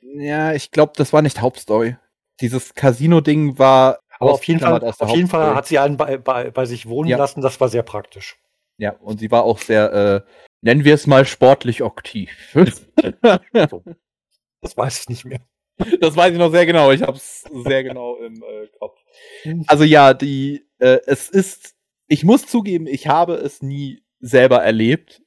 [0.02, 1.98] ja, ich glaube, das war nicht Hauptstory.
[2.40, 4.00] Dieses Casino-Ding war.
[4.20, 7.10] Aber auf jeden Fall, auf jeden Fall hat sie einen bei, bei, bei sich wohnen
[7.10, 7.18] ja.
[7.18, 8.38] lassen, das war sehr praktisch.
[8.82, 10.22] Ja, und sie war auch sehr, äh,
[10.62, 12.32] nennen wir es mal sportlich aktiv.
[13.70, 13.84] so.
[14.60, 15.42] Das weiß ich nicht mehr.
[16.00, 16.92] Das weiß ich noch sehr genau.
[16.92, 18.98] Ich habe es sehr genau im äh, Kopf.
[19.68, 21.76] Also ja, die, äh, es ist,
[22.08, 25.22] ich muss zugeben, ich habe es nie selber erlebt.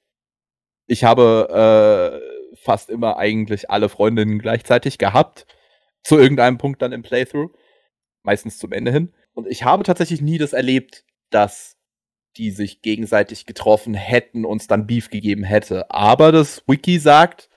[0.88, 2.20] Ich habe
[2.52, 5.46] äh, fast immer eigentlich alle Freundinnen gleichzeitig gehabt.
[6.02, 7.52] Zu irgendeinem Punkt dann im Playthrough.
[8.24, 9.14] Meistens zum Ende hin.
[9.32, 11.73] Und ich habe tatsächlich nie das erlebt, dass
[12.36, 15.90] die sich gegenseitig getroffen hätten und es dann Beef gegeben hätte.
[15.90, 17.48] Aber das Wiki sagt,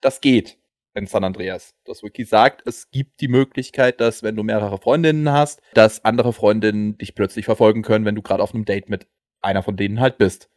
[0.00, 0.58] das geht
[0.94, 1.74] in San Andreas.
[1.84, 6.32] Das Wiki sagt, es gibt die Möglichkeit, dass wenn du mehrere Freundinnen hast, dass andere
[6.32, 9.06] Freundinnen dich plötzlich verfolgen können, wenn du gerade auf einem Date mit
[9.40, 10.48] einer von denen halt bist.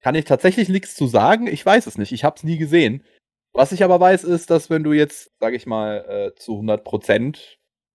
[0.00, 1.46] Kann ich tatsächlich nichts zu sagen?
[1.46, 2.12] Ich weiß es nicht.
[2.12, 3.04] Ich habe es nie gesehen.
[3.52, 7.38] Was ich aber weiß, ist, dass wenn du jetzt, sag ich mal, äh, zu 100%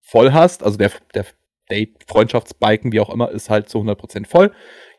[0.01, 1.25] voll hast, also der, der
[1.69, 4.51] Date, Freundschaftsbalken, wie auch immer, ist halt zu 100% voll,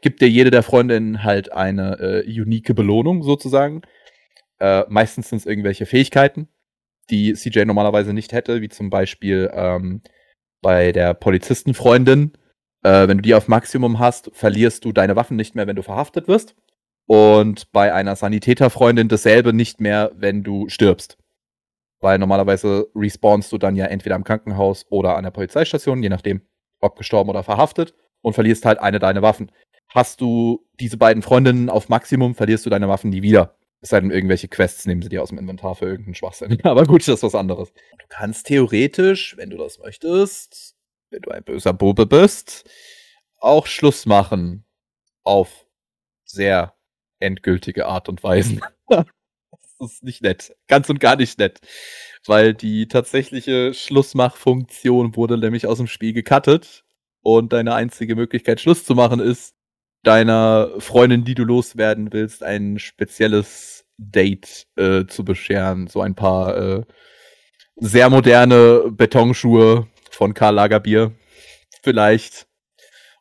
[0.03, 3.83] gibt dir jede der Freundinnen halt eine äh, unique Belohnung sozusagen.
[4.61, 6.49] Äh, meistens sind es irgendwelche Fähigkeiten,
[7.11, 10.03] die CJ normalerweise nicht hätte, wie zum Beispiel ähm,
[10.61, 12.33] bei der Polizistenfreundin.
[12.83, 15.83] Äh, wenn du die auf Maximum hast, verlierst du deine Waffen nicht mehr, wenn du
[15.83, 16.55] verhaftet wirst.
[17.07, 21.17] Und bei einer Sanitäterfreundin dasselbe nicht mehr, wenn du stirbst.
[22.01, 26.43] Weil normalerweise respawnst du dann ja entweder am Krankenhaus oder an der Polizeistation, je nachdem,
[26.81, 29.53] ob gestorben oder verhaftet, und verlierst halt eine deiner Waffen.
[29.89, 33.57] Hast du diese beiden Freundinnen auf Maximum, verlierst du deine Waffen nie wieder.
[33.81, 36.59] Es sei denn, irgendwelche Quests nehmen sie dir aus dem Inventar für irgendeinen Schwachsinn.
[36.65, 37.73] Aber gut, das ist was anderes.
[37.73, 40.75] Du kannst theoretisch, wenn du das möchtest,
[41.11, 42.69] wenn du ein böser Bube bist,
[43.39, 44.65] auch Schluss machen
[45.23, 45.67] auf
[46.25, 46.75] sehr
[47.21, 48.61] endgültige Art und Weisen.
[48.89, 49.07] das
[49.81, 50.57] ist nicht nett.
[50.67, 51.61] Ganz und gar nicht nett.
[52.29, 56.85] Weil die tatsächliche Schlussmachfunktion wurde nämlich aus dem Spiel gecuttet.
[57.23, 59.55] Und deine einzige Möglichkeit, Schluss zu machen, ist,
[60.03, 65.87] deiner Freundin, die du loswerden willst, ein spezielles Date äh, zu bescheren.
[65.89, 66.85] So ein paar äh,
[67.77, 71.13] sehr moderne Betonschuhe von Karl Lagerbier.
[71.83, 72.47] Vielleicht.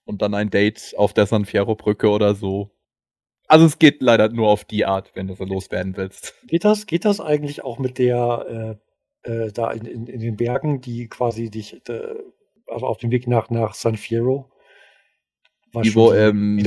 [0.03, 2.72] Und dann ein Date auf der San Fierro Brücke oder so.
[3.47, 6.34] Also es geht leider nur auf die Art, wenn du so loswerden willst.
[6.47, 8.87] Geht das, geht das eigentlich auch mit der äh,
[9.28, 12.16] äh, da in, in, in, den Bergen, die quasi dich, äh,
[12.68, 14.50] also auf dem Weg nach, nach San Fierro,
[15.84, 16.58] die, wo im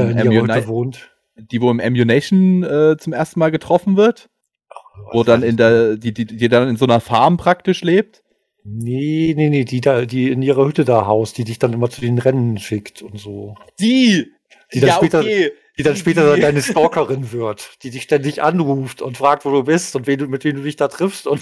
[0.68, 1.10] wohnt.
[1.36, 4.28] Die, wo im Ammunition äh, zum ersten Mal getroffen wird.
[4.68, 8.22] Ach, wo dann in der, die, die, die dann in so einer Farm praktisch lebt.
[8.62, 11.88] Nee, nee, nee, die da, die in ihrer Hütte da haust, die dich dann immer
[11.88, 13.54] zu den Rennen schickt und so.
[13.78, 14.30] Die!
[14.72, 15.50] Die dann ja, später, okay.
[15.78, 16.42] die dann später die.
[16.42, 20.28] deine Stalkerin wird, die dich ständig anruft und fragt, wo du bist und wen du,
[20.28, 21.40] mit wem du dich da triffst und.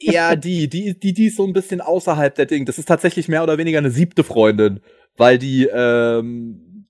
[0.00, 2.64] Ja, die, die, die, die ist so ein bisschen außerhalb der Ding.
[2.64, 4.80] Das ist tatsächlich mehr oder weniger eine siebte Freundin,
[5.16, 6.88] weil die, ähm,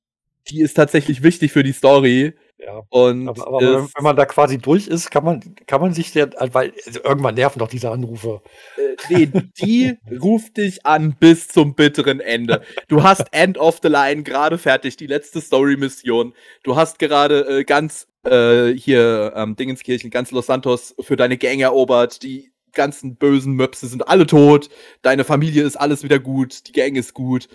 [0.49, 2.35] die ist tatsächlich wichtig für die Story.
[2.59, 2.83] Ja.
[2.89, 6.13] Und aber, aber wenn, wenn man da quasi durch ist, kann man, kann man sich
[6.13, 8.43] der, weil also irgendwann nerven doch diese Anrufe.
[8.77, 12.63] Äh, nee, die ruft dich an bis zum bitteren Ende.
[12.89, 16.33] Du hast End of the Line gerade fertig, die letzte Story-Mission.
[16.63, 21.61] Du hast gerade äh, ganz äh, hier ähm, Dingenskirchen, ganz Los Santos für deine Gang
[21.61, 22.23] erobert.
[22.23, 24.69] Die ganzen bösen Möpse sind alle tot.
[25.03, 26.67] Deine Familie ist alles wieder gut.
[26.69, 27.49] Die Gang ist gut.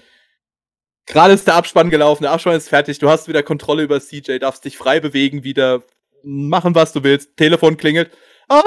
[1.05, 4.37] Gerade ist der Abspann gelaufen, der Abspann ist fertig, du hast wieder Kontrolle über CJ,
[4.37, 5.81] darfst dich frei bewegen, wieder
[6.23, 7.35] machen, was du willst.
[7.35, 8.11] Telefon klingelt.
[8.47, 8.61] Ah,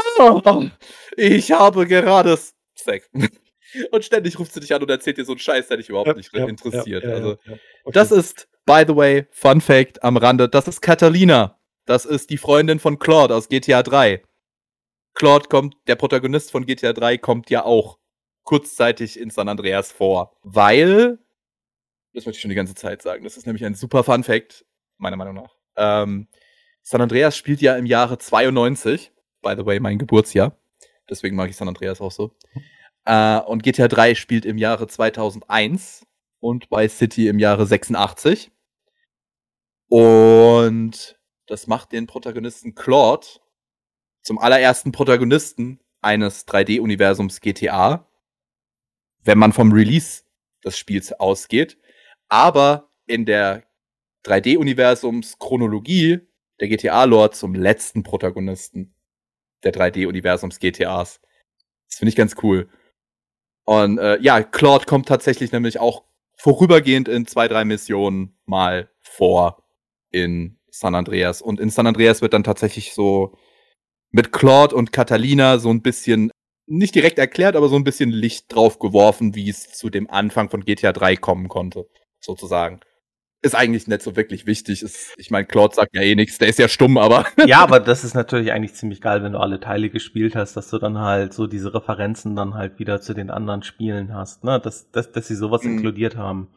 [1.17, 2.37] ich habe gerade
[2.75, 3.09] Sex.
[3.91, 6.09] Und ständig ruft sie dich an und erzählt dir so einen Scheiß, der dich überhaupt
[6.09, 7.05] ja, nicht ja, interessiert.
[7.05, 7.59] Ja, also, okay.
[7.87, 11.59] das ist, by the way, Fun Fact am Rande, das ist Catalina.
[11.87, 14.23] Das ist die Freundin von Claude aus GTA 3.
[15.15, 17.99] Claude kommt, der Protagonist von GTA 3 kommt ja auch
[18.45, 20.37] kurzzeitig in San Andreas vor.
[20.43, 21.19] Weil,
[22.13, 24.65] das wollte ich schon die ganze Zeit sagen, das ist nämlich ein super Fun Fact,
[24.99, 25.57] meiner Meinung nach.
[25.77, 26.29] Ähm,
[26.83, 30.57] San Andreas spielt ja im Jahre 92, by the way, mein Geburtsjahr.
[31.09, 32.35] Deswegen mag ich San Andreas auch so.
[33.05, 36.07] Äh, und GTA 3 spielt im Jahre 2001
[36.41, 38.51] und Vice City im Jahre 86.
[39.89, 43.27] Und das macht den Protagonisten Claude
[44.23, 48.09] zum allerersten Protagonisten eines 3D-Universums GTA,
[49.25, 50.23] wenn man vom Release
[50.65, 51.79] des Spiels ausgeht.
[52.29, 53.65] Aber in der
[54.25, 56.21] 3D-Universums Chronologie
[56.61, 58.95] der GTA-Lore zum letzten Protagonisten
[59.65, 61.21] der 3D-Universums GTAs.
[61.89, 62.69] Das finde ich ganz cool.
[63.65, 66.05] Und äh, ja, Claude kommt tatsächlich nämlich auch
[66.37, 69.65] vorübergehend in zwei, drei Missionen mal vor
[70.11, 71.43] in San Andreas.
[71.43, 73.37] Und in San Andreas wird dann tatsächlich so
[74.13, 76.31] mit Claude und Catalina so ein bisschen,
[76.67, 80.49] nicht direkt erklärt, aber so ein bisschen Licht drauf geworfen, wie es zu dem Anfang
[80.49, 81.87] von GTA 3 kommen konnte,
[82.21, 82.81] sozusagen
[83.43, 84.83] ist eigentlich nicht so wirklich wichtig.
[84.83, 87.27] Ist, ich meine, Claude sagt ja eh nichts, der ist ja stumm, aber.
[87.47, 90.71] ja, aber das ist natürlich eigentlich ziemlich geil, wenn du alle Teile gespielt hast, dass
[90.71, 94.61] du dann halt so diese Referenzen dann halt wieder zu den anderen Spielen hast, ne?
[94.61, 95.73] Dass, dass, dass sie sowas mhm.
[95.73, 96.49] inkludiert haben.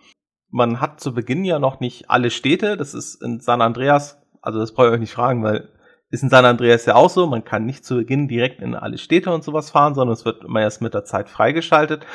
[0.52, 4.60] Man hat zu Beginn ja noch nicht alle Städte, das ist in San Andreas, also
[4.60, 5.70] das brauche ich euch nicht fragen, weil
[6.16, 8.98] ist in San Andreas ja auch so, man kann nicht zu Beginn direkt in alle
[8.98, 12.06] Städte und sowas fahren, sondern es wird immer erst mit der Zeit freigeschaltet.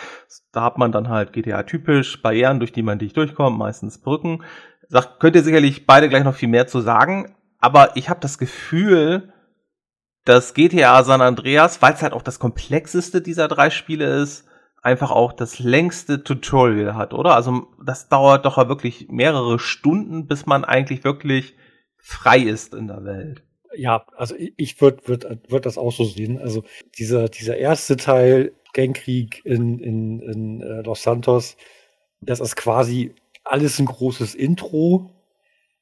[0.53, 4.43] Da hat man dann halt GTA-typisch Barrieren, durch die man nicht durchkommt, meistens Brücken.
[4.89, 8.39] Sagt, könnt ihr sicherlich beide gleich noch viel mehr zu sagen, aber ich habe das
[8.39, 9.33] Gefühl,
[10.25, 14.47] dass GTA San Andreas, weil es halt auch das komplexeste dieser drei Spiele ist,
[14.83, 17.35] einfach auch das längste Tutorial hat, oder?
[17.35, 21.55] Also das dauert doch wirklich mehrere Stunden, bis man eigentlich wirklich
[21.99, 23.43] frei ist in der Welt.
[23.77, 26.39] Ja, also ich würde würd, würd das auch so sehen.
[26.39, 26.65] Also
[26.99, 31.57] dieser, dieser erste Teil, Gangkrieg in, in, in äh, Los Santos,
[32.21, 33.15] das ist quasi
[33.45, 35.11] alles ein großes Intro.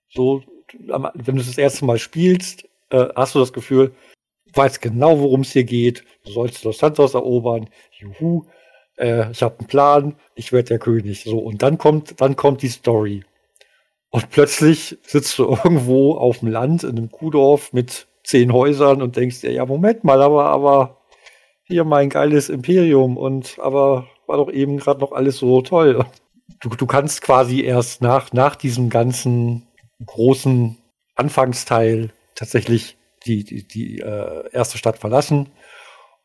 [0.09, 0.43] So,
[0.87, 3.95] wenn du es das erste Mal spielst, äh, hast du das Gefühl,
[4.47, 6.05] du weißt genau, worum es hier geht.
[6.25, 7.69] Du sollst Los Santos erobern.
[7.93, 8.45] Juhu,
[8.97, 11.25] äh, ich habe einen Plan, ich werde der König.
[11.25, 13.25] So, und dann kommt, dann kommt die Story.
[14.11, 19.17] Und plötzlich sitzt du irgendwo auf dem Land in einem Kuhdorf mit zehn Häusern und
[19.17, 20.99] denkst dir, ja, Moment mal, aber, aber
[21.65, 26.05] hier mein geiles Imperium und aber war doch eben gerade noch alles so toll.
[26.61, 29.67] Du, du kannst quasi erst nach, nach diesem ganzen
[30.05, 30.77] großen
[31.15, 32.97] Anfangsteil tatsächlich
[33.27, 35.51] die, die, die äh, erste Stadt verlassen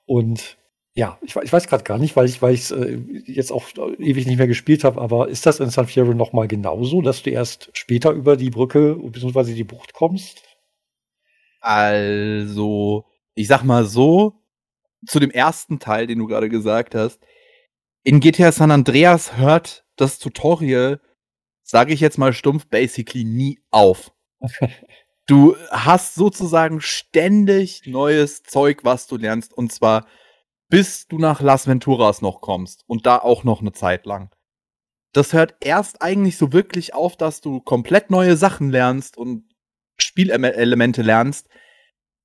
[0.06, 0.58] und
[0.96, 3.68] ja, ich, ich weiß gerade gar nicht, weil ich weil ich äh, jetzt auch
[3.98, 7.24] ewig nicht mehr gespielt habe, aber ist das in San Fierro noch mal genauso, dass
[7.24, 9.54] du erst später über die Brücke bzw.
[9.54, 10.44] die Bucht kommst?
[11.62, 14.44] Also, ich sag mal so,
[15.08, 17.20] zu dem ersten Teil, den du gerade gesagt hast,
[18.04, 21.00] in GTA San Andreas hört das Tutorial,
[21.64, 24.12] sage ich jetzt mal stumpf, basically nie auf.
[25.26, 30.06] du hast sozusagen ständig neues Zeug, was du lernst, und zwar
[30.74, 34.34] bis du nach Las Venturas noch kommst und da auch noch eine Zeit lang.
[35.14, 39.54] Das hört erst eigentlich so wirklich auf, dass du komplett neue Sachen lernst und
[39.98, 41.48] Spielelemente lernst,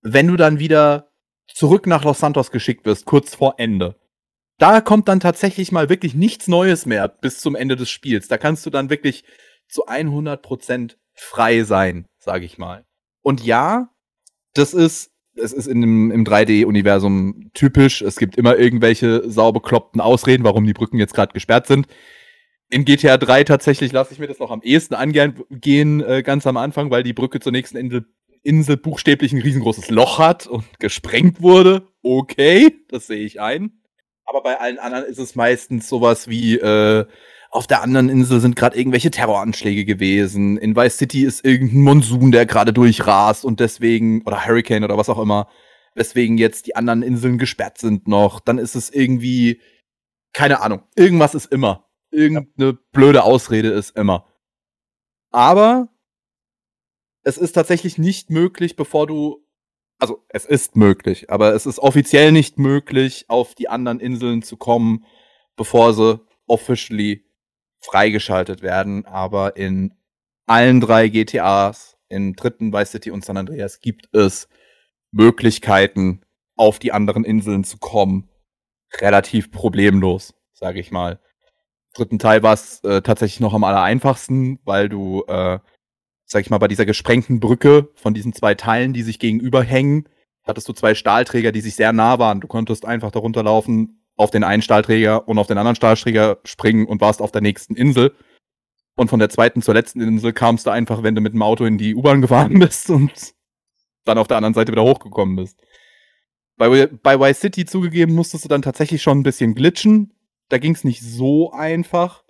[0.00, 1.12] wenn du dann wieder
[1.46, 4.00] zurück nach Los Santos geschickt wirst, kurz vor Ende.
[4.56, 8.28] Da kommt dann tatsächlich mal wirklich nichts Neues mehr bis zum Ende des Spiels.
[8.28, 9.24] Da kannst du dann wirklich
[9.68, 12.86] zu 100% frei sein, sage ich mal.
[13.20, 13.90] Und ja,
[14.54, 18.02] das ist es ist in dem, im 3D-Universum typisch.
[18.02, 21.86] Es gibt immer irgendwelche saubekloppten Ausreden, warum die Brücken jetzt gerade gesperrt sind.
[22.70, 26.56] In GTA 3 tatsächlich lasse ich mir das noch am ehesten angehen, äh, ganz am
[26.58, 28.06] Anfang, weil die Brücke zur nächsten Insel,
[28.42, 31.88] Insel buchstäblich ein riesengroßes Loch hat und gesprengt wurde.
[32.02, 33.80] Okay, das sehe ich ein.
[34.26, 37.06] Aber bei allen anderen ist es meistens sowas wie, äh,
[37.50, 40.58] auf der anderen Insel sind gerade irgendwelche Terroranschläge gewesen.
[40.58, 45.08] In Vice City ist irgendein Monsun, der gerade durchrast und deswegen, oder Hurricane oder was
[45.08, 45.48] auch immer,
[45.94, 48.40] weswegen jetzt die anderen Inseln gesperrt sind noch.
[48.40, 49.60] Dann ist es irgendwie,
[50.32, 51.88] keine Ahnung, irgendwas ist immer.
[52.10, 52.78] Irgendeine ja.
[52.92, 54.26] blöde Ausrede ist immer.
[55.30, 55.88] Aber
[57.22, 59.44] es ist tatsächlich nicht möglich, bevor du,
[59.98, 64.56] also es ist möglich, aber es ist offiziell nicht möglich, auf die anderen Inseln zu
[64.56, 65.04] kommen,
[65.56, 67.27] bevor sie officially
[67.80, 69.94] freigeschaltet werden, aber in
[70.46, 74.48] allen drei GTAs, in dritten Vice City und San Andreas, gibt es
[75.12, 76.22] Möglichkeiten,
[76.56, 78.28] auf die anderen Inseln zu kommen.
[79.00, 81.12] Relativ problemlos, sage ich mal.
[81.12, 85.58] Im dritten Teil war es äh, tatsächlich noch am aller einfachsten, weil du, äh,
[86.24, 90.08] sag ich mal, bei dieser gesprengten Brücke von diesen zwei Teilen, die sich gegenüber hängen,
[90.44, 92.40] hattest du zwei Stahlträger, die sich sehr nah waren.
[92.40, 96.86] Du konntest einfach darunter laufen, auf den einen Stahlträger und auf den anderen Stahlträger springen
[96.86, 98.14] und warst auf der nächsten Insel.
[98.96, 101.64] Und von der zweiten zur letzten Insel kamst du einfach, wenn du mit dem Auto
[101.64, 103.12] in die U-Bahn gefahren bist und
[104.04, 105.56] dann auf der anderen Seite wieder hochgekommen bist.
[106.56, 110.12] Bei, bei Y City zugegeben musstest du dann tatsächlich schon ein bisschen glitchen.
[110.48, 112.24] Da ging es nicht so einfach.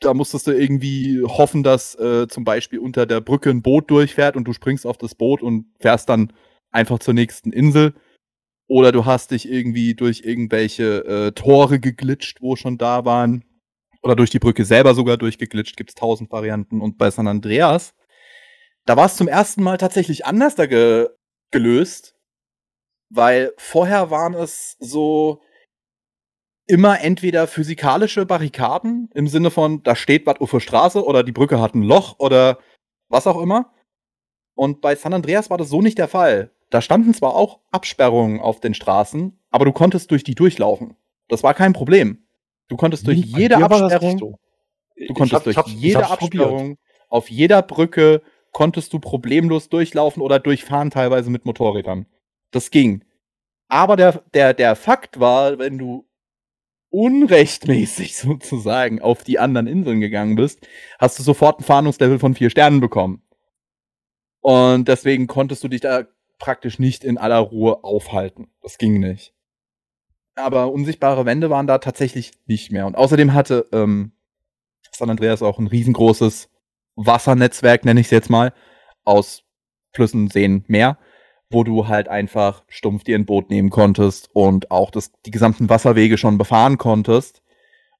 [0.00, 4.36] Da musstest du irgendwie hoffen, dass äh, zum Beispiel unter der Brücke ein Boot durchfährt
[4.36, 6.32] und du springst auf das Boot und fährst dann
[6.70, 7.92] einfach zur nächsten Insel.
[8.68, 13.44] Oder du hast dich irgendwie durch irgendwelche äh, Tore geglitscht, wo schon da waren.
[14.02, 15.76] Oder durch die Brücke selber sogar durchgeglitscht.
[15.76, 16.80] Gibt es tausend Varianten.
[16.80, 17.94] Und bei San Andreas,
[18.84, 21.08] da war es zum ersten Mal tatsächlich anders da ge
[21.50, 22.14] gelöst.
[23.10, 25.40] Weil vorher waren es so
[26.66, 31.60] immer entweder physikalische Barrikaden im Sinne von, da steht was auf Straße oder die Brücke
[31.60, 32.58] hat ein Loch oder
[33.08, 33.72] was auch immer.
[34.54, 36.52] Und bei San Andreas war das so nicht der Fall.
[36.70, 40.96] Da standen zwar auch Absperrungen auf den Straßen, aber du konntest durch die durchlaufen.
[41.28, 42.26] Das war kein Problem.
[42.68, 44.38] Du konntest durch jede dir war das Absperrung, so.
[44.96, 46.44] du konntest hab- durch ich jede hab's probiert.
[46.44, 52.06] Absperrung, auf jeder Brücke konntest du problemlos durchlaufen oder durchfahren, teilweise mit Motorrädern.
[52.50, 53.04] Das ging.
[53.68, 56.06] Aber der, der, der Fakt war, wenn du
[56.90, 60.66] unrechtmäßig sozusagen auf die anderen Inseln gegangen bist,
[60.98, 63.22] hast du sofort ein Fahndungslevel von vier Sternen bekommen.
[64.40, 66.04] Und deswegen konntest du dich da
[66.38, 68.50] praktisch nicht in aller Ruhe aufhalten.
[68.62, 69.34] Das ging nicht.
[70.34, 72.86] Aber unsichtbare Wände waren da tatsächlich nicht mehr.
[72.86, 74.12] Und außerdem hatte ähm,
[74.92, 76.48] San Andreas auch ein riesengroßes
[76.96, 78.52] Wassernetzwerk, nenne ich es jetzt mal,
[79.04, 79.44] aus
[79.92, 80.98] Flüssen, Seen, Meer,
[81.50, 85.68] wo du halt einfach stumpf dir ein Boot nehmen konntest und auch das, die gesamten
[85.68, 87.42] Wasserwege schon befahren konntest.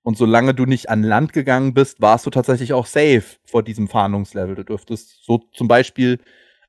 [0.03, 3.89] Und solange du nicht an Land gegangen bist, warst du tatsächlich auch safe vor diesem
[3.89, 4.55] Fahndungslevel.
[4.55, 6.21] Du dürftest so zum Beispiel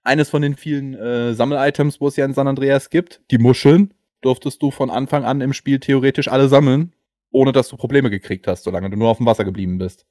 [0.04, 3.94] eines von den vielen äh, Sammel-Items, wo es ja in San Andreas gibt, die Muscheln,
[4.22, 6.94] durftest du von Anfang an im Spiel theoretisch alle sammeln,
[7.32, 10.06] ohne dass du Probleme gekriegt hast, solange du nur auf dem Wasser geblieben bist.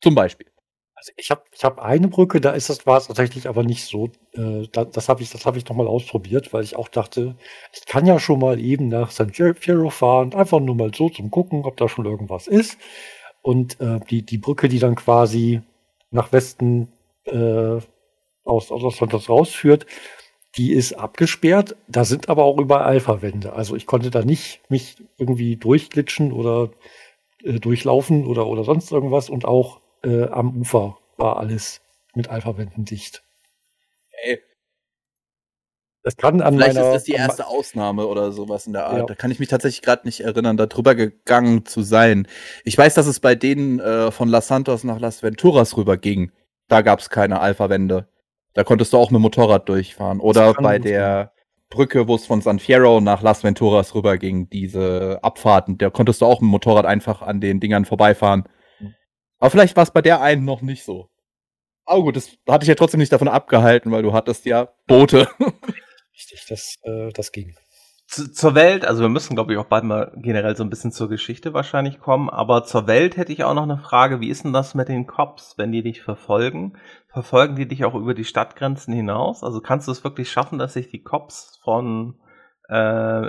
[0.00, 0.46] Zum Beispiel.
[0.94, 3.84] Also ich habe ich hab eine Brücke, da ist das war es tatsächlich aber nicht
[3.84, 4.10] so.
[4.32, 7.36] Äh, da, das habe ich, das habe ich noch mal ausprobiert, weil ich auch dachte,
[7.72, 11.30] ich kann ja schon mal eben nach San Fierro fahren, einfach nur mal so zum
[11.30, 12.78] gucken, ob da schon irgendwas ist.
[13.42, 15.60] Und äh, die, die Brücke, die dann quasi
[16.10, 16.88] nach Westen
[17.24, 17.78] äh,
[18.46, 19.86] aus, aus Los Santos rausführt,
[20.56, 21.76] die ist abgesperrt.
[21.88, 23.52] Da sind aber auch überall Alpha-Wände.
[23.52, 26.70] Also ich konnte da nicht mich irgendwie durchglitschen oder
[27.44, 29.28] äh, durchlaufen oder, oder sonst irgendwas.
[29.28, 31.80] Und auch äh, am Ufer war alles
[32.14, 33.22] mit Alpha-Wänden dicht.
[34.24, 34.40] Ey,
[36.02, 36.88] Das kann an Vielleicht meiner.
[36.88, 38.98] ist das die erste Ausnahme oder sowas in der Art.
[38.98, 39.04] Ja.
[39.06, 42.26] Da kann ich mich tatsächlich gerade nicht erinnern, da drüber gegangen zu sein.
[42.64, 46.32] Ich weiß, dass es bei denen äh, von Las Santos nach Las Venturas rüber ging.
[46.68, 48.08] Da gab es keine Alpha-Wände.
[48.56, 50.18] Da konntest du auch mit dem Motorrad durchfahren.
[50.18, 51.30] Oder bei der
[51.68, 56.22] Brücke, wo es von San Fierro nach Las Venturas rüber ging, diese Abfahrten, da konntest
[56.22, 58.48] du auch mit dem Motorrad einfach an den Dingern vorbeifahren.
[58.80, 58.94] Mhm.
[59.38, 61.10] Aber vielleicht war es bei der einen noch nicht so.
[61.84, 65.28] Aber gut, das hatte ich ja trotzdem nicht davon abgehalten, weil du hattest ja Boote.
[66.14, 67.54] Richtig, das, äh, das ging.
[68.06, 70.92] Zu, zur Welt, also wir müssen, glaube ich, auch bald mal generell so ein bisschen
[70.92, 74.44] zur Geschichte wahrscheinlich kommen, aber zur Welt hätte ich auch noch eine Frage, wie ist
[74.44, 76.74] denn das mit den Cops, wenn die dich verfolgen?
[77.08, 79.42] Verfolgen die dich auch über die Stadtgrenzen hinaus?
[79.42, 82.14] Also kannst du es wirklich schaffen, dass sich die Cops von,
[82.68, 83.28] äh,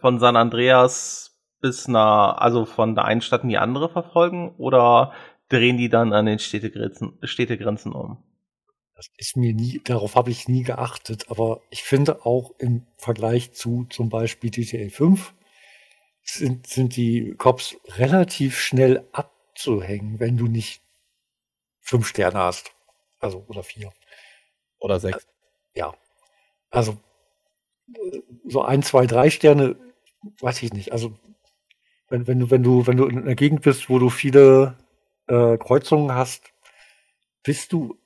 [0.00, 5.12] von San Andreas bis nach, also von der einen Stadt in die andere verfolgen oder
[5.50, 8.22] drehen die dann an den Städtegrenzen, Städtegrenzen um?
[9.00, 13.52] Das ist mir nie, darauf habe ich nie geachtet, aber ich finde auch im Vergleich
[13.52, 15.32] zu zum Beispiel GTA 5
[16.22, 20.82] sind, sind die Cops relativ schnell abzuhängen, wenn du nicht
[21.80, 22.72] fünf Sterne hast.
[23.20, 23.90] Also, oder vier.
[24.80, 25.26] Oder sechs.
[25.74, 25.94] Ja.
[26.68, 26.98] Also,
[27.94, 29.76] äh, so ein, zwei, drei Sterne,
[30.40, 30.92] weiß ich nicht.
[30.92, 31.18] Also,
[32.10, 34.76] wenn, wenn du, wenn du, wenn du in einer Gegend bist, wo du viele
[35.26, 36.52] äh, Kreuzungen hast,
[37.42, 37.99] bist du,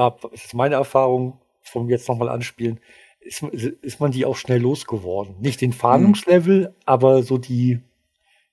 [0.00, 2.80] war, ist meine Erfahrung vom jetzt nochmal anspielen,
[3.20, 5.36] ist, ist man die auch schnell losgeworden.
[5.40, 7.80] Nicht den Fahndungslevel, aber so die,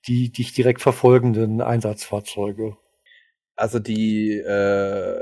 [0.06, 2.76] die dich direkt verfolgenden Einsatzfahrzeuge.
[3.56, 5.14] Also die äh,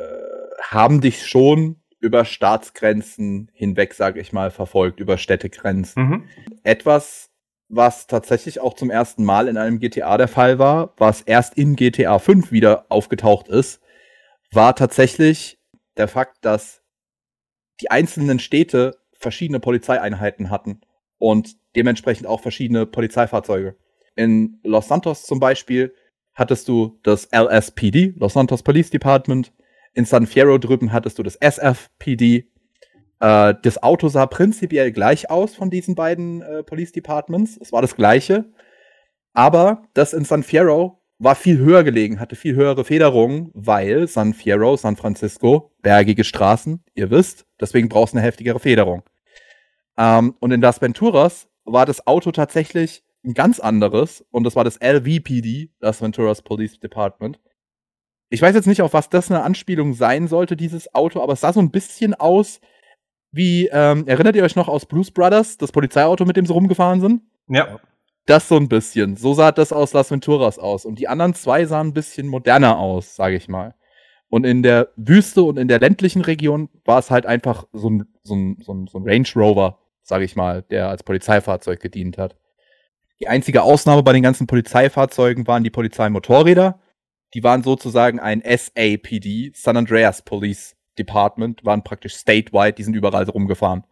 [0.63, 6.03] haben dich schon über Staatsgrenzen hinweg, sage ich mal, verfolgt, über Städtegrenzen.
[6.03, 6.25] Mhm.
[6.65, 7.31] Etwas,
[7.69, 11.77] was tatsächlich auch zum ersten Mal in einem GTA der Fall war, was erst in
[11.77, 13.81] GTA 5 wieder aufgetaucht ist,
[14.53, 15.59] war tatsächlich
[15.97, 16.83] der Fakt, dass
[17.81, 20.81] die einzelnen Städte verschiedene Polizeieinheiten hatten
[21.19, 23.77] und dementsprechend auch verschiedene Polizeifahrzeuge.
[24.15, 25.95] In Los Santos zum Beispiel
[26.35, 29.53] hattest du das LSPD, Los Santos Police Department.
[29.95, 32.51] In San Fierro drüben hattest du das SFPD.
[33.21, 37.59] Äh, das Auto sah prinzipiell gleich aus von diesen beiden äh, Police Departments.
[37.61, 38.53] Es war das gleiche.
[39.33, 44.35] Aber das in San Fierro war viel höher gelegen, hatte viel höhere Federungen, weil San
[44.35, 49.03] Fierro, San Francisco, bergige Straßen, ihr wisst, deswegen brauchst du eine heftigere Federung.
[49.97, 54.65] Ähm, und in Las Venturas war das Auto tatsächlich ein ganz anderes und das war
[54.65, 57.41] das LVPD, Las Venturas Police Department.
[58.29, 61.41] Ich weiß jetzt nicht, auf was das eine Anspielung sein sollte, dieses Auto, aber es
[61.41, 62.61] sah so ein bisschen aus
[63.33, 67.01] wie, ähm, erinnert ihr euch noch aus Blues Brothers, das Polizeiauto, mit dem sie rumgefahren
[67.01, 67.23] sind?
[67.49, 67.81] Ja.
[68.27, 69.17] Das so ein bisschen.
[69.17, 70.85] So sah das aus Las Venturas aus.
[70.85, 73.75] Und die anderen zwei sahen ein bisschen moderner aus, sage ich mal.
[74.29, 78.05] Und in der Wüste und in der ländlichen Region war es halt einfach so ein,
[78.25, 82.19] so ein, so ein, so ein Range Rover, sage ich mal, der als Polizeifahrzeug gedient
[82.19, 82.37] hat.
[83.21, 86.81] Die einzige Ausnahme bei den ganzen Polizeifahrzeugen waren die Polizeimotorräder.
[87.35, 93.29] Die waren sozusagen ein SAPD, San Andreas Police Department, waren praktisch statewide, die sind überall
[93.29, 93.85] rumgefahren.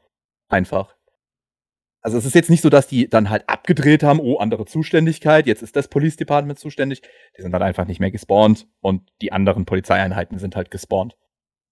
[0.48, 0.94] Einfach.
[2.04, 5.46] Also es ist jetzt nicht so, dass die dann halt abgedreht haben, oh, andere Zuständigkeit,
[5.46, 7.00] jetzt ist das Police Department zuständig.
[7.38, 11.16] Die sind dann einfach nicht mehr gespawnt und die anderen Polizeieinheiten sind halt gespawnt.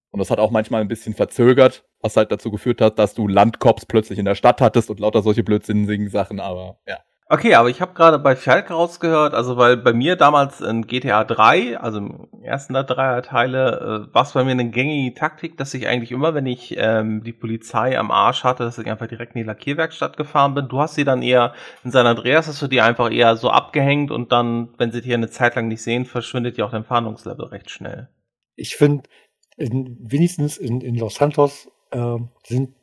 [0.09, 3.27] Und das hat auch manchmal ein bisschen verzögert, was halt dazu geführt hat, dass du
[3.27, 6.99] Landcops plötzlich in der Stadt hattest und lauter solche blödsinnigen Sachen, aber ja.
[7.29, 11.23] Okay, aber ich habe gerade bei Falk rausgehört, also weil bei mir damals in GTA
[11.23, 15.73] 3, also im ersten der Dreier-Teile, äh, war es bei mir eine gängige Taktik, dass
[15.73, 19.35] ich eigentlich immer, wenn ich ähm, die Polizei am Arsch hatte, dass ich einfach direkt
[19.35, 20.67] in die Lackierwerkstatt gefahren bin.
[20.67, 21.53] Du hast sie dann eher
[21.85, 25.13] in San Andreas, hast du die einfach eher so abgehängt und dann, wenn sie dich
[25.13, 28.09] eine Zeit lang nicht sehen, verschwindet ja auch dein Fahndungslevel recht schnell.
[28.55, 29.09] Ich finde,
[29.57, 32.75] wenigstens in, in Los Santos äh, sind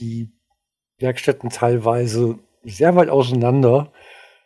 [0.00, 0.32] die
[0.98, 3.92] Werkstätten teilweise sehr weit auseinander.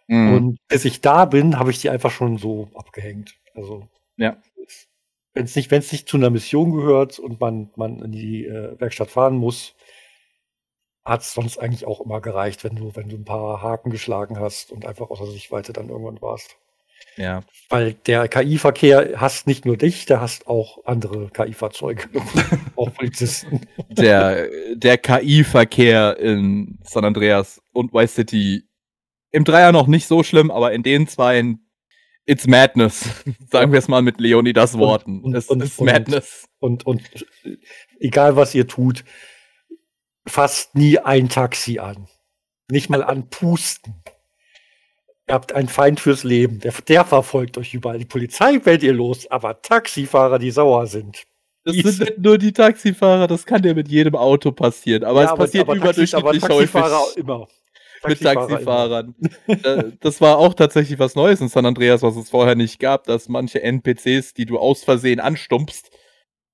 [0.07, 0.35] Mhm.
[0.35, 3.35] Und bis ich da bin, habe ich die einfach schon so abgehängt.
[3.55, 4.37] Also, ja.
[5.35, 8.81] Wenn es nicht, wenn's nicht zu einer Mission gehört und man, man in die äh,
[8.81, 9.75] Werkstatt fahren muss,
[11.05, 14.39] hat es sonst eigentlich auch immer gereicht, wenn du, wenn du ein paar Haken geschlagen
[14.39, 16.57] hast und einfach außer Sichtweite dann irgendwann warst.
[17.19, 17.43] Ja.
[17.69, 22.09] Weil der KI-Verkehr hasst nicht nur dich, der hasst auch andere KI-Fahrzeuge,
[22.77, 23.69] auch Polizisten.
[23.91, 28.65] Der, der KI-Verkehr in San Andreas und Vice City
[29.31, 31.57] im Dreier noch nicht so schlimm, aber in den zwei
[32.25, 33.25] It's Madness.
[33.51, 35.23] Sagen wir es mal mit Leonidas Worten.
[35.23, 36.47] Und, und, es ist Madness.
[36.59, 37.27] Und, und, und
[37.99, 39.05] egal was ihr tut,
[40.27, 42.07] fasst nie ein Taxi an.
[42.71, 43.95] Nicht mal an Pusten.
[45.29, 46.61] Ihr habt einen Feind fürs Leben.
[46.61, 47.99] Der, der verfolgt euch überall.
[47.99, 51.25] Die Polizei fällt ihr los, aber Taxifahrer, die sauer sind.
[51.65, 55.05] Das sind nicht nur die Taxifahrer, das kann ja mit jedem Auto passieren.
[55.05, 57.17] Aber ja, es passiert aber überdurchschnittlich Taxi, Taxifahrer häufig.
[57.19, 57.49] immer.
[58.07, 59.15] mit Taxifahrern.
[59.47, 63.05] Äh, das war auch tatsächlich was Neues in San Andreas, was es vorher nicht gab,
[63.05, 65.91] dass manche NPCs, die du aus Versehen anstumpfst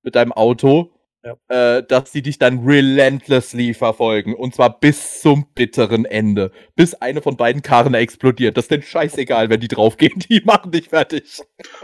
[0.03, 0.91] mit deinem Auto,
[1.25, 1.79] ja.
[1.79, 4.35] äh, dass sie dich dann relentlessly verfolgen.
[4.35, 6.53] Und zwar bis zum bitteren Ende.
[6.77, 8.57] Bis eine von beiden Karren explodiert.
[8.57, 10.19] Das ist denn scheißegal, wenn die draufgehen.
[10.31, 11.43] Die machen dich fertig.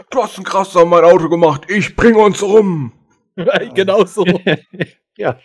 [0.09, 1.63] Du hast einen Krass an mein Auto gemacht.
[1.69, 2.93] Ich bringe uns um.
[3.73, 4.25] genau so.
[5.17, 5.39] ja.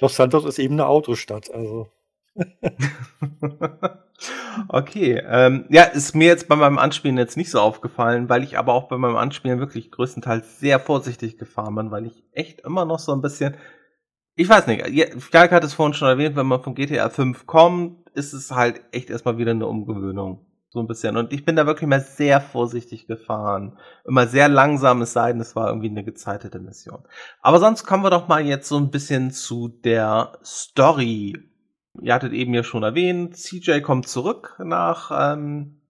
[0.00, 1.52] Los Santos ist eben eine Autostadt.
[1.52, 1.88] Also.
[4.68, 8.58] okay, ähm, ja, ist mir jetzt bei meinem Anspielen jetzt nicht so aufgefallen, weil ich
[8.58, 12.84] aber auch bei meinem Anspielen wirklich größtenteils sehr vorsichtig gefahren bin, weil ich echt immer
[12.84, 13.56] noch so ein bisschen,
[14.34, 18.08] ich weiß nicht, Falk hat es vorhin schon erwähnt, wenn man von GTA 5 kommt,
[18.14, 20.46] ist es halt echt erstmal wieder eine Umgewöhnung.
[20.70, 21.18] So ein bisschen.
[21.18, 23.78] Und ich bin da wirklich mal sehr vorsichtig gefahren.
[24.06, 27.04] Immer sehr langsam, es sei denn, es war irgendwie eine gezeitete Mission.
[27.42, 31.51] Aber sonst kommen wir doch mal jetzt so ein bisschen zu der Story
[32.00, 35.82] Ihr hattet eben ja schon erwähnt, CJ kommt zurück nach ähm,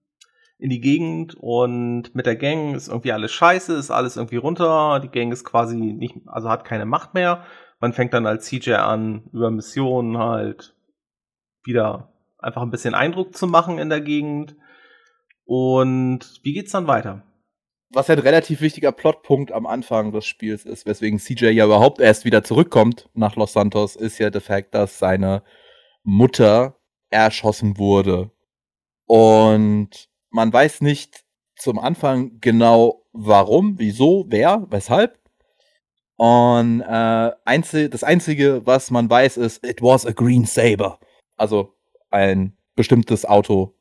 [0.59, 4.99] in die Gegend und mit der Gang ist irgendwie alles scheiße, ist alles irgendwie runter.
[4.99, 7.45] Die Gang ist quasi nicht, also hat keine Macht mehr.
[7.79, 10.75] Man fängt dann als CJ an, über Missionen halt
[11.63, 14.55] wieder einfach ein bisschen Eindruck zu machen in der Gegend.
[15.45, 17.23] Und wie geht's dann weiter?
[17.89, 21.99] Was ja ein relativ wichtiger Plotpunkt am Anfang des Spiels ist, weswegen CJ ja überhaupt
[21.99, 25.43] erst wieder zurückkommt nach Los Santos, ist ja der Fakt, dass seine
[26.03, 26.79] Mutter
[27.09, 28.31] erschossen wurde.
[29.05, 31.23] Und man weiß nicht
[31.55, 35.19] zum Anfang genau warum, wieso, wer, weshalb.
[36.15, 40.99] Und äh, einzig, das Einzige, was man weiß, ist, it was a green saber.
[41.37, 41.75] Also
[42.09, 43.75] ein bestimmtes Auto,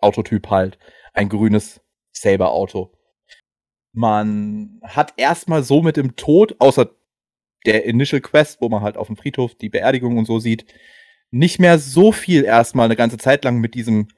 [0.00, 0.78] Autotyp halt.
[1.12, 1.80] Ein grünes
[2.12, 2.92] Saber-Auto.
[3.92, 6.90] Man hat erstmal so mit dem Tod, außer
[7.66, 10.64] der Initial Quest, wo man halt auf dem Friedhof die Beerdigung und so sieht,
[11.30, 14.08] nicht mehr so viel erstmal eine ganze Zeit lang mit diesem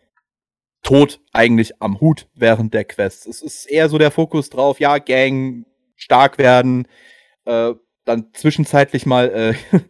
[0.83, 3.27] Tod eigentlich am Hut während der Quests.
[3.27, 5.65] Es ist eher so der Fokus drauf, ja, Gang,
[5.97, 6.89] stark werden,
[7.45, 7.73] äh,
[8.05, 9.79] dann zwischenzeitlich mal äh,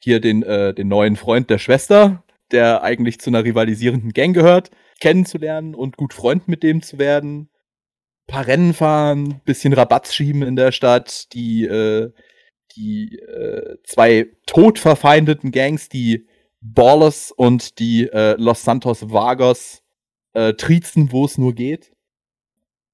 [0.00, 4.70] hier den, äh, den neuen Freund der Schwester, der eigentlich zu einer rivalisierenden Gang gehört,
[5.00, 7.48] kennenzulernen und gut Freund mit dem zu werden.
[8.26, 12.12] paar Rennen fahren, bisschen Rabatz schieben in der Stadt, die, äh,
[12.76, 16.26] die äh, zwei todverfeindeten Gangs, die
[16.62, 19.82] Ballers und die äh, Los Santos Vagos,
[20.32, 21.92] äh, triezen, wo es nur geht.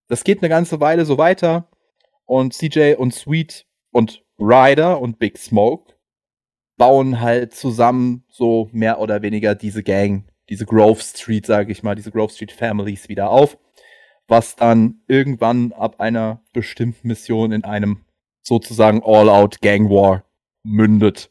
[0.08, 1.68] Das geht eine ganze Weile so weiter
[2.24, 5.94] und CJ und Sweet und Ryder und Big Smoke
[6.76, 11.94] bauen halt zusammen so mehr oder weniger diese Gang, diese Grove Street, sage ich mal,
[11.94, 13.58] diese Grove Street Families wieder auf,
[14.28, 18.04] was dann irgendwann ab einer bestimmten Mission in einem
[18.42, 20.24] sozusagen All-Out Gang War
[20.62, 21.30] mündet,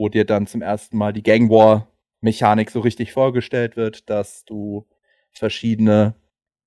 [0.00, 1.86] wo dir dann zum ersten Mal die Gang War
[2.22, 4.88] Mechanik so richtig vorgestellt wird, dass du
[5.30, 6.14] verschiedene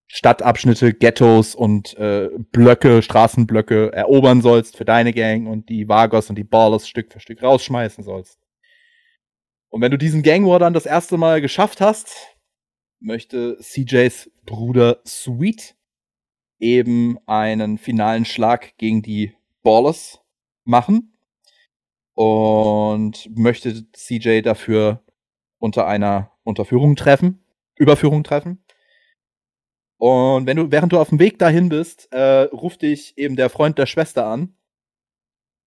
[0.06, 6.36] Stadtabschnitte, Ghettos und äh, Blöcke, Straßenblöcke erobern sollst für deine Gang und die Vagos und
[6.36, 8.38] die Ballers Stück für Stück rausschmeißen sollst.
[9.70, 12.16] Und wenn du diesen Gang War dann das erste Mal geschafft hast,
[13.00, 15.76] möchte CJs Bruder Sweet
[16.60, 20.22] eben einen finalen Schlag gegen die Ballers
[20.66, 21.13] machen
[22.16, 25.04] und möchte CJ dafür
[25.60, 27.44] unter einer Unterführung treffen,
[27.76, 28.64] Überführung treffen.
[29.98, 33.50] Und wenn du, während du auf dem Weg dahin bist, äh, ruft dich eben der
[33.50, 34.56] Freund der Schwester an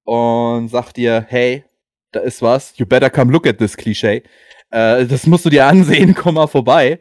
[0.05, 1.65] und sagt dir, hey,
[2.13, 4.23] da ist was, you better come look at this Klischee.
[4.71, 7.01] Äh, das musst du dir ansehen, komm mal vorbei.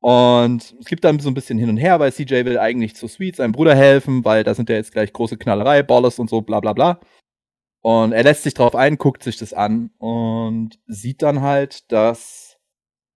[0.00, 3.08] Und es gibt dann so ein bisschen hin und her, weil CJ will eigentlich zu
[3.08, 6.40] Sweet, seinem Bruder, helfen, weil da sind ja jetzt gleich große Knallerei, Ballers und so,
[6.40, 7.00] bla bla bla.
[7.80, 12.58] Und er lässt sich drauf ein, guckt sich das an und sieht dann halt, dass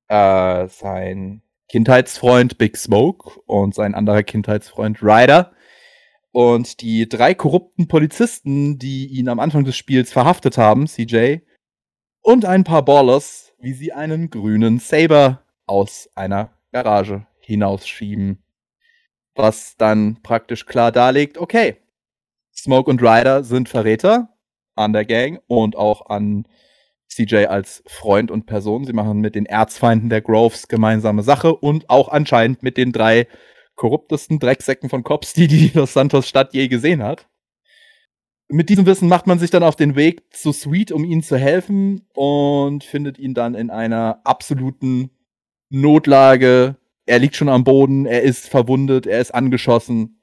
[0.09, 5.53] äh, sein Kindheitsfreund Big Smoke und sein anderer Kindheitsfreund Ryder
[6.33, 11.39] und die drei korrupten Polizisten, die ihn am Anfang des Spiels verhaftet haben, CJ,
[12.23, 18.43] und ein paar Ballers, wie sie einen grünen Saber aus einer Garage hinausschieben.
[19.35, 21.77] Was dann praktisch klar darlegt, okay,
[22.55, 24.32] Smoke und Ryder sind Verräter
[24.75, 26.47] an der Gang und auch an
[27.09, 28.85] CJ als Freund und Person.
[28.85, 33.27] Sie machen mit den Erzfeinden der Groves gemeinsame Sache und auch anscheinend mit den drei
[33.75, 37.29] korruptesten Drecksäcken von Cops, die die Los Santos Stadt je gesehen hat.
[38.49, 41.39] Mit diesem Wissen macht man sich dann auf den Weg zu Sweet, um ihnen zu
[41.39, 45.11] helfen und findet ihn dann in einer absoluten
[45.71, 46.77] Notlage.
[47.07, 50.22] Er liegt schon am Boden, er ist verwundet, er ist angeschossen.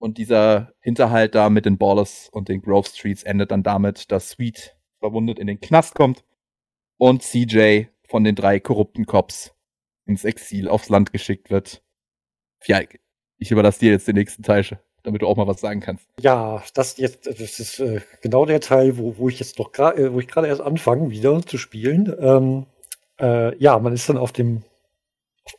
[0.00, 4.30] Und dieser Hinterhalt da mit den Ballers und den Grove Streets endet dann damit, dass
[4.30, 6.24] Sweet verwundet in den Knast kommt
[6.96, 9.54] und CJ von den drei korrupten Cops
[10.06, 11.82] ins Exil aufs Land geschickt wird.
[12.64, 12.80] Ja,
[13.36, 14.64] ich überlasse dir jetzt den nächsten Teil,
[15.02, 16.08] damit du auch mal was sagen kannst.
[16.18, 20.02] Ja, das jetzt, das ist äh, genau der Teil, wo, wo ich jetzt noch gerade,
[20.02, 22.10] äh, wo ich gerade erst anfange, wieder zu spielen.
[22.18, 22.66] Ähm,
[23.20, 24.62] äh, ja, man ist dann auf dem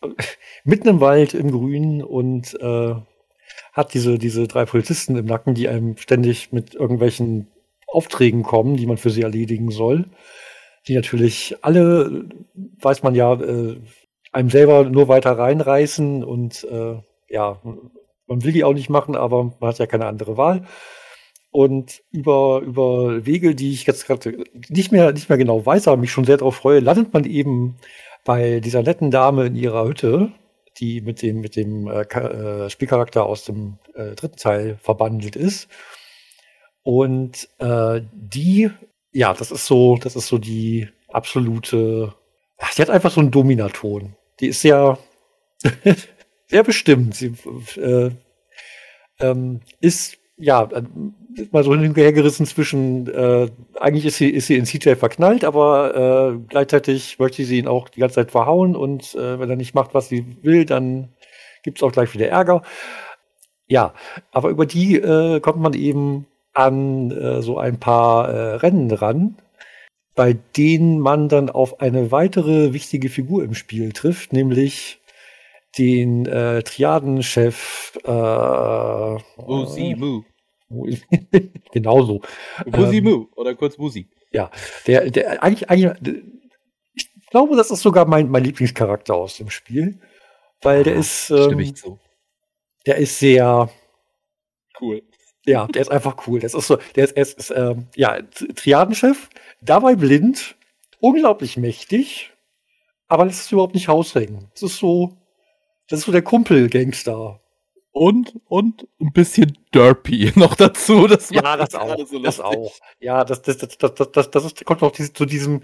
[0.64, 2.96] mitten im Wald im Grün und äh,
[3.72, 7.47] hat diese, diese drei Polizisten im Nacken, die einem ständig mit irgendwelchen
[7.88, 10.05] Aufträgen kommen, die man für sie erledigen soll.
[10.88, 13.78] Die natürlich alle, weiß man ja, äh,
[14.32, 16.95] einem selber nur weiter reinreißen und äh,
[17.30, 17.61] ja,
[18.28, 20.65] man will die auch nicht machen, aber man hat ja keine andere Wahl.
[21.51, 25.97] Und über, über Wege, die ich jetzt gerade nicht mehr, nicht mehr genau weiß, aber
[25.97, 27.76] mich schon sehr darauf freue, landet man eben
[28.24, 30.32] bei dieser netten Dame in ihrer Hütte,
[30.78, 35.67] die mit dem, mit dem äh, äh Spielcharakter aus dem äh, dritten Teil verbandelt ist.
[36.84, 38.72] Und äh, die,
[39.11, 42.13] ja, das ist so, das ist so die absolute.
[42.57, 44.15] Ach, die hat einfach so einen Dominaton.
[44.39, 44.97] Die ist ja
[46.47, 47.15] sehr bestimmt.
[47.15, 47.34] Sie
[47.78, 48.11] äh,
[49.19, 50.69] ähm, ist ja
[51.51, 53.07] mal so hinterhergerissen zwischen.
[53.07, 57.67] Äh, eigentlich ist sie ist sie in CJ verknallt, aber äh, gleichzeitig möchte sie ihn
[57.67, 61.09] auch die ganze Zeit verhauen und äh, wenn er nicht macht, was sie will, dann
[61.63, 62.61] gibt's auch gleich wieder Ärger.
[63.67, 63.93] Ja,
[64.32, 69.38] aber über die äh, kommt man eben an äh, so ein paar äh, Rennen ran,
[70.15, 74.99] bei denen man dann auf eine weitere wichtige Figur im Spiel trifft, nämlich
[75.77, 79.95] den äh, Triadenchef äh, Wusi
[81.72, 82.22] Genauso.
[82.65, 84.07] Wusi ähm, Mu oder kurz Wusi.
[84.32, 84.49] Ja,
[84.88, 86.24] der, der eigentlich, eigentlich,
[86.93, 89.99] ich glaube, das ist sogar mein, mein Lieblingscharakter aus dem Spiel,
[90.61, 91.99] weil der ah, ist, ähm, ich zu.
[92.86, 93.69] der ist sehr
[94.80, 95.03] cool.
[95.45, 96.39] Ja, der ist einfach cool.
[96.39, 98.22] Das ist so, der ist, ist, ist ähm, ja,
[98.55, 99.30] Triadenchef,
[99.61, 100.55] dabei blind,
[100.99, 102.32] unglaublich mächtig,
[103.07, 104.49] aber lässt es überhaupt nicht raushängen.
[104.53, 105.17] Das ist so,
[105.89, 107.41] das ist so der Kumpel-Gangster.
[107.92, 111.08] Und, und ein bisschen Derpy noch dazu.
[111.08, 112.08] Das ja, das auch.
[112.08, 112.74] So das auch.
[113.00, 115.62] Ja, das, das, das, das, das, das ist, kommt noch zu diesem,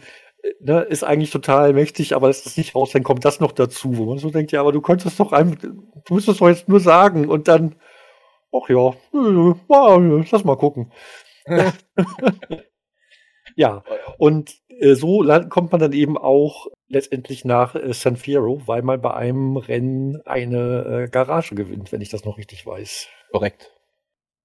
[0.60, 3.98] ne, ist eigentlich total mächtig, aber ist das nicht raus, dann kommt das noch dazu,
[3.98, 6.80] wo man so denkt, ja, aber du könntest doch einfach, du müsstest doch jetzt nur
[6.80, 7.76] sagen und dann,
[8.54, 10.92] ach ja, lass mal gucken.
[13.56, 13.84] ja,
[14.18, 14.56] und
[14.96, 19.58] so kommt man dann eben auch letztendlich nach äh, San Fierro, weil man bei einem
[19.58, 23.08] Rennen eine äh, Garage gewinnt, wenn ich das noch richtig weiß.
[23.32, 23.72] Korrekt.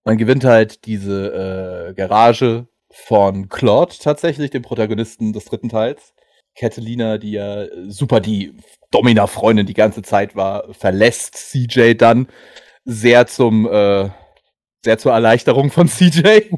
[0.04, 6.14] Man gewinnt halt diese äh, Garage von Claude tatsächlich, dem Protagonisten des dritten Teils.
[6.54, 8.54] Catalina, die ja super die
[8.90, 12.26] Domina-Freundin die ganze Zeit war, verlässt CJ dann
[12.84, 14.10] sehr zum äh,
[14.84, 16.50] sehr zur Erleichterung von CJ.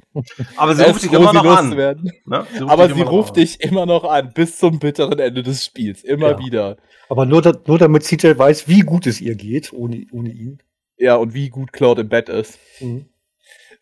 [0.56, 1.70] Aber sie ruft dich immer noch an.
[1.70, 2.46] Ne?
[2.52, 6.02] Sie Aber sie ruft dich immer noch an, bis zum bitteren Ende des Spiels.
[6.02, 6.38] Immer ja.
[6.38, 6.76] wieder.
[7.08, 10.62] Aber nur, nur damit CJ weiß, wie gut es ihr geht, ohne, ohne ihn.
[10.96, 12.58] Ja, und wie gut Claude im Bett ist.
[12.80, 13.06] Mhm.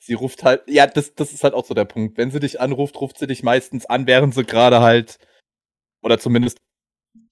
[0.00, 2.18] Sie ruft halt, ja, das, das ist halt auch so der Punkt.
[2.18, 5.18] Wenn sie dich anruft, ruft sie dich meistens an, während sie gerade halt,
[6.02, 6.58] oder zumindest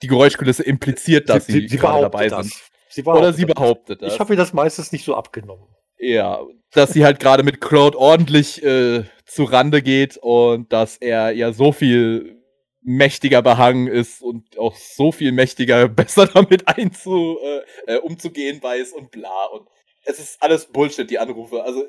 [0.03, 2.47] die Geräuschkulisse impliziert, dass sie, sie, sie gerade dabei das.
[2.47, 2.55] sind.
[2.91, 4.15] Sie oder sie behauptet das.
[4.15, 5.67] Ich habe ihr das meistens nicht so abgenommen.
[6.01, 6.41] Ja,
[6.73, 11.53] dass sie halt gerade mit Claude ordentlich äh, zu Rande geht und dass er ja
[11.53, 12.41] so viel
[12.83, 18.93] mächtiger behangen ist und auch so viel mächtiger besser damit einzu, äh, äh, umzugehen weiß
[18.93, 19.47] und bla.
[19.53, 19.69] Und
[20.05, 21.63] es ist alles Bullshit, die Anrufe.
[21.63, 21.85] Also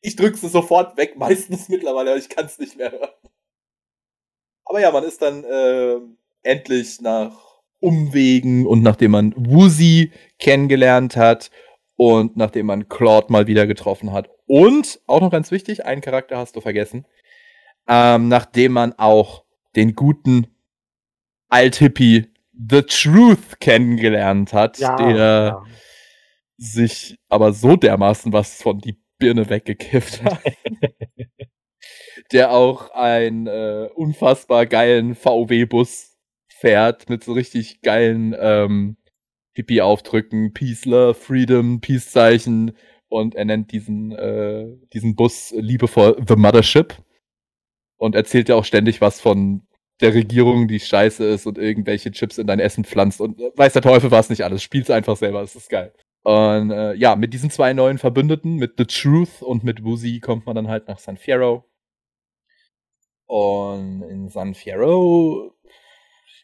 [0.00, 3.10] ich drücke sie sofort weg, meistens mittlerweile, aber ich kann es nicht mehr hören.
[4.64, 6.00] Aber ja, man ist dann äh,
[6.42, 11.50] endlich nach Umwegen und nachdem man Woozy kennengelernt hat
[12.00, 14.30] und nachdem man Claude mal wieder getroffen hat.
[14.46, 17.06] Und, auch noch ganz wichtig, einen Charakter hast du vergessen.
[17.86, 19.44] Ähm, nachdem man auch
[19.76, 20.46] den guten
[21.50, 25.62] Alt-Hippie The Truth kennengelernt hat, ja, der ja.
[26.56, 30.40] sich aber so dermaßen was von die Birne weggekifft hat.
[32.32, 36.16] der auch einen äh, unfassbar geilen VW-Bus
[36.48, 38.96] fährt mit so richtig geilen ähm,
[39.60, 42.72] Hippie aufdrücken, Peace, Love, Freedom, Peace-Zeichen
[43.08, 46.94] und er nennt diesen, äh, diesen Bus liebevoll The Mothership
[47.96, 49.66] und erzählt ja auch ständig was von
[50.00, 53.74] der Regierung, die scheiße ist und irgendwelche Chips in dein Essen pflanzt und äh, weiß
[53.74, 54.62] der Teufel was nicht alles.
[54.62, 55.92] Spiel's einfach selber, es ist geil.
[56.22, 60.46] Und äh, ja, mit diesen zwei neuen Verbündeten, mit The Truth und mit Woozy, kommt
[60.46, 61.64] man dann halt nach San Fierro.
[63.26, 65.54] Und in San Fierro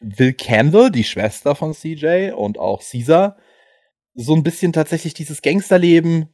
[0.01, 3.37] will Kendall, die Schwester von CJ und auch Caesar,
[4.13, 6.29] so ein bisschen tatsächlich dieses Gangsterleben,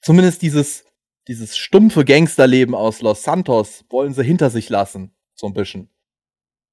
[0.00, 0.84] zumindest dieses,
[1.28, 5.14] dieses stumpfe Gangsterleben aus Los Santos, wollen sie hinter sich lassen.
[5.34, 5.90] So ein bisschen.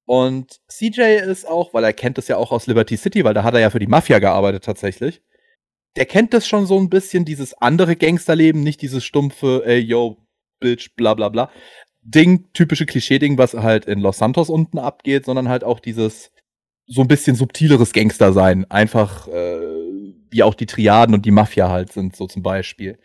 [0.04, 3.44] Und CJ ist auch, weil er kennt es ja auch aus Liberty City, weil da
[3.44, 5.22] hat er ja für die Mafia gearbeitet tatsächlich.
[5.96, 10.18] Der kennt das schon so ein bisschen, dieses andere Gangsterleben, nicht dieses stumpfe, ey, yo,
[10.60, 11.50] Bitch, bla bla bla,
[12.02, 16.32] Ding, typische Klischee-Ding, was halt in Los Santos unten abgeht, sondern halt auch dieses
[16.86, 18.68] so ein bisschen subtileres Gangster sein.
[18.70, 19.60] Einfach, äh,
[20.30, 22.98] wie auch die Triaden und die Mafia halt sind, so zum Beispiel.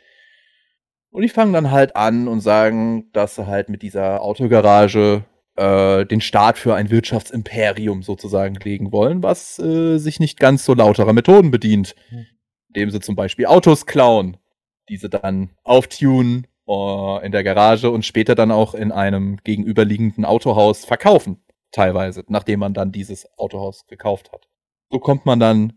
[1.11, 5.23] Und die fangen dann halt an und sagen, dass sie halt mit dieser Autogarage
[5.55, 10.73] äh, den Start für ein Wirtschaftsimperium sozusagen legen wollen, was äh, sich nicht ganz so
[10.73, 11.95] lauterer Methoden bedient.
[12.09, 12.25] Hm.
[12.69, 14.37] Indem sie zum Beispiel Autos klauen,
[14.89, 20.85] diese dann auftunen uh, in der Garage und später dann auch in einem gegenüberliegenden Autohaus
[20.85, 24.47] verkaufen, teilweise, nachdem man dann dieses Autohaus gekauft hat.
[24.89, 25.73] So kommt man dann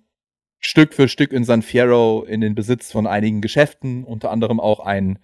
[0.58, 4.80] Stück für Stück in San Fierro in den Besitz von einigen Geschäften, unter anderem auch
[4.80, 5.18] ein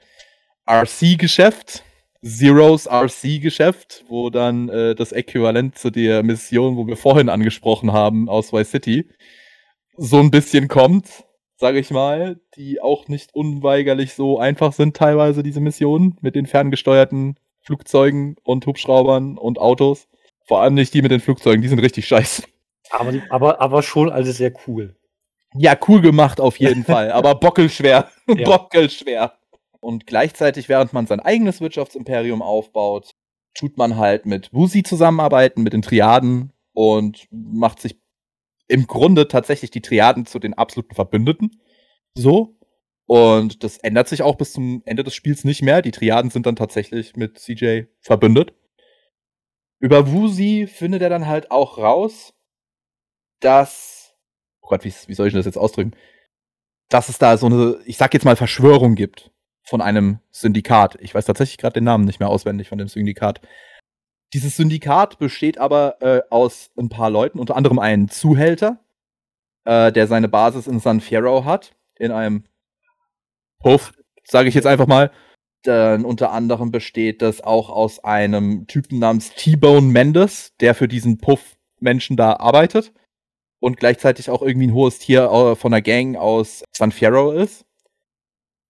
[0.69, 1.85] RC-Geschäft,
[2.23, 8.29] Zeros RC-Geschäft, wo dann äh, das Äquivalent zu der Mission, wo wir vorhin angesprochen haben,
[8.29, 9.09] aus Vice City,
[9.97, 11.26] so ein bisschen kommt
[11.57, 16.47] sage ich mal, die auch nicht unweigerlich so einfach sind teilweise, diese Missionen mit den
[16.47, 20.07] ferngesteuerten Flugzeugen und Hubschraubern und Autos.
[20.45, 22.45] Vor allem nicht die mit den Flugzeugen, die sind richtig scheiße.
[22.91, 24.95] Aber, aber, aber schon alles sehr cool.
[25.55, 28.09] Ja, cool gemacht auf jeden Fall, aber bockelschwer.
[28.29, 28.45] Ja.
[28.45, 29.35] bockelschwer.
[29.81, 33.11] Und gleichzeitig, während man sein eigenes Wirtschaftsimperium aufbaut,
[33.55, 37.97] tut man halt mit Wusi zusammenarbeiten, mit den Triaden und macht sich
[38.69, 41.61] im Grunde tatsächlich die Triaden zu den absoluten Verbündeten.
[42.15, 42.57] So.
[43.07, 45.81] Und das ändert sich auch bis zum Ende des Spiels nicht mehr.
[45.83, 48.53] Die Triaden sind dann tatsächlich mit CJ verbündet.
[49.79, 52.35] Über Wusi findet er dann halt auch raus,
[53.41, 54.15] dass.
[54.61, 55.93] Oh Gott, wie, wie soll ich das jetzt ausdrücken?
[56.89, 59.31] Dass es da so eine, ich sag jetzt mal, Verschwörung gibt
[59.63, 60.97] von einem Syndikat.
[61.01, 63.41] Ich weiß tatsächlich gerade den Namen nicht mehr auswendig von dem Syndikat.
[64.37, 68.85] Dieses Syndikat besteht aber äh, aus ein paar Leuten, unter anderem einen Zuhälter,
[69.65, 72.45] äh, der seine Basis in San Fierro hat, in einem
[73.61, 73.95] Puff,
[74.25, 75.11] sage ich jetzt einfach mal.
[75.63, 81.17] Dann unter anderem besteht das auch aus einem Typen namens T-Bone Mendes, der für diesen
[81.17, 82.93] Puff-Menschen da arbeitet
[83.59, 87.65] und gleichzeitig auch irgendwie ein hohes Tier äh, von der Gang aus San Fierro ist.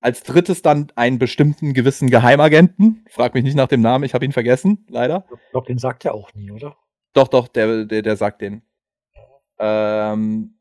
[0.01, 3.05] Als drittes dann einen bestimmten gewissen Geheimagenten.
[3.11, 5.27] Frag mich nicht nach dem Namen, ich habe ihn vergessen, leider.
[5.33, 6.77] Ich glaube, den sagt er auch nie, oder?
[7.13, 8.63] Doch, doch, der, der, der sagt den.
[9.59, 10.59] Ähm,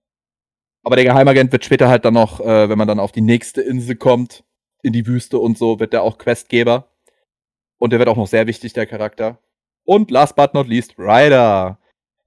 [0.83, 3.61] aber der Geheimagent wird später halt dann noch, äh, wenn man dann auf die nächste
[3.61, 4.43] Insel kommt,
[4.83, 6.91] in die Wüste und so, wird der auch Questgeber.
[7.77, 9.39] Und der wird auch noch sehr wichtig, der Charakter.
[9.83, 11.79] Und last but not least, Ryder.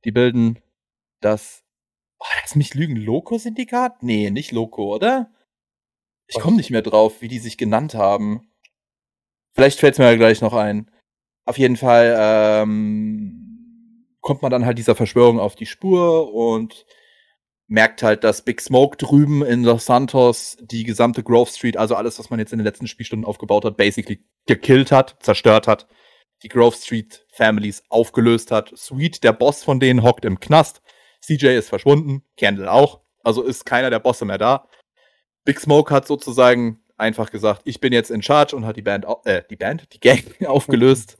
[0.05, 0.59] Die bilden
[1.21, 1.65] das.
[2.19, 4.03] Oh, lass mich lügen, Loco-Syndikat?
[4.03, 5.31] Nee, nicht Loco, oder?
[6.29, 8.53] Ich komme nicht mehr drauf, wie die sich genannt haben.
[9.55, 10.91] Vielleicht fällt es mir ja gleich noch ein.
[11.47, 16.85] Auf jeden Fall ähm, kommt man dann halt dieser Verschwörung auf die Spur und
[17.67, 22.19] merkt halt, dass Big Smoke drüben in Los Santos die gesamte Grove Street, also alles,
[22.19, 25.87] was man jetzt in den letzten Spielstunden aufgebaut hat, basically gekillt hat, zerstört hat.
[26.43, 28.73] Die Grove Street Families aufgelöst hat.
[28.77, 30.83] Sweet, der Boss von denen, hockt im Knast.
[31.21, 33.01] CJ ist verschwunden, Candle auch.
[33.25, 34.69] Also ist keiner der Bosse mehr da.
[35.45, 39.07] Big Smoke hat sozusagen einfach gesagt, ich bin jetzt in charge und hat die Band,
[39.25, 41.19] äh, die Band, die Gang aufgelöst.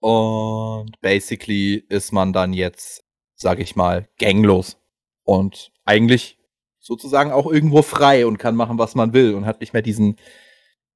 [0.00, 4.76] Und basically ist man dann jetzt, sag ich mal, ganglos.
[5.24, 6.38] Und eigentlich
[6.78, 10.16] sozusagen auch irgendwo frei und kann machen, was man will und hat nicht mehr diesen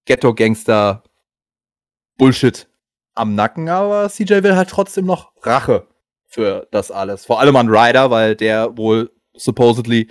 [0.07, 2.67] Ghetto-Gangster-Bullshit
[3.15, 5.87] am Nacken, aber CJ will halt trotzdem noch Rache
[6.27, 7.27] für das alles.
[7.27, 10.11] Vor allem an Ryder, weil der wohl supposedly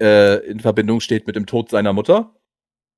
[0.00, 2.34] äh, in Verbindung steht mit dem Tod seiner Mutter.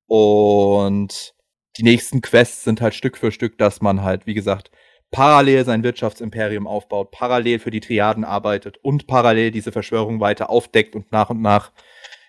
[0.07, 1.35] Und
[1.77, 4.71] die nächsten Quests sind halt Stück für Stück, dass man halt, wie gesagt,
[5.11, 10.95] parallel sein Wirtschaftsimperium aufbaut, parallel für die Triaden arbeitet und parallel diese Verschwörung weiter aufdeckt
[10.95, 11.71] und nach und nach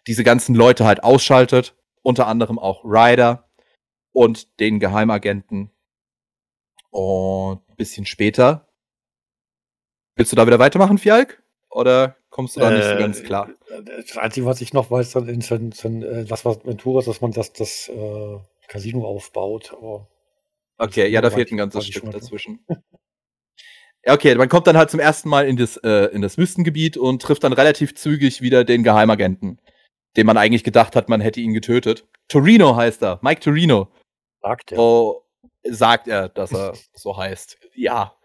[0.06, 1.74] diese ganzen Leute halt ausschaltet.
[2.02, 3.48] Unter anderem auch Ryder
[4.12, 5.70] und den Geheimagenten.
[6.90, 8.68] Und ein bisschen später.
[10.16, 11.43] Willst du da wieder weitermachen, Fialk?
[11.74, 13.50] Oder kommst du da äh, nicht so ganz äh, klar?
[13.84, 17.32] Das Einzige, was ich noch weiß, dann in San, San, äh, Las Venturas, dass man
[17.32, 18.38] das, das äh,
[18.68, 19.72] Casino aufbaut.
[19.72, 20.08] Aber
[20.78, 22.64] Okay, ja, da fehlt ein ganzes Stück dazwischen.
[24.06, 27.22] okay, man kommt dann halt zum ersten Mal in das, äh, in das Wüstengebiet und
[27.22, 29.60] trifft dann relativ zügig wieder den Geheimagenten,
[30.16, 32.06] den man eigentlich gedacht hat, man hätte ihn getötet.
[32.28, 33.88] Torino heißt er, Mike Torino.
[34.42, 34.78] Sagt er.
[34.78, 35.22] Oh,
[35.62, 37.58] sagt er, dass er so heißt.
[37.74, 38.16] Ja.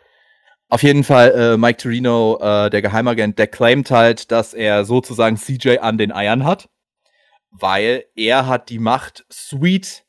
[0.71, 5.35] Auf jeden Fall, äh, Mike Torino, äh, der Geheimagent, der claimt halt, dass er sozusagen
[5.35, 6.69] CJ an den Eiern hat,
[7.49, 10.05] weil er hat die Macht, Sweet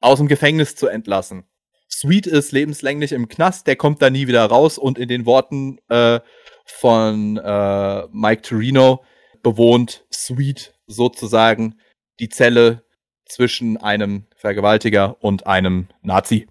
[0.00, 1.48] aus dem Gefängnis zu entlassen.
[1.90, 5.78] Sweet ist lebenslänglich im Knast, der kommt da nie wieder raus und in den Worten
[5.88, 6.20] äh,
[6.64, 9.04] von äh, Mike Torino
[9.42, 11.80] bewohnt Sweet sozusagen
[12.20, 12.84] die Zelle
[13.26, 16.46] zwischen einem Vergewaltiger und einem Nazi.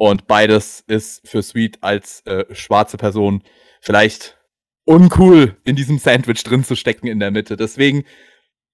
[0.00, 3.42] Und beides ist für Sweet als äh, schwarze Person
[3.82, 4.38] vielleicht
[4.84, 7.54] uncool in diesem Sandwich drin zu stecken in der Mitte.
[7.58, 8.06] Deswegen,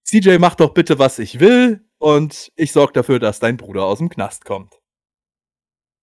[0.05, 3.99] CJ, mach doch bitte, was ich will und ich sorge dafür, dass dein Bruder aus
[3.99, 4.75] dem Knast kommt.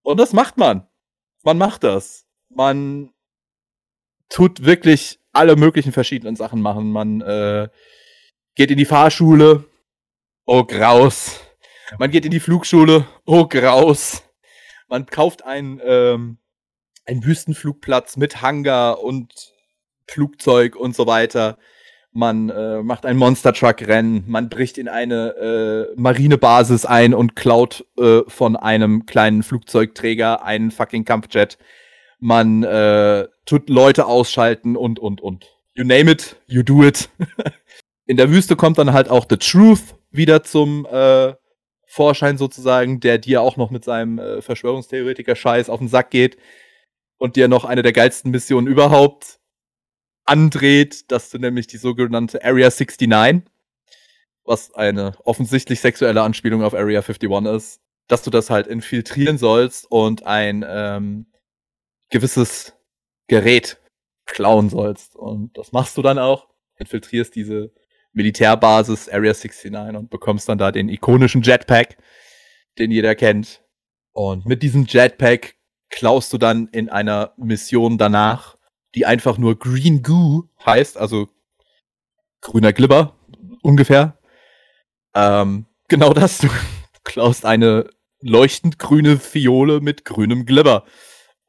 [0.02, 0.90] Und das macht man.
[1.44, 2.26] Man macht das.
[2.50, 3.14] Man
[4.28, 6.92] tut wirklich alle möglichen verschiedenen Sachen machen.
[6.92, 7.70] Man äh,
[8.56, 9.64] geht in die Fahrschule.
[10.46, 11.40] Oh, graus.
[11.98, 13.08] Man geht in die Flugschule.
[13.26, 14.22] Oh, graus.
[14.88, 16.38] Man kauft einen, ähm,
[17.06, 19.54] einen Wüstenflugplatz mit Hangar und
[20.08, 21.58] Flugzeug und so weiter.
[22.12, 27.36] Man äh, macht ein Monster Truck Rennen, man bricht in eine äh, Marinebasis ein und
[27.36, 31.58] klaut äh, von einem kleinen Flugzeugträger einen fucking Kampfjet.
[32.20, 35.48] Man äh, tut Leute ausschalten und und und.
[35.74, 37.10] You name it, you do it.
[38.06, 41.34] in der Wüste kommt dann halt auch The Truth wieder zum äh,
[41.94, 46.38] Vorschein sozusagen, der dir auch noch mit seinem äh, Verschwörungstheoretiker-Scheiß auf den Sack geht
[47.20, 49.40] und dir noch eine der geilsten Missionen überhaupt
[50.26, 53.44] andreht, dass du nämlich die sogenannte Area 69,
[54.44, 59.86] was eine offensichtlich sexuelle Anspielung auf Area 51 ist, dass du das halt infiltrieren sollst
[59.92, 61.28] und ein ähm,
[62.10, 62.74] gewisses
[63.28, 63.80] Gerät
[64.26, 65.16] klauen sollst.
[65.16, 66.48] Und das machst du dann auch.
[66.78, 67.72] Infiltrierst diese
[68.14, 71.98] Militärbasis Area 69 und bekommst dann da den ikonischen Jetpack,
[72.78, 73.62] den jeder kennt.
[74.12, 75.56] Und mit diesem Jetpack
[75.90, 78.56] klaust du dann in einer Mission danach
[78.96, 81.30] die einfach nur Green Goo heißt, also
[82.42, 83.16] grüner Glibber
[83.62, 84.18] ungefähr.
[85.16, 86.50] Ähm, genau das, du
[87.04, 87.90] klaust eine
[88.22, 90.86] leuchtend grüne Fiole mit grünem Glibber.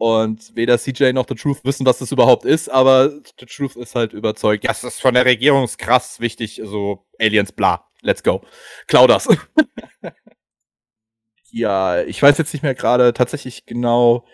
[0.05, 3.95] Und weder CJ noch The Truth wissen, was das überhaupt ist, aber The Truth ist
[3.95, 4.69] halt überzeugt.
[4.69, 7.89] Das ist von der Regierung krass wichtig, so Aliens, bla.
[8.03, 8.43] Let's go.
[8.87, 9.27] Klau das.
[11.51, 14.27] ja, ich weiß jetzt nicht mehr gerade tatsächlich genau,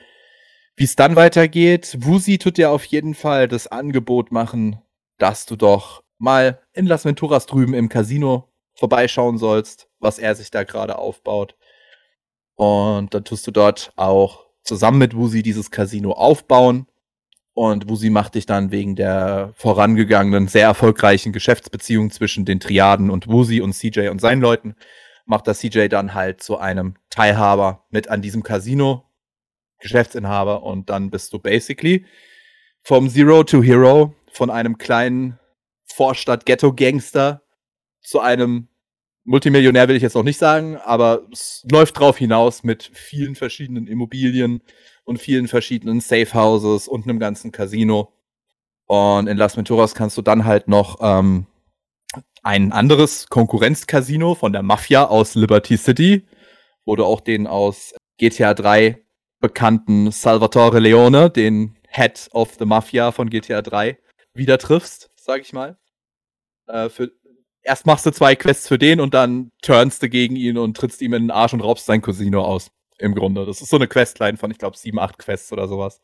[0.75, 1.99] wie es dann weitergeht.
[2.01, 4.83] Wusi tut dir auf jeden Fall das Angebot machen,
[5.19, 10.51] dass du doch mal in Las Venturas drüben im Casino vorbeischauen sollst, was er sich
[10.51, 11.55] da gerade aufbaut.
[12.57, 16.87] Und dann tust du dort auch zusammen mit Wusi dieses Casino aufbauen.
[17.53, 23.29] Und Wusi macht dich dann wegen der vorangegangenen, sehr erfolgreichen Geschäftsbeziehung zwischen den Triaden und
[23.29, 24.77] Wusi und CJ und seinen Leuten,
[25.27, 29.05] macht das CJ dann halt zu einem Teilhaber mit an diesem Casino,
[29.81, 30.63] Geschäftsinhaber.
[30.63, 32.07] Und dann bist du basically
[32.83, 35.39] vom Zero to Hero, von einem kleinen
[35.87, 37.43] Vorstadt-Ghetto-Gangster
[38.01, 38.70] zu einem
[39.31, 43.87] Multimillionär will ich jetzt noch nicht sagen, aber es läuft drauf hinaus mit vielen verschiedenen
[43.87, 44.61] Immobilien
[45.05, 48.13] und vielen verschiedenen Safehouses und einem ganzen Casino.
[48.87, 51.47] Und in Las Venturas kannst du dann halt noch ähm,
[52.43, 56.27] ein anderes Konkurrenzcasino von der Mafia aus Liberty City,
[56.85, 59.01] wo du auch den aus GTA 3
[59.39, 63.97] bekannten Salvatore Leone, den Head of the Mafia von GTA 3,
[64.35, 65.79] wieder triffst, sag ich mal.
[66.67, 67.13] Äh, für,
[67.63, 71.03] erst machst du zwei Quests für den und dann turnst du gegen ihn und trittst
[71.03, 72.71] ihm in den Arsch und raubst sein Casino aus.
[72.99, 73.47] Im Grunde.
[73.47, 76.03] Das ist so eine Questline von, ich glaube, sieben, acht Quests oder sowas.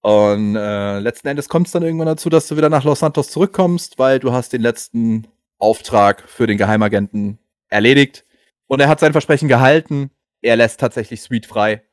[0.00, 3.30] Und äh, letzten Endes kommt es dann irgendwann dazu, dass du wieder nach Los Santos
[3.30, 5.28] zurückkommst, weil du hast den letzten
[5.58, 7.38] Auftrag für den Geheimagenten
[7.68, 8.24] erledigt.
[8.66, 10.10] Und er hat sein Versprechen gehalten.
[10.40, 11.84] Er lässt tatsächlich Sweet frei.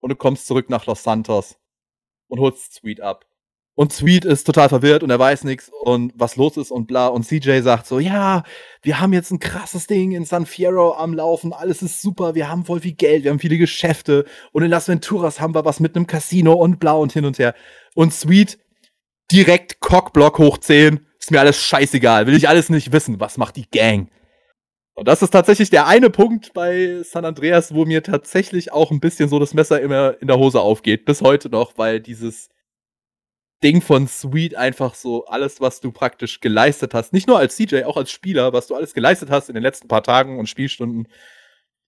[0.00, 1.56] Und du kommst zurück nach Los Santos
[2.28, 3.24] und holst Sweet ab.
[3.78, 7.06] Und Sweet ist total verwirrt und er weiß nichts und was los ist und bla.
[7.06, 8.42] Und CJ sagt so, ja,
[8.82, 12.48] wir haben jetzt ein krasses Ding in San Fierro am Laufen, alles ist super, wir
[12.48, 14.24] haben voll viel Geld, wir haben viele Geschäfte.
[14.50, 17.38] Und in Las Venturas haben wir was mit einem Casino und bla und hin und
[17.38, 17.54] her.
[17.94, 18.58] Und Sweet
[19.30, 23.54] direkt Cockblock hoch 10, ist mir alles scheißegal, will ich alles nicht wissen, was macht
[23.54, 24.10] die Gang?
[24.94, 28.98] Und das ist tatsächlich der eine Punkt bei San Andreas, wo mir tatsächlich auch ein
[28.98, 32.48] bisschen so das Messer immer in der Hose aufgeht, bis heute noch, weil dieses
[33.62, 37.84] Ding von Sweet einfach so alles, was du praktisch geleistet hast, nicht nur als CJ,
[37.84, 41.08] auch als Spieler, was du alles geleistet hast in den letzten paar Tagen und Spielstunden,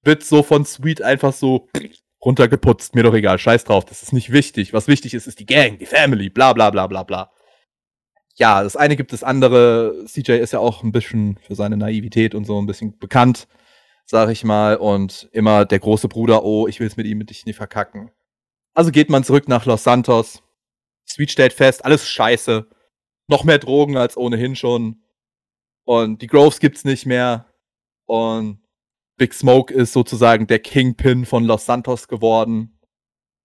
[0.03, 1.69] wird so von Sweet einfach so
[2.25, 2.95] runtergeputzt.
[2.95, 4.73] Mir doch egal, scheiß drauf, das ist nicht wichtig.
[4.73, 7.31] Was wichtig ist, ist die Gang, die Family, bla bla bla bla bla.
[8.35, 10.05] Ja, das eine gibt das andere.
[10.07, 13.47] CJ ist ja auch ein bisschen für seine Naivität und so ein bisschen bekannt,
[14.07, 14.77] sag ich mal.
[14.77, 18.11] Und immer der große Bruder, oh, ich will es mit ihm mit dich nicht verkacken.
[18.75, 20.43] Also geht man zurück nach Los Santos,
[21.11, 22.69] Sweet stellt fest, alles scheiße.
[23.29, 25.03] Noch mehr Drogen als ohnehin schon.
[25.85, 27.53] Und die Groves gibt's nicht mehr.
[28.07, 28.61] Und
[29.17, 32.81] Big Smoke ist sozusagen der Kingpin von Los Santos geworden,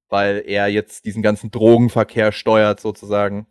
[0.10, 3.48] weil er jetzt diesen ganzen Drogenverkehr steuert sozusagen.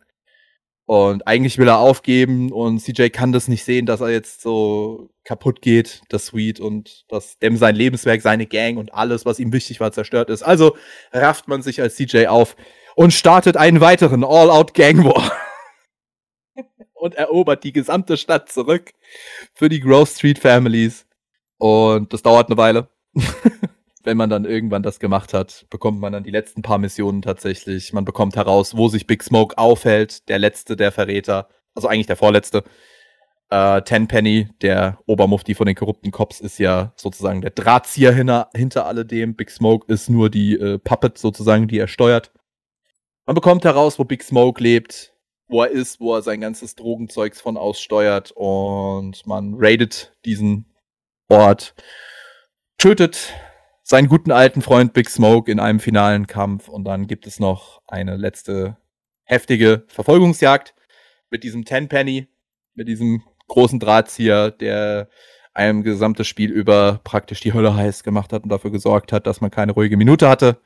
[0.87, 5.09] Und eigentlich will er aufgeben und CJ kann das nicht sehen, dass er jetzt so
[5.23, 9.51] kaputt geht, das Sweet und dass dem sein Lebenswerk, seine Gang und alles, was ihm
[9.51, 10.43] wichtig war, zerstört ist.
[10.43, 10.77] Also
[11.11, 12.55] rafft man sich als CJ auf
[12.95, 15.31] und startet einen weiteren All-Out Gang War.
[16.93, 18.93] und erobert die gesamte Stadt zurück
[19.53, 21.05] für die Grove Street Families.
[21.57, 22.89] Und das dauert eine Weile.
[24.03, 27.91] Wenn man dann irgendwann das gemacht hat, bekommt man dann die letzten paar Missionen tatsächlich.
[27.91, 30.29] Man bekommt heraus, wo sich Big Smoke aufhält.
[30.29, 32.63] Der letzte der Verräter, also eigentlich der vorletzte.
[33.49, 38.85] Äh, Tenpenny, der Obermufti von den korrupten Cops, ist ja sozusagen der Drahtzieher hinter, hinter
[38.85, 39.35] alledem.
[39.35, 42.31] Big Smoke ist nur die äh, Puppet sozusagen, die er steuert.
[43.27, 45.11] Man bekommt heraus, wo Big Smoke lebt,
[45.47, 50.75] wo er ist, wo er sein ganzes Drogenzeugs von aussteuert und man raidet diesen
[51.27, 51.73] Ort,
[52.77, 53.33] tötet
[53.81, 57.81] seinen guten alten Freund Big Smoke in einem finalen Kampf und dann gibt es noch
[57.87, 58.77] eine letzte
[59.23, 60.75] heftige Verfolgungsjagd
[61.31, 62.27] mit diesem Tenpenny,
[62.75, 65.09] mit diesem großen Drahtzieher, der
[65.55, 69.41] einem gesamtes Spiel über praktisch die Hölle heiß gemacht hat und dafür gesorgt hat, dass
[69.41, 70.59] man keine ruhige Minute hatte.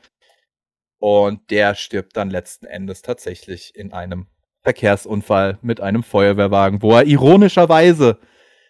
[0.99, 4.27] Und der stirbt dann letzten Endes tatsächlich in einem
[4.61, 8.19] Verkehrsunfall mit einem Feuerwehrwagen, wo er ironischerweise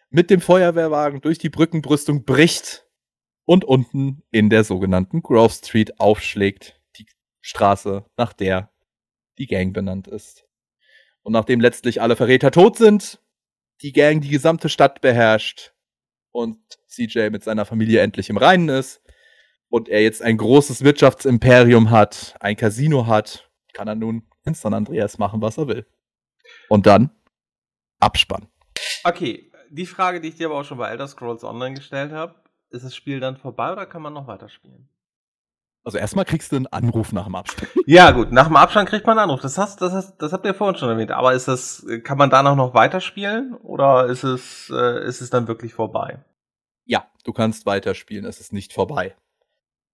[0.10, 2.86] mit dem Feuerwehrwagen durch die Brückenbrüstung bricht
[3.46, 7.08] und unten in der sogenannten Grove Street aufschlägt, die
[7.42, 8.72] Straße, nach der
[9.40, 10.46] die Gang benannt ist.
[11.24, 13.22] Und nachdem letztlich alle Verräter tot sind,
[13.82, 15.74] die Gang die gesamte Stadt beherrscht
[16.32, 19.02] und CJ mit seiner Familie endlich im Reinen ist,
[19.70, 24.74] und er jetzt ein großes Wirtschaftsimperium hat, ein Casino hat, kann er nun in San
[24.74, 25.86] Andreas machen, was er will.
[26.70, 27.12] Und dann
[28.00, 28.48] Abspann.
[29.04, 32.36] Okay, die Frage, die ich dir aber auch schon bei Elder Scrolls Online gestellt habe,
[32.70, 34.90] ist das Spiel dann vorbei oder kann man noch weiterspielen?
[35.84, 37.70] Also erstmal kriegst du einen Anruf nach dem Abspann.
[37.86, 39.42] Ja, gut, nach dem Abspann kriegt man einen Anruf.
[39.42, 41.12] Das hast, das hast, das habt ihr vorhin schon erwähnt.
[41.12, 45.48] Aber ist das, kann man danach noch weiterspielen oder ist es, äh, ist es dann
[45.48, 46.24] wirklich vorbei?
[46.86, 49.16] Ja, Du kannst weiterspielen, es ist nicht vorbei.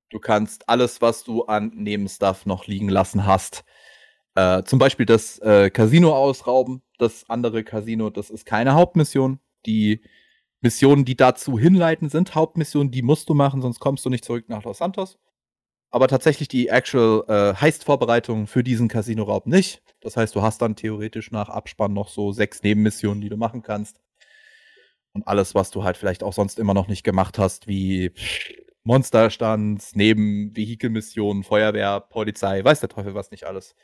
[0.09, 3.63] Du kannst alles, was du an Nebenstuff noch liegen lassen hast,
[4.35, 9.39] äh, zum Beispiel das äh, Casino ausrauben, das andere Casino, das ist keine Hauptmission.
[9.65, 10.01] Die
[10.61, 14.45] Missionen, die dazu hinleiten, sind Hauptmissionen, die musst du machen, sonst kommst du nicht zurück
[14.49, 15.17] nach Los Santos.
[15.89, 19.81] Aber tatsächlich die actual äh, Heist-Vorbereitung für diesen Casino-Raub nicht.
[20.01, 23.61] Das heißt, du hast dann theoretisch nach Abspann noch so sechs Nebenmissionen, die du machen
[23.61, 24.01] kannst.
[25.13, 28.11] Und alles, was du halt vielleicht auch sonst immer noch nicht gemacht hast, wie
[28.85, 33.75] Monsterstands, Nebenvehikelmissionen, Feuerwehr, Polizei, weiß der Teufel was nicht alles.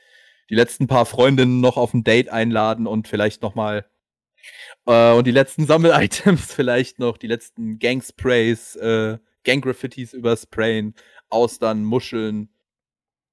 [0.49, 3.85] Die letzten paar Freundinnen noch auf ein Date einladen und vielleicht noch mal
[4.85, 10.93] äh, und die letzten Sammel-Items vielleicht noch, die letzten Gang-Sprays, äh, Gang-Graffitis übersprayen,
[11.29, 12.49] Austern, Muscheln,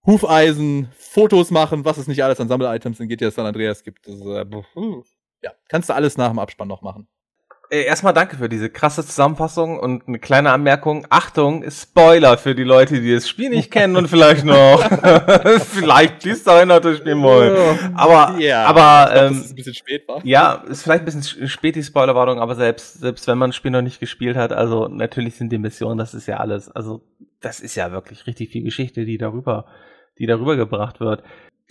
[0.07, 4.07] Hufeisen, Fotos machen, was es nicht alles an Sammel-Items in GTA San Andreas gibt.
[4.07, 4.47] Das, äh,
[5.43, 7.09] ja, kannst du alles nach dem Abspann noch machen.
[7.71, 11.07] Äh, erstmal danke für diese krasse Zusammenfassung und eine kleine Anmerkung.
[11.11, 14.83] Achtung, Spoiler für die Leute, die das Spiel nicht kennen und vielleicht noch
[15.61, 17.79] vielleicht dies erinnert das Spiel wollen.
[17.95, 20.25] Aber, ja, aber glaub, ähm, ein bisschen spät war.
[20.25, 23.71] Ja, ist vielleicht ein bisschen spät die Spoilerwarnung, aber selbst selbst wenn man das Spiel
[23.71, 27.03] noch nicht gespielt hat, also natürlich sind die Missionen, das ist ja alles, also
[27.41, 29.67] das ist ja wirklich richtig viel Geschichte, die darüber,
[30.19, 31.23] die darüber gebracht wird.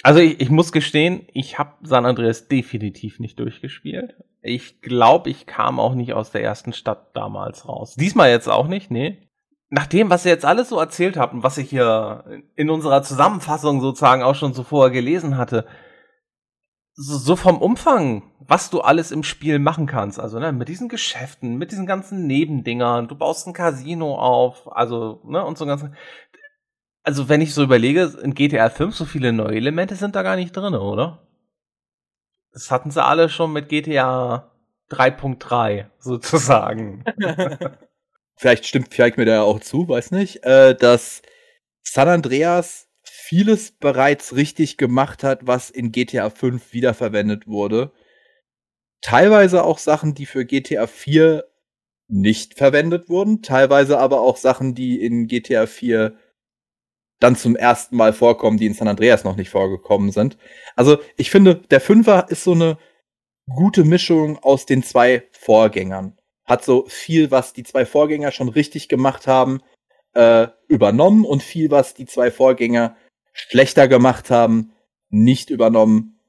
[0.04, 4.16] Also ich, ich muss gestehen, ich habe San Andreas definitiv nicht durchgespielt.
[4.42, 7.96] Ich glaube, ich kam auch nicht aus der ersten Stadt damals raus.
[7.96, 9.30] Diesmal jetzt auch nicht, nee.
[9.70, 12.24] Nach dem, was ihr jetzt alles so erzählt habt und was ich hier
[12.56, 15.66] in unserer Zusammenfassung sozusagen auch schon vorher gelesen hatte,
[17.00, 21.58] so, vom Umfang, was du alles im Spiel machen kannst, also ne, mit diesen Geschäften,
[21.58, 25.96] mit diesen ganzen Nebendingern, du baust ein Casino auf, also ne, und so ganzen,
[27.08, 30.36] also wenn ich so überlege, in GTA 5 so viele neue Elemente sind da gar
[30.36, 31.26] nicht drin, oder?
[32.52, 34.52] Das hatten sie alle schon mit GTA
[34.92, 37.06] 3.3 sozusagen.
[38.36, 41.22] vielleicht stimmt vielleicht mir da auch zu, weiß nicht, äh, dass
[41.82, 47.94] San Andreas vieles bereits richtig gemacht hat, was in GTA 5 wiederverwendet wurde.
[49.00, 51.46] Teilweise auch Sachen, die für GTA 4
[52.10, 56.18] nicht verwendet wurden, teilweise aber auch Sachen, die in GTA 4
[57.20, 60.38] dann zum ersten Mal vorkommen, die in San Andreas noch nicht vorgekommen sind.
[60.76, 62.78] Also ich finde, der Fünfer ist so eine
[63.50, 66.18] gute Mischung aus den zwei Vorgängern.
[66.46, 69.62] Hat so viel, was die zwei Vorgänger schon richtig gemacht haben,
[70.14, 72.96] äh, übernommen und viel, was die zwei Vorgänger
[73.34, 74.74] schlechter gemacht haben,
[75.10, 76.20] nicht übernommen.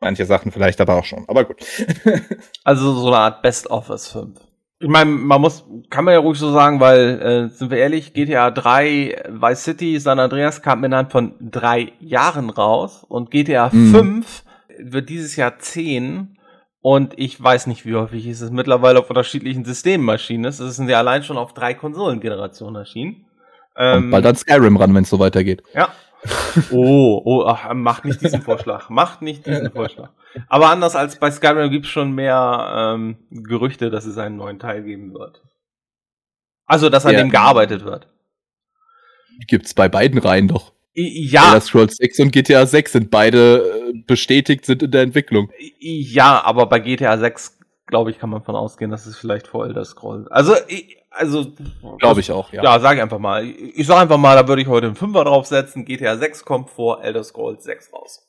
[0.00, 1.64] Manche Sachen vielleicht aber auch schon, aber gut.
[2.64, 4.49] also so eine Art Best Office 5.
[4.82, 8.14] Ich meine, man muss, kann man ja ruhig so sagen, weil, äh, sind wir ehrlich,
[8.14, 13.94] GTA 3, Vice City, San Andreas kam innerhalb von drei Jahren raus und GTA mhm.
[13.94, 14.42] 5
[14.78, 16.38] wird dieses Jahr 10
[16.80, 20.60] und ich weiß nicht, wie häufig ist es mittlerweile auf unterschiedlichen Systemmaschinen ist.
[20.60, 23.26] Es sind ja allein schon auf drei Konsolengenerationen erschienen.
[23.76, 25.62] Ähm, bald dann Skyrim ran, wenn es so weitergeht.
[25.74, 25.90] Ja,
[26.70, 28.90] Oh, oh, ach, macht nicht diesen Vorschlag.
[28.90, 30.10] Macht nicht diesen Vorschlag.
[30.48, 34.58] Aber anders als bei Skyrim gibt es schon mehr ähm, Gerüchte, dass es einen neuen
[34.58, 35.42] Teil geben wird.
[36.66, 37.18] Also, dass an ja.
[37.18, 38.08] dem gearbeitet wird.
[39.48, 40.72] Gibt's bei beiden Reihen doch.
[40.92, 41.48] Ja.
[41.48, 45.50] Elder Scrolls 6 und GTA 6 sind beide äh, bestätigt, sind in der Entwicklung.
[45.78, 49.66] Ja, aber bei GTA 6, glaube ich, kann man von ausgehen, dass es vielleicht vor
[49.66, 50.28] Elder Scrolls.
[50.28, 50.54] Also,
[51.10, 51.52] also.
[51.98, 52.62] Glaube ich auch, ja.
[52.62, 53.44] Ja, sag ich einfach mal.
[53.46, 55.84] Ich sag einfach mal, da würde ich heute einen Fünfer draufsetzen.
[55.84, 58.26] GTA 6 kommt vor Elder Scrolls 6 raus.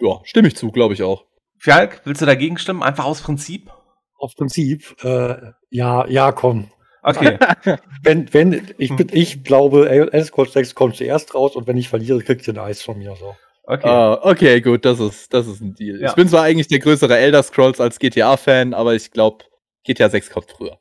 [0.00, 1.24] Ja, stimme ich zu, glaube ich auch.
[1.58, 2.82] Falk, willst du dagegen stimmen?
[2.82, 3.70] Einfach aus Prinzip?
[4.18, 6.70] Aus Prinzip, äh, ja, ja, komm.
[7.02, 7.38] Okay.
[8.02, 11.88] wenn, wenn, ich, bin, ich glaube, Elder Scrolls 6 kommt zuerst raus und wenn ich
[11.88, 13.36] verliere, kriegt ihr ein Eis von mir, so.
[13.68, 13.88] Okay.
[13.88, 16.00] Uh, okay, gut, das ist, das ist ein Deal.
[16.00, 16.10] Ja.
[16.10, 19.44] Ich bin zwar eigentlich der größere Elder Scrolls als GTA-Fan, aber ich glaube,
[19.84, 20.78] GTA 6 kommt früher.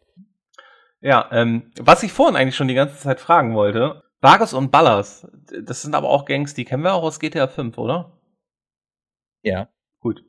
[1.05, 5.27] Ja, ähm, was ich vorhin eigentlich schon die ganze Zeit fragen wollte, Vargas und Ballas,
[5.61, 8.11] das sind aber auch Gangs, die kennen wir auch aus GTA 5, oder?
[9.43, 9.69] Ja.
[9.99, 10.23] Gut.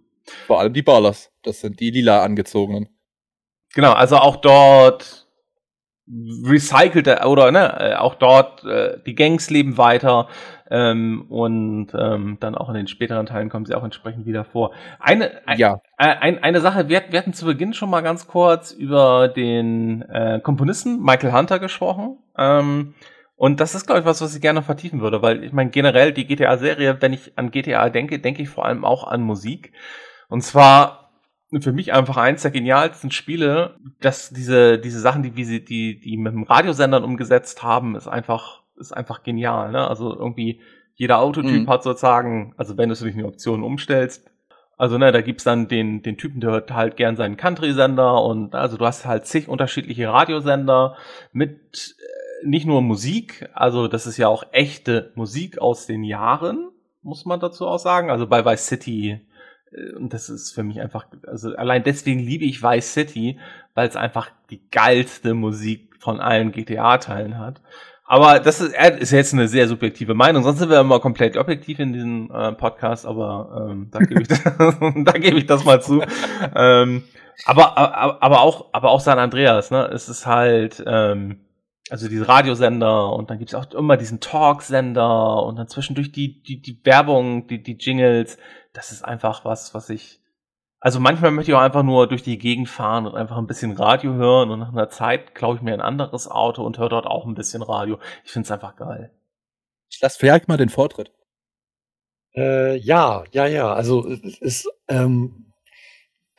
[0.47, 2.91] Vor allem die Ballers, das sind die lila angezogenen.
[3.73, 5.27] Genau, also auch dort
[6.07, 10.29] recycelte oder ne, äh, auch dort äh, die Gangs leben weiter
[10.71, 14.73] ähm, und ähm, dann auch in den späteren Teilen kommen sie auch entsprechend wieder vor.
[14.99, 15.81] Eine, ein, ja.
[15.97, 20.41] ein, eine Sache, wir, wir hatten zu Beginn schon mal ganz kurz über den äh,
[20.41, 22.19] Komponisten Michael Hunter gesprochen.
[22.37, 22.95] Ähm,
[23.37, 26.13] und das ist, glaube ich, was, was ich gerne vertiefen würde, weil ich meine, generell
[26.13, 29.73] die GTA-Serie, wenn ich an GTA denke, denke ich vor allem auch an Musik.
[30.29, 31.11] Und zwar
[31.61, 36.01] für mich einfach eins der genialsten Spiele, dass diese, diese Sachen, die, wie sie, die,
[36.01, 39.73] die mit dem Radiosendern umgesetzt haben, ist einfach ist einfach genial.
[39.73, 39.87] Ne?
[39.89, 40.61] Also irgendwie
[40.95, 41.69] jeder Autotyp mhm.
[41.69, 44.31] hat sozusagen, also wenn du es durch eine Option umstellst,
[44.79, 48.55] Also, ne, da gibt's dann den, den Typen, der hört halt gern seinen Country-Sender und
[48.55, 50.97] also du hast halt zig unterschiedliche Radiosender
[51.33, 56.69] mit äh, nicht nur Musik, also das ist ja auch echte Musik aus den Jahren,
[57.03, 58.11] muss man dazu auch sagen.
[58.11, 59.21] Also bei Vice City,
[59.73, 63.39] äh, und das ist für mich einfach, also allein deswegen liebe ich Vice City,
[63.75, 67.63] weil es einfach die geilste Musik von allen GTA-Teilen hat.
[68.07, 70.45] Aber das ist, ist jetzt eine sehr subjektive Meinung.
[70.45, 74.29] Sonst sind wir immer komplett objektiv in diesem äh, Podcast, aber ähm, da gebe ich,
[75.05, 76.03] da gebe ich das mal zu.
[76.55, 77.03] ähm,
[77.45, 79.91] aber, aber, aber auch, aber auch San Andreas, ne?
[79.93, 81.41] Es ist halt, ähm,
[81.91, 86.61] also diese Radiosender und dann gibt's auch immer diesen Talksender und dann zwischendurch die, die,
[86.61, 88.39] die Werbung, die, die Jingles.
[88.73, 90.21] Das ist einfach was, was ich
[90.81, 93.73] also manchmal möchte ich auch einfach nur durch die Gegend fahren und einfach ein bisschen
[93.73, 97.07] Radio hören und nach einer Zeit klaue ich mir ein anderes Auto und höre dort
[97.07, 97.99] auch ein bisschen Radio.
[98.25, 99.11] Ich finde es einfach geil.
[99.91, 101.13] Ich lasse vielleicht mal den Vortritt.
[102.35, 103.73] Äh, ja, ja, ja.
[103.73, 105.53] Also es ist, ähm,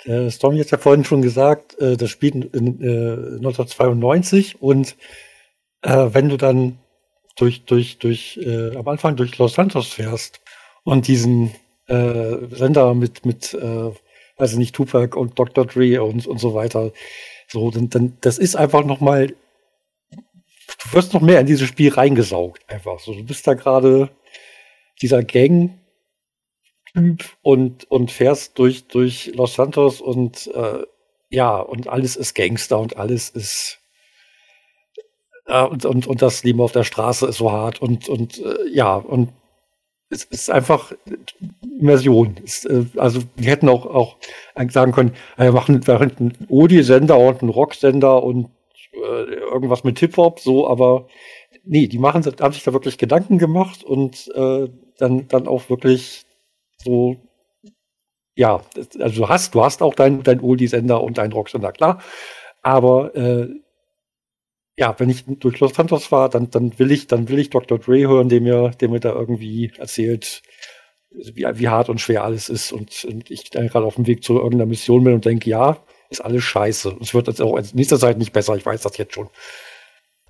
[0.05, 4.95] der Stormy hat ja vorhin schon gesagt, äh, das spielt in, äh, 1992 und
[5.81, 6.77] äh, wenn du dann
[7.35, 10.41] durch, durch, durch, äh, am Anfang durch Los Santos fährst
[10.83, 11.51] und diesen
[11.87, 13.91] äh, Sender mit, mit äh,
[14.37, 15.65] weiß ich nicht, Tupac und Dr.
[15.65, 16.91] Dre und, und so weiter.
[17.47, 22.69] So, dann, dann, das ist einfach nochmal, du wirst noch mehr in dieses Spiel reingesaugt,
[22.69, 22.99] einfach.
[22.99, 24.09] So, du bist da gerade
[25.01, 25.79] dieser Gang,
[26.93, 30.83] Typ und, und fährst durch, durch Los Santos und äh,
[31.29, 33.79] ja, und alles ist Gangster und alles ist
[35.45, 38.69] äh, und, und, und das Leben auf der Straße ist so hart und, und äh,
[38.71, 39.31] ja, und
[40.09, 40.93] es ist einfach
[41.79, 42.35] Immersion.
[42.43, 44.17] Es, äh, also wir hätten auch, auch
[44.69, 48.49] sagen können, äh, wir machen wir einen Odi-Sender und einen Rock-Sender und
[48.93, 49.23] äh,
[49.53, 51.07] irgendwas mit Hip-Hop, so, aber
[51.63, 56.25] nee, die machen, haben sich da wirklich Gedanken gemacht und äh, dann, dann auch wirklich
[56.77, 57.17] so,
[58.35, 58.61] ja,
[58.99, 62.01] also du hast, du hast auch deinen dein Oldie-Sender und deinen Rocksender, klar,
[62.61, 63.49] aber äh,
[64.77, 67.79] ja, wenn ich durch Los Santos fahre, dann, dann will ich, dann will ich Dr.
[67.79, 70.43] Dre hören, der mir, der mir da irgendwie erzählt,
[71.09, 72.71] wie, wie hart und schwer alles ist.
[72.71, 75.83] Und, und ich dann gerade auf dem Weg zu irgendeiner Mission bin und denke, ja,
[76.09, 76.95] ist alles scheiße.
[77.01, 79.29] Es wird jetzt auch in nächster Zeit nicht besser, ich weiß das jetzt schon.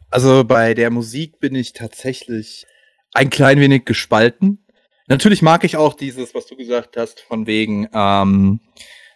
[0.10, 2.66] Also bei der Musik bin ich tatsächlich
[3.14, 4.66] ein klein wenig gespalten.
[5.08, 8.62] Natürlich mag ich auch dieses, was du gesagt hast, von wegen, ähm,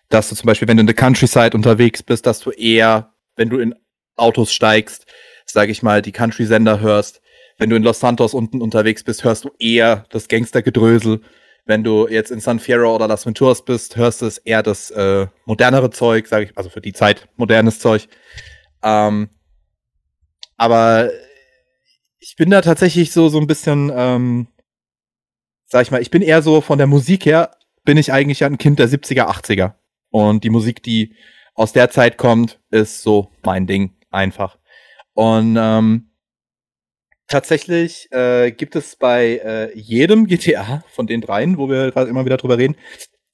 [0.09, 3.49] dass du zum Beispiel, wenn du in der Countryside unterwegs bist, dass du eher, wenn
[3.49, 3.73] du in
[4.17, 5.05] Autos steigst,
[5.51, 7.21] sage ich mal, die Country-Sender hörst.
[7.57, 11.21] Wenn du in Los Santos unten unterwegs bist, hörst du eher das Gangstergedrösel.
[11.65, 14.89] Wenn du jetzt in San Fierro oder Las Venturas bist, hörst du es eher das
[14.91, 18.07] äh, modernere Zeug, sage ich, also für die Zeit modernes Zeug.
[18.81, 19.29] Ähm,
[20.57, 21.11] aber
[22.19, 24.47] ich bin da tatsächlich so so ein bisschen, ähm,
[25.65, 27.51] sag ich mal, ich bin eher so von der Musik her,
[27.83, 29.73] bin ich eigentlich ein Kind der 70er, 80er.
[30.09, 31.15] Und die Musik, die
[31.53, 34.57] aus der Zeit kommt, ist so mein Ding einfach.
[35.13, 36.11] Und ähm,
[37.27, 42.25] tatsächlich äh, gibt es bei äh, jedem GTA von den dreien, wo wir gerade immer
[42.25, 42.75] wieder drüber reden,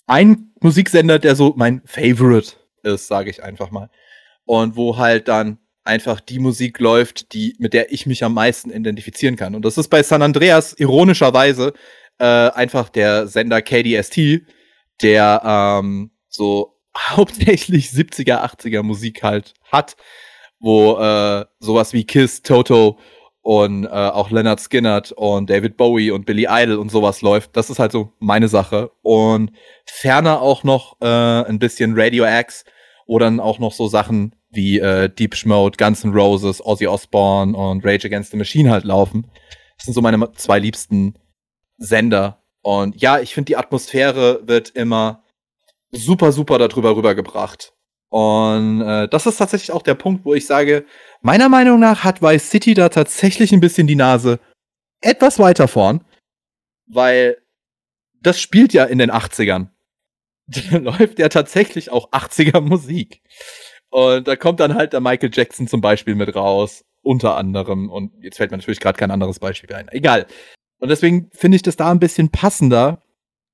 [0.06, 3.90] einen Musiksender, der so mein Favorite ist, sage ich einfach mal.
[4.45, 8.70] Und wo halt dann einfach die Musik läuft, die mit der ich mich am meisten
[8.70, 9.56] identifizieren kann.
[9.56, 11.74] Und das ist bei San Andreas ironischerweise
[12.20, 14.41] äh, einfach der Sender KDST,
[15.02, 19.95] der ähm, so hauptsächlich 70er, 80er Musik halt hat
[20.60, 22.98] wo äh, sowas wie Kiss, Toto
[23.42, 27.56] und äh, auch Leonard Skinnert und David Bowie und Billy Idol und sowas läuft.
[27.56, 28.92] Das ist halt so meine Sache.
[29.04, 29.52] Und
[29.86, 32.66] ferner auch noch äh, ein bisschen Radio X
[33.06, 37.56] oder dann auch noch so Sachen wie äh, Deep Mode, Guns N' Roses, Ozzy Osbourne
[37.56, 39.32] und Rage Against the Machine halt laufen.
[39.78, 41.18] Das sind so meine zwei liebsten
[41.78, 42.44] Sender.
[42.62, 45.24] Und ja, ich finde, die Atmosphäre wird immer
[45.92, 47.74] super, super darüber rübergebracht.
[48.10, 50.86] Und äh, das ist tatsächlich auch der Punkt, wo ich sage,
[51.22, 54.40] meiner Meinung nach hat Vice City da tatsächlich ein bisschen die Nase
[55.02, 56.04] etwas weiter vorn,
[56.88, 57.38] weil
[58.22, 59.68] das spielt ja in den 80ern.
[60.72, 63.22] Da läuft ja tatsächlich auch 80er Musik.
[63.90, 67.90] Und da kommt dann halt der Michael Jackson zum Beispiel mit raus, unter anderem.
[67.90, 69.90] Und jetzt fällt mir natürlich gerade kein anderes Beispiel ein.
[69.90, 70.26] Egal.
[70.80, 73.02] Und deswegen finde ich das da ein bisschen passender,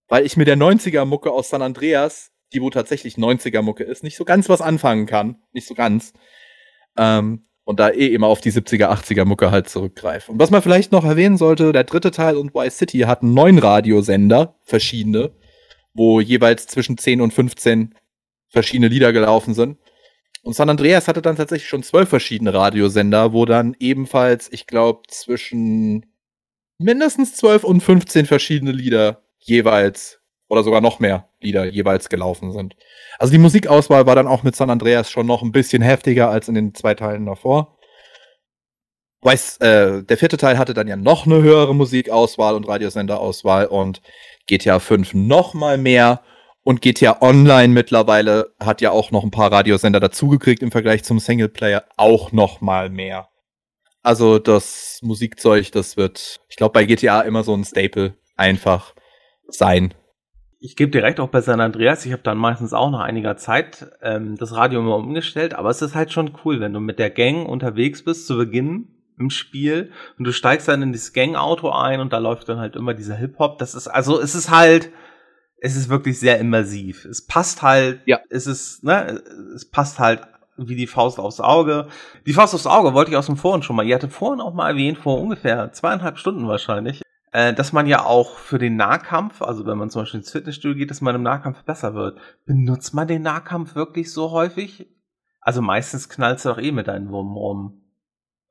[0.08, 4.26] weil ich mit der 90er-Mucke aus San Andreas die wo tatsächlich 90er-Mucke ist, nicht so
[4.26, 5.38] ganz was anfangen kann.
[5.52, 6.14] Nicht so ganz.
[6.98, 10.32] Ähm, und da eh immer auf die 70er, 80er Mucke halt zurückgreife.
[10.32, 13.58] Und was man vielleicht noch erwähnen sollte, der dritte Teil und Y City hatten neun
[13.58, 15.32] Radiosender, verschiedene,
[15.94, 17.96] wo jeweils zwischen 10 und 15
[18.50, 19.78] verschiedene Lieder gelaufen sind.
[20.44, 25.04] Und San Andreas hatte dann tatsächlich schon zwölf verschiedene Radiosender, wo dann ebenfalls, ich glaube,
[25.08, 26.06] zwischen
[26.78, 30.20] mindestens 12 und 15 verschiedene Lieder jeweils
[30.54, 32.76] oder sogar noch mehr Lieder jeweils gelaufen sind.
[33.18, 36.48] Also die Musikauswahl war dann auch mit San Andreas schon noch ein bisschen heftiger als
[36.48, 37.76] in den zwei Teilen davor.
[39.22, 44.02] Weiß, äh, der vierte Teil hatte dann ja noch eine höhere Musikauswahl und Radiosenderauswahl und
[44.46, 46.22] GTA 5 noch mal mehr
[46.64, 51.20] und GTA Online mittlerweile hat ja auch noch ein paar Radiosender dazugekriegt im Vergleich zum
[51.20, 53.28] Singleplayer auch noch mal mehr.
[54.04, 58.94] Also das Musikzeug, das wird, ich glaube, bei GTA immer so ein Staple einfach
[59.48, 59.94] sein.
[60.66, 63.86] Ich gebe direkt auch bei San Andreas, ich habe dann meistens auch nach einiger Zeit
[64.02, 67.10] ähm, das Radio immer umgestellt, aber es ist halt schon cool, wenn du mit der
[67.10, 68.88] Gang unterwegs bist zu Beginn
[69.20, 72.78] im Spiel und du steigst dann in das Gang-Auto ein und da läuft dann halt
[72.78, 73.58] immer dieser Hip-Hop.
[73.58, 74.90] Das ist, also es ist halt,
[75.60, 77.04] es ist wirklich sehr immersiv.
[77.04, 78.22] Es passt halt, ja.
[78.30, 79.22] es ist, ne,
[79.54, 80.22] es passt halt
[80.56, 81.90] wie die Faust aufs Auge.
[82.26, 83.86] Die Faust aufs Auge wollte ich aus dem Foren schon mal.
[83.86, 87.02] Ihr hatte vorhin auch mal erwähnt, vor ungefähr zweieinhalb Stunden wahrscheinlich,
[87.34, 90.78] äh, dass man ja auch für den Nahkampf, also wenn man zum Beispiel ins Fitnessstudio
[90.78, 92.20] geht, dass man im Nahkampf besser wird.
[92.46, 94.88] Benutzt man den Nahkampf wirklich so häufig?
[95.42, 97.80] Also meistens knallst du doch eh mit deinen Wurm rum.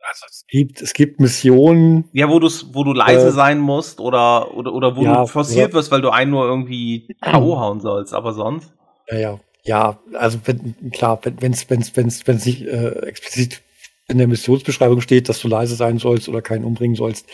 [0.01, 2.09] Also es gibt, es gibt Missionen.
[2.13, 5.27] Ja, wo du wo du leise äh, sein musst oder oder oder wo ja, du
[5.29, 7.61] forciert oder, wirst, weil du einen nur irgendwie K.O.
[7.61, 8.75] hauen sollst, aber sonst.
[9.09, 9.41] Ja, ja.
[9.65, 13.63] Ja, also wenn, klar, wenn es wenn's, wenn's, wenn's nicht äh, explizit
[14.09, 17.29] in der Missionsbeschreibung steht, dass du leise sein sollst oder keinen umbringen sollst,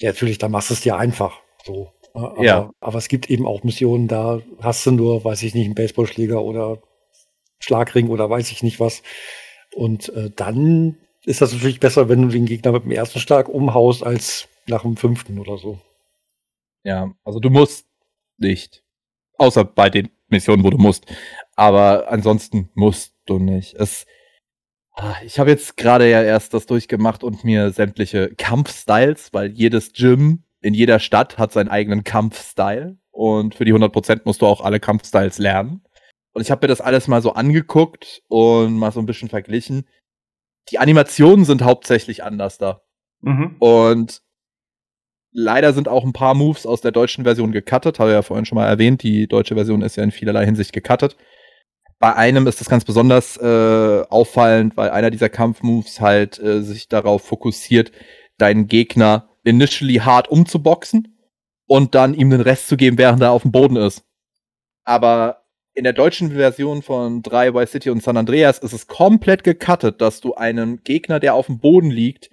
[0.00, 1.40] ja, natürlich, dann machst du es dir einfach.
[1.64, 1.92] So.
[2.14, 2.70] Aber, ja.
[2.80, 6.42] aber es gibt eben auch Missionen, da hast du nur, weiß ich nicht, einen Baseballschläger
[6.42, 6.78] oder
[7.58, 9.02] Schlagring oder weiß ich nicht was.
[9.74, 13.48] Und äh, dann ist das natürlich besser, wenn du den Gegner mit dem ersten Schlag
[13.48, 15.78] umhaust, als nach dem fünften oder so.
[16.84, 17.86] Ja, also du musst
[18.38, 18.82] nicht.
[19.38, 21.04] Außer bei den Missionen, wo du musst.
[21.54, 23.74] Aber ansonsten musst du nicht.
[23.74, 24.06] Es,
[25.24, 30.42] ich habe jetzt gerade ja erst das durchgemacht und mir sämtliche Kampfstyles, weil jedes Gym
[30.60, 32.96] in jeder Stadt hat seinen eigenen Kampfstyle.
[33.10, 35.82] Und für die 100% musst du auch alle Kampfstyles lernen.
[36.32, 39.86] Und ich habe mir das alles mal so angeguckt und mal so ein bisschen verglichen
[40.70, 42.82] die Animationen sind hauptsächlich anders da.
[43.20, 43.56] Mhm.
[43.58, 44.22] Und
[45.32, 47.98] leider sind auch ein paar Moves aus der deutschen Version gecuttet.
[47.98, 51.16] Habe ja vorhin schon mal erwähnt, die deutsche Version ist ja in vielerlei Hinsicht gecuttet.
[51.98, 56.88] Bei einem ist das ganz besonders äh, auffallend, weil einer dieser Kampfmoves halt äh, sich
[56.88, 57.92] darauf fokussiert,
[58.38, 61.16] deinen Gegner initially hart umzuboxen
[61.66, 64.04] und dann ihm den Rest zu geben, während er auf dem Boden ist.
[64.84, 69.44] Aber in der deutschen Version von 3 Vice City und San Andreas ist es komplett
[69.44, 72.30] gecuttet, dass du einem Gegner, der auf dem Boden liegt,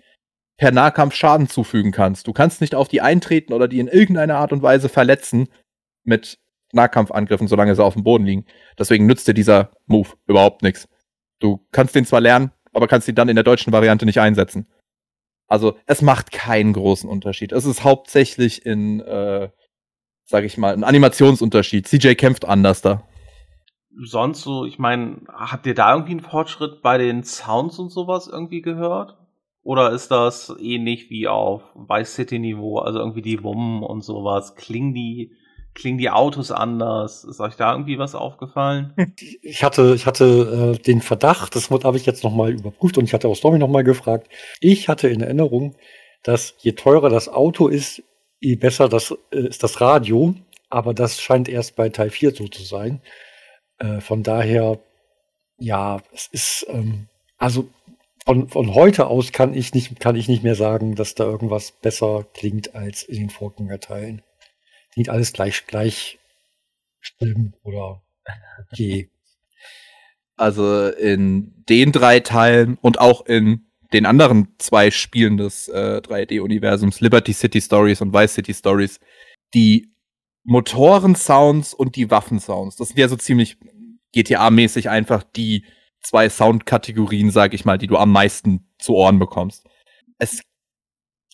[0.58, 2.28] per Nahkampf Schaden zufügen kannst.
[2.28, 5.50] Du kannst nicht auf die eintreten oder die in irgendeiner Art und Weise verletzen
[6.04, 6.40] mit
[6.74, 8.46] Nahkampfangriffen, solange sie auf dem Boden liegen.
[8.78, 10.88] Deswegen nützt dir dieser Move überhaupt nichts.
[11.40, 14.68] Du kannst den zwar lernen, aber kannst ihn dann in der deutschen Variante nicht einsetzen.
[15.48, 17.52] Also es macht keinen großen Unterschied.
[17.52, 19.50] Es ist hauptsächlich in, äh,
[20.26, 21.88] sag ich mal, ein Animationsunterschied.
[21.88, 23.04] CJ kämpft anders da
[24.02, 28.28] sonst so, ich meine, habt ihr da irgendwie einen Fortschritt bei den Sounds und sowas
[28.28, 29.18] irgendwie gehört?
[29.62, 34.56] Oder ist das ähnlich wie auf Vice City Niveau, also irgendwie die Wummen und sowas?
[34.56, 35.32] Klingen die,
[35.74, 37.24] klingen die Autos anders?
[37.24, 38.94] Ist euch da irgendwie was aufgefallen?
[39.42, 43.14] Ich hatte, ich hatte äh, den Verdacht, das habe ich jetzt nochmal überprüft und ich
[43.14, 44.28] hatte auch Stormy nochmal gefragt.
[44.60, 45.76] Ich hatte in Erinnerung,
[46.24, 48.02] dass je teurer das Auto ist,
[48.40, 50.34] je besser das äh, ist das Radio.
[50.70, 53.02] Aber das scheint erst bei Teil 4 so zu sein.
[53.78, 54.80] Äh, von daher,
[55.60, 57.68] ja, es ist, ähm, also
[58.26, 61.72] von, von heute aus kann ich nicht, kann ich nicht mehr sagen, dass da irgendwas
[61.72, 64.24] besser klingt als in den Vorgängerteilen.
[64.94, 66.20] Klingt alles gleich, gleich
[67.02, 68.02] schlimm oder
[68.72, 69.10] okay.
[70.36, 77.02] Also in den drei Teilen und auch in den anderen zwei Spielen des äh, 3D-Universums,
[77.02, 79.00] Liberty City Stories und Vice City Stories,
[79.54, 79.92] die
[80.44, 82.76] Motoren-Sounds und die Waffen-Sounds.
[82.76, 83.58] Das sind ja so ziemlich
[84.14, 85.66] GTA-mäßig einfach die
[86.02, 89.66] zwei Soundkategorien, sag ich mal, die du am meisten zu Ohren bekommst.
[90.18, 90.42] Es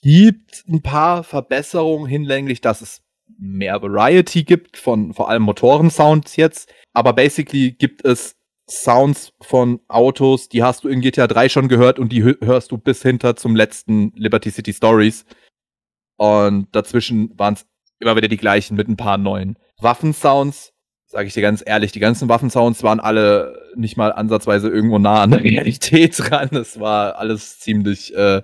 [0.02, 3.02] gibt ein paar Verbesserungen hinlänglich, dass es
[3.40, 8.36] mehr Variety gibt von vor allem Motoren-Sounds jetzt, aber basically gibt es
[8.70, 12.78] Sounds von Autos, die hast du in GTA 3 schon gehört und die hörst du
[12.78, 15.26] bis hinter zum letzten Liberty City Stories.
[16.18, 17.66] Und dazwischen waren es
[18.00, 20.74] immer wieder die gleichen mit ein paar neuen Waffensounds.
[21.08, 25.24] Sage ich dir ganz ehrlich, die ganzen Waffensounds waren alle nicht mal ansatzweise irgendwo nah
[25.24, 26.50] an der Realität dran.
[26.52, 28.44] Es war alles ziemlich, äh,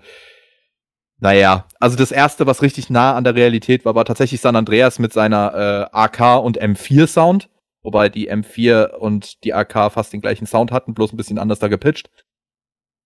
[1.26, 5.00] naja, also das erste, was richtig nah an der Realität war, war tatsächlich San Andreas
[5.00, 7.50] mit seiner äh, AK und M4 Sound.
[7.82, 11.58] Wobei die M4 und die AK fast den gleichen Sound hatten, bloß ein bisschen anders
[11.58, 12.12] da gepitcht.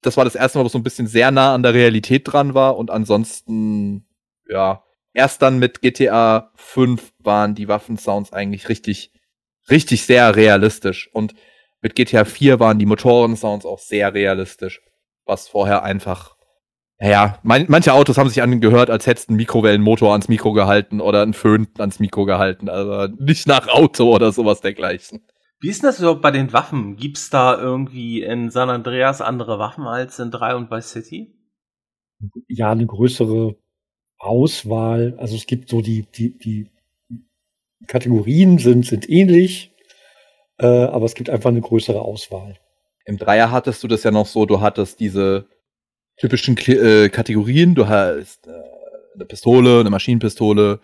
[0.02, 2.54] Das war das erste Mal, wo so ein bisschen sehr nah an der Realität dran
[2.54, 4.06] war und ansonsten,
[4.50, 4.84] ja,
[5.14, 9.14] erst dann mit GTA 5 waren die Waffensounds eigentlich richtig,
[9.70, 11.10] richtig sehr realistisch.
[11.14, 11.36] Und
[11.80, 14.82] mit GTA 4 waren die Motorensounds auch sehr realistisch.
[15.24, 16.36] Was vorher einfach,
[17.00, 21.00] naja, man, manche Autos haben sich angehört, als hättest du einen Mikrowellenmotor ans Mikro gehalten
[21.00, 22.68] oder einen Föhn ans Mikro gehalten.
[22.68, 25.22] Also nicht nach Auto oder sowas dergleichen.
[25.62, 26.98] Wie ist das überhaupt bei den Waffen?
[26.98, 31.34] Gibt's da irgendwie in San Andreas andere Waffen als in 3 und bei City?
[32.48, 33.56] Ja, eine größere
[34.18, 35.16] Auswahl.
[35.18, 36.70] Also es gibt so die, die, die
[37.88, 39.74] Kategorien sind, sind ähnlich,
[40.58, 42.58] äh, aber es gibt einfach eine größere Auswahl.
[43.06, 45.48] Im Dreier hattest du das ja noch so, du hattest diese
[46.20, 48.52] typischen äh, Kategorien, du hast äh,
[49.16, 50.80] eine Pistole, eine Maschinenpistole,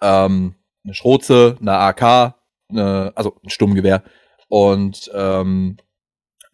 [0.00, 0.54] ähm,
[0.84, 2.34] eine Schrotze, eine AK,
[2.68, 4.02] eine, also ein Sturmgewehr
[4.48, 5.78] und ähm,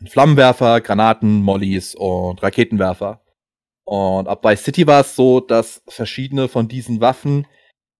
[0.01, 3.21] ein Flammenwerfer, Granaten, Mollys und Raketenwerfer.
[3.85, 7.47] Und ab bei City war es so, dass verschiedene von diesen Waffen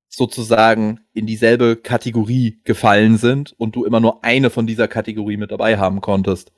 [0.09, 5.51] sozusagen in dieselbe Kategorie gefallen sind und du immer nur eine von dieser Kategorie mit
[5.51, 6.53] dabei haben konntest.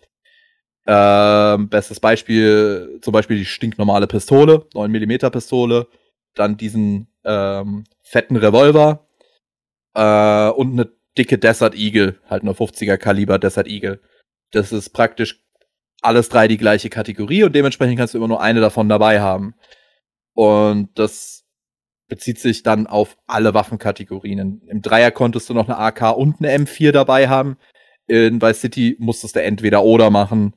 [0.87, 5.87] Ähm, bestes Beispiel, zum Beispiel die stinknormale Pistole, 9 mm Pistole,
[6.35, 9.07] dann diesen ähm, fetten Revolver
[9.95, 14.01] äh, und eine dicke Desert Eagle, halt nur 50er Kaliber Desert Eagle.
[14.51, 15.43] Das ist praktisch
[16.03, 19.55] alles drei die gleiche Kategorie und dementsprechend kannst du immer nur eine davon dabei haben.
[20.35, 21.45] Und das
[22.09, 24.63] bezieht sich dann auf alle Waffenkategorien.
[24.67, 27.57] Im Dreier konntest du noch eine AK und eine M4 dabei haben.
[28.07, 30.55] In Vice City musstest du entweder oder machen.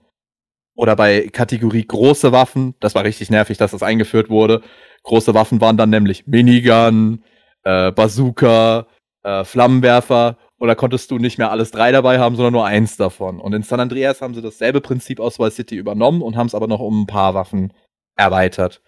[0.75, 4.61] Oder bei Kategorie große Waffen, das war richtig nervig, dass das eingeführt wurde.
[5.03, 7.23] Große Waffen waren dann nämlich Minigun,
[7.63, 8.87] äh, Bazooka,
[9.23, 13.39] äh, Flammenwerfer oder konntest du nicht mehr alles drei dabei haben, sondern nur eins davon?
[13.39, 16.55] Und in San Andreas haben sie dasselbe Prinzip aus Vice City übernommen und haben es
[16.55, 17.73] aber noch um ein paar Waffen
[18.17, 18.81] erweitert.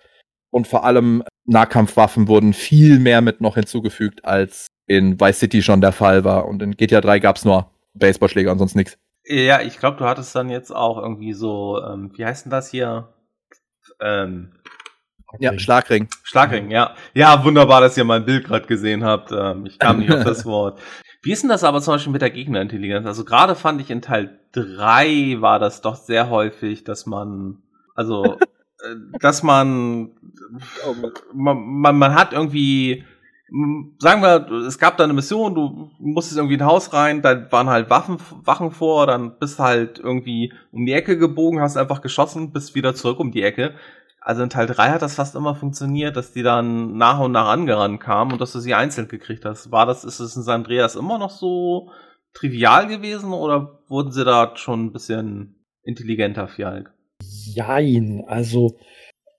[0.49, 5.81] Und vor allem Nahkampfwaffen wurden viel mehr mit noch hinzugefügt, als in Vice City schon
[5.81, 6.47] der Fall war.
[6.47, 8.97] Und in GTA 3 gab es nur Baseballschläger und sonst nichts.
[9.30, 12.72] Ja, ich glaube, du hattest dann jetzt auch irgendwie so, ähm, wie heißt denn das
[12.72, 13.14] hier?
[13.99, 14.54] Ähm,
[15.40, 16.08] ja, Schlagring.
[16.24, 16.95] Schlagring, ja.
[17.14, 19.32] Ja, wunderbar, dass ihr mein Bild gerade gesehen habt.
[19.32, 20.80] Ähm, ich kam nicht auf das Wort.
[21.22, 23.06] Wie ist denn das aber zum Beispiel mit der Gegnerintelligenz?
[23.06, 27.62] Also gerade fand ich in Teil 3 war das doch sehr häufig, dass man,
[27.95, 28.38] also,
[28.84, 30.12] äh, dass man,
[31.34, 33.04] man, man, man hat irgendwie,
[33.99, 37.49] sagen wir, es gab da eine Mission, du musstest irgendwie in ein Haus rein, da
[37.52, 42.02] waren halt Waffen, Wachen vor, dann bist halt irgendwie um die Ecke gebogen, hast einfach
[42.02, 43.74] geschossen, bist wieder zurück um die Ecke.
[44.19, 47.48] Also in Teil 3 hat das fast immer funktioniert, dass die dann nach und nach
[47.48, 49.72] angerannt kamen und dass du sie einzeln gekriegt hast.
[49.72, 51.91] War das, ist es in San Andreas immer noch so
[52.34, 56.91] trivial gewesen oder wurden sie da schon ein bisschen intelligenter, Fjalk?
[57.22, 58.78] Jein, also,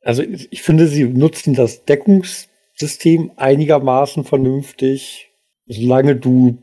[0.02, 1.84] also ich finde, sie nutzen das
[2.80, 5.30] Deckungssystem einigermaßen vernünftig,
[5.66, 6.58] solange du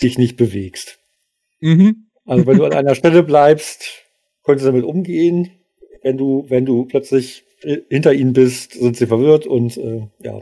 [0.00, 0.98] dich nicht bewegst.
[1.60, 2.08] Mhm.
[2.24, 4.04] Also wenn du an einer Stelle bleibst,
[4.44, 5.50] könntest du damit umgehen
[6.02, 7.44] wenn du, wenn du plötzlich
[7.88, 10.40] hinter ihnen bist, sind sie verwirrt und äh, ja.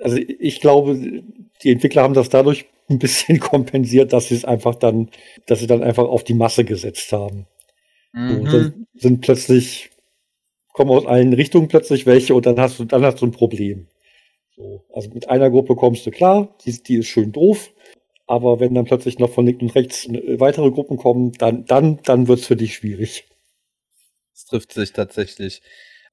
[0.00, 1.22] Also ich glaube,
[1.62, 5.08] die Entwickler haben das dadurch ein bisschen kompensiert, dass sie es einfach dann,
[5.46, 7.46] dass sie dann einfach auf die Masse gesetzt haben.
[8.12, 8.46] Mhm.
[8.46, 9.90] So, dann sind plötzlich,
[10.72, 13.86] kommen aus allen Richtungen plötzlich welche und dann hast du, dann hast du ein Problem.
[14.62, 17.72] So, also mit einer Gruppe kommst du klar, die, die ist schön doof.
[18.28, 20.08] Aber wenn dann plötzlich noch von links und rechts
[20.38, 23.28] weitere Gruppen kommen, dann, dann, dann wird's für dich schwierig.
[24.32, 25.62] Es trifft sich tatsächlich,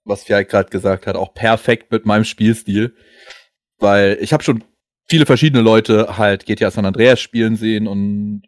[0.03, 2.95] was Fjord gerade gesagt hat, auch perfekt mit meinem Spielstil.
[3.77, 4.63] Weil ich habe schon
[5.07, 8.43] viele verschiedene Leute halt GTA San Andreas spielen sehen und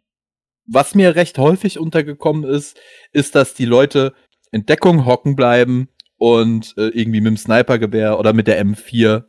[0.66, 2.78] was mir recht häufig untergekommen ist,
[3.12, 4.14] ist, dass die Leute
[4.50, 5.88] in Deckung hocken bleiben
[6.18, 9.24] und äh, irgendwie mit dem Snipergewehr oder mit der M4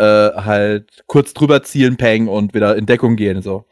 [0.00, 3.66] äh, halt kurz drüber zielen, peng und wieder in Deckung gehen so.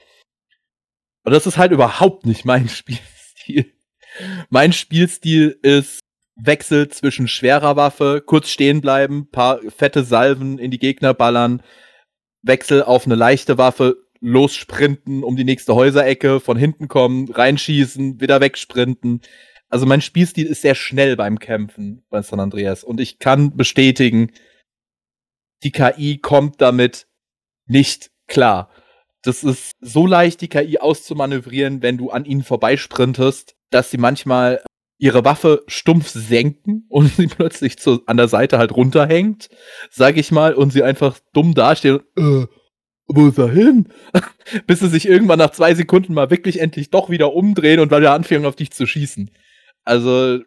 [1.25, 3.73] Und das ist halt überhaupt nicht mein Spielstil.
[4.51, 6.01] Mein Spielstil ist
[6.37, 11.63] Wechsel zwischen schwerer Waffe, kurz stehen bleiben, paar fette Salven in die Gegner ballern,
[12.43, 18.41] Wechsel auf eine leichte Waffe, lossprinten um die nächste Häuserecke, von hinten kommen, reinschießen, wieder
[18.41, 19.23] wegsprinten.
[19.69, 24.31] Also mein Spielstil ist sehr schnell beim Kämpfen bei San Andreas und ich kann bestätigen,
[25.63, 27.07] die KI kommt damit
[27.67, 28.71] nicht klar.
[29.23, 34.63] Das ist so leicht, die KI auszumanövrieren, wenn du an ihnen vorbeisprintest, dass sie manchmal
[34.99, 39.49] ihre Waffe stumpf senken und sie plötzlich zu, an der Seite halt runterhängt,
[39.91, 42.47] sag ich mal, und sie einfach dumm dasteht und, äh,
[43.11, 43.89] wo ist er hin?
[44.67, 48.13] Bis sie sich irgendwann nach zwei Sekunden mal wirklich endlich doch wieder umdrehen und wieder
[48.13, 49.31] anfangen auf dich zu schießen.
[49.85, 50.41] Also,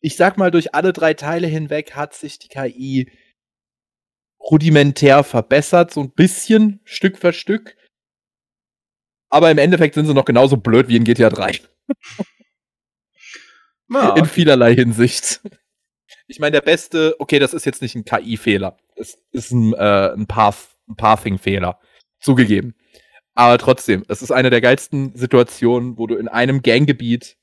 [0.00, 3.10] ich sag mal, durch alle drei Teile hinweg hat sich die KI
[4.40, 7.76] rudimentär verbessert, so ein bisschen Stück für Stück.
[9.28, 11.60] Aber im Endeffekt sind sie noch genauso blöd wie in GTA 3.
[13.92, 15.40] Ja, in vielerlei Hinsicht.
[16.28, 18.76] Ich meine, der beste, okay, das ist jetzt nicht ein KI-Fehler.
[18.94, 21.80] Es ist ein, äh, ein, Path, ein Pathing-Fehler.
[22.20, 22.76] Zugegeben.
[23.34, 27.36] Aber trotzdem, es ist eine der geilsten Situationen, wo du in einem Ganggebiet,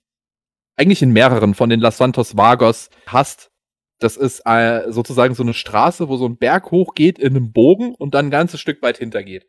[0.78, 3.52] eigentlich in mehreren von den Las Santos Vagos hast.
[4.00, 7.96] Das ist äh, sozusagen so eine Straße, wo so ein Berg hochgeht in einem Bogen
[7.96, 9.48] und dann ein ganzes Stück weit hintergeht.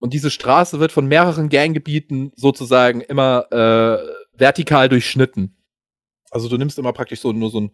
[0.00, 5.56] Und diese Straße wird von mehreren Ganggebieten sozusagen immer äh, vertikal durchschnitten.
[6.30, 7.70] Also du nimmst immer praktisch so nur so ein,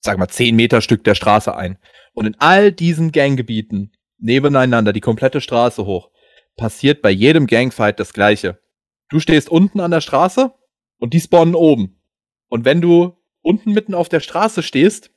[0.00, 1.78] sag mal, 10 Meter Stück der Straße ein.
[2.14, 6.10] Und in all diesen Ganggebieten, nebeneinander, die komplette Straße hoch,
[6.56, 8.60] passiert bei jedem Gangfight das Gleiche.
[9.08, 10.54] Du stehst unten an der Straße
[10.98, 12.00] und die spawnen oben.
[12.48, 13.15] Und wenn du
[13.46, 15.10] unten mitten auf der Straße stehst,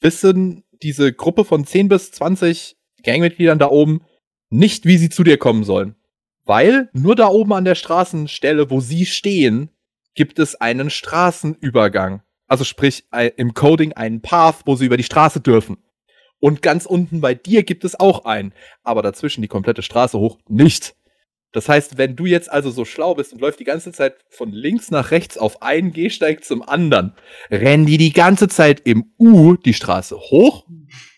[0.00, 4.00] wissen diese Gruppe von 10 bis 20 Gangmitgliedern da oben
[4.48, 5.94] nicht, wie sie zu dir kommen sollen.
[6.44, 9.68] Weil nur da oben an der Straßenstelle, wo sie stehen,
[10.14, 12.22] gibt es einen Straßenübergang.
[12.46, 13.04] Also sprich
[13.36, 15.78] im Coding einen Path, wo sie über die Straße dürfen.
[16.40, 18.54] Und ganz unten bei dir gibt es auch einen.
[18.82, 20.94] Aber dazwischen die komplette Straße hoch nicht.
[21.54, 24.52] Das heißt, wenn du jetzt also so schlau bist und läufst die ganze Zeit von
[24.52, 27.14] links nach rechts auf einen Gehsteig zum anderen,
[27.50, 30.66] rennen die die ganze Zeit im U die Straße hoch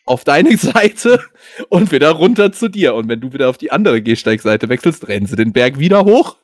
[0.04, 1.20] auf deine Seite
[1.68, 2.94] und wieder runter zu dir.
[2.94, 6.36] Und wenn du wieder auf die andere Gehsteigseite wechselst, rennen sie den Berg wieder hoch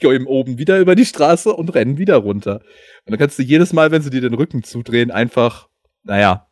[0.00, 2.60] gehen oben wieder über die Straße und rennen wieder runter.
[3.04, 5.68] Und dann kannst du jedes Mal, wenn sie dir den Rücken zudrehen, einfach,
[6.02, 6.48] naja,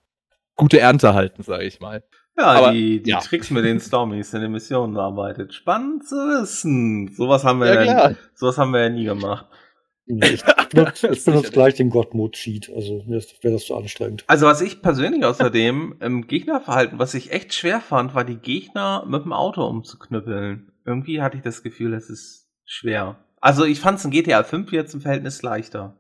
[0.57, 2.03] gute Ernte halten, sage ich mal.
[2.37, 3.19] Ja, Aber, die, die ja.
[3.19, 5.53] Tricks mit den Stormies in den Missionen arbeitet.
[5.53, 7.13] Spannend zu wissen.
[7.15, 9.47] Sowas haben wir ja, ja sowas haben wir ja nie gemacht.
[10.07, 14.25] Ich benutze, ich benutze gleich den Gottmode-Cheat, also mir wäre das zu anstrengend.
[14.27, 19.05] Also was ich persönlich außerdem im Gegnerverhalten, was ich echt schwer fand, war die Gegner
[19.07, 20.73] mit dem Auto umzuknüppeln.
[20.85, 23.25] Irgendwie hatte ich das Gefühl, es ist schwer.
[23.41, 25.97] Also ich fand es in GTA 5 jetzt im Verhältnis leichter.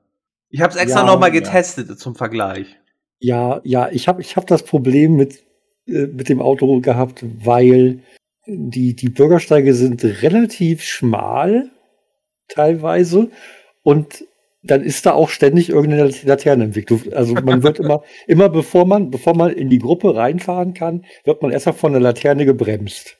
[0.49, 1.97] Ich habe es extra ja, nochmal getestet ja.
[1.97, 2.79] zum Vergleich.
[3.19, 5.45] Ja, ja, ich habe ich hab das Problem mit,
[5.87, 8.01] mit dem Auto gehabt, weil
[8.47, 11.71] die, die Bürgersteige sind relativ schmal
[12.49, 13.31] teilweise
[13.83, 14.25] und
[14.63, 16.91] dann ist da auch ständig irgendeine Laterne im Weg.
[17.13, 21.43] Also man wird immer, immer bevor man, bevor man in die Gruppe reinfahren kann, wird
[21.43, 23.19] man erstmal von der Laterne gebremst.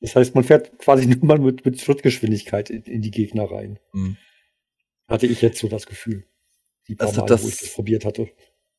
[0.00, 3.78] Das heißt, man fährt quasi nur mal mit, mit Schrittgeschwindigkeit in, in, die Gegner rein.
[3.92, 4.16] Mhm.
[5.06, 6.24] Hatte ich jetzt so das Gefühl.
[6.88, 8.28] Die paar also Mal, das, wo ich das probiert hatte.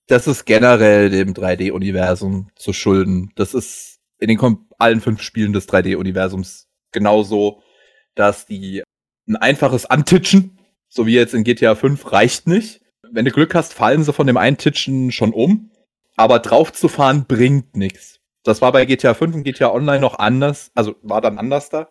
[0.07, 3.31] Das ist generell dem 3D-Universum zu schulden.
[3.35, 4.39] Das ist in den
[4.77, 7.63] allen fünf Spielen des 3D-Universums genauso,
[8.13, 8.83] dass die
[9.27, 12.81] ein einfaches Antitschen, so wie jetzt in GTA 5, reicht nicht.
[13.11, 15.71] Wenn du Glück hast, fallen sie von dem Eintitschen schon um.
[16.15, 18.19] Aber draufzufahren bringt nichts.
[18.43, 21.89] Das war bei GTA 5 und GTA Online noch anders, also war dann anders da.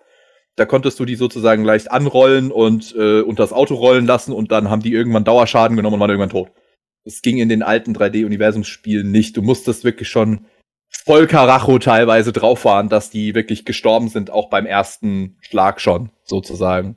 [0.56, 4.52] Da konntest du die sozusagen leicht anrollen und äh, unter das Auto rollen lassen und
[4.52, 6.52] dann haben die irgendwann Dauerschaden genommen und waren irgendwann tot.
[7.04, 9.36] Das ging in den alten 3D-Universumsspielen nicht.
[9.36, 10.46] Du musstest wirklich schon
[10.88, 16.10] voll Karacho teilweise drauf fahren, dass die wirklich gestorben sind, auch beim ersten Schlag schon,
[16.24, 16.96] sozusagen.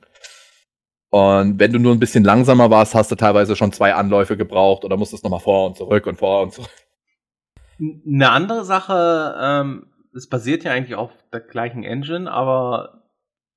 [1.10, 4.84] Und wenn du nur ein bisschen langsamer warst, hast du teilweise schon zwei Anläufe gebraucht
[4.84, 6.70] oder musstest nochmal vor und zurück und vor und zurück.
[7.78, 12.97] Eine andere Sache, ähm, es basiert ja eigentlich auf der gleichen Engine, aber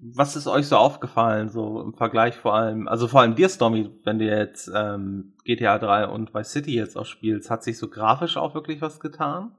[0.03, 3.91] was ist euch so aufgefallen, so im Vergleich vor allem, also vor allem dir, Stormy,
[4.03, 7.87] wenn du jetzt ähm, GTA 3 und Vice City jetzt auch spielst, hat sich so
[7.87, 9.55] grafisch auch wirklich was getan?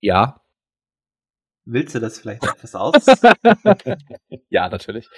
[0.00, 0.42] Ja.
[1.64, 3.06] Willst du das vielleicht etwas aus?
[4.50, 5.08] ja, natürlich.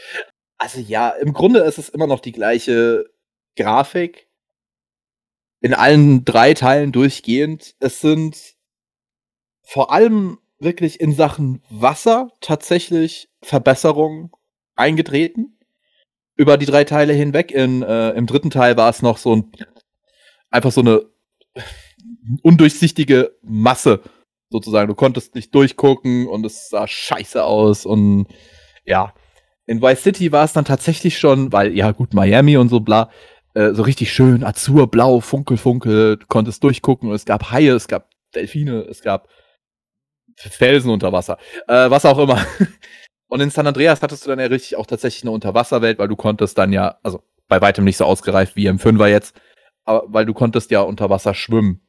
[0.57, 3.07] Also ja, im Grunde ist es immer noch die gleiche
[3.57, 4.29] Grafik.
[5.61, 7.75] In allen drei Teilen durchgehend.
[7.81, 8.55] Es sind
[9.63, 14.31] vor allem wirklich in Sachen Wasser tatsächlich Verbesserungen
[14.81, 15.57] eingetreten.
[16.37, 17.53] Über die drei Teile hinweg.
[17.53, 19.53] In, äh, Im dritten Teil war es noch so ein
[20.51, 21.03] einfach so eine
[22.43, 24.01] undurchsichtige Masse
[24.51, 24.89] sozusagen.
[24.89, 28.27] Du konntest nicht durchgucken und es sah scheiße aus und
[28.85, 29.15] ja.
[29.67, 33.11] In Vice City war es dann tatsächlich schon, weil ja gut Miami und so bla,
[33.55, 37.75] äh, so richtig schön Azur, Blau, Funkel, Funkel, du konntest durchgucken und es gab Haie,
[37.75, 39.29] es gab Delfine, es gab
[40.37, 41.39] Felsen unter Wasser.
[41.69, 42.45] Äh, was auch immer.
[43.31, 46.17] Und in San Andreas hattest du dann ja richtig auch tatsächlich eine Unterwasserwelt, weil du
[46.17, 49.41] konntest dann ja, also bei weitem nicht so ausgereift wie im Fünfer jetzt,
[49.85, 51.81] aber weil du konntest ja unter Wasser schwimmen.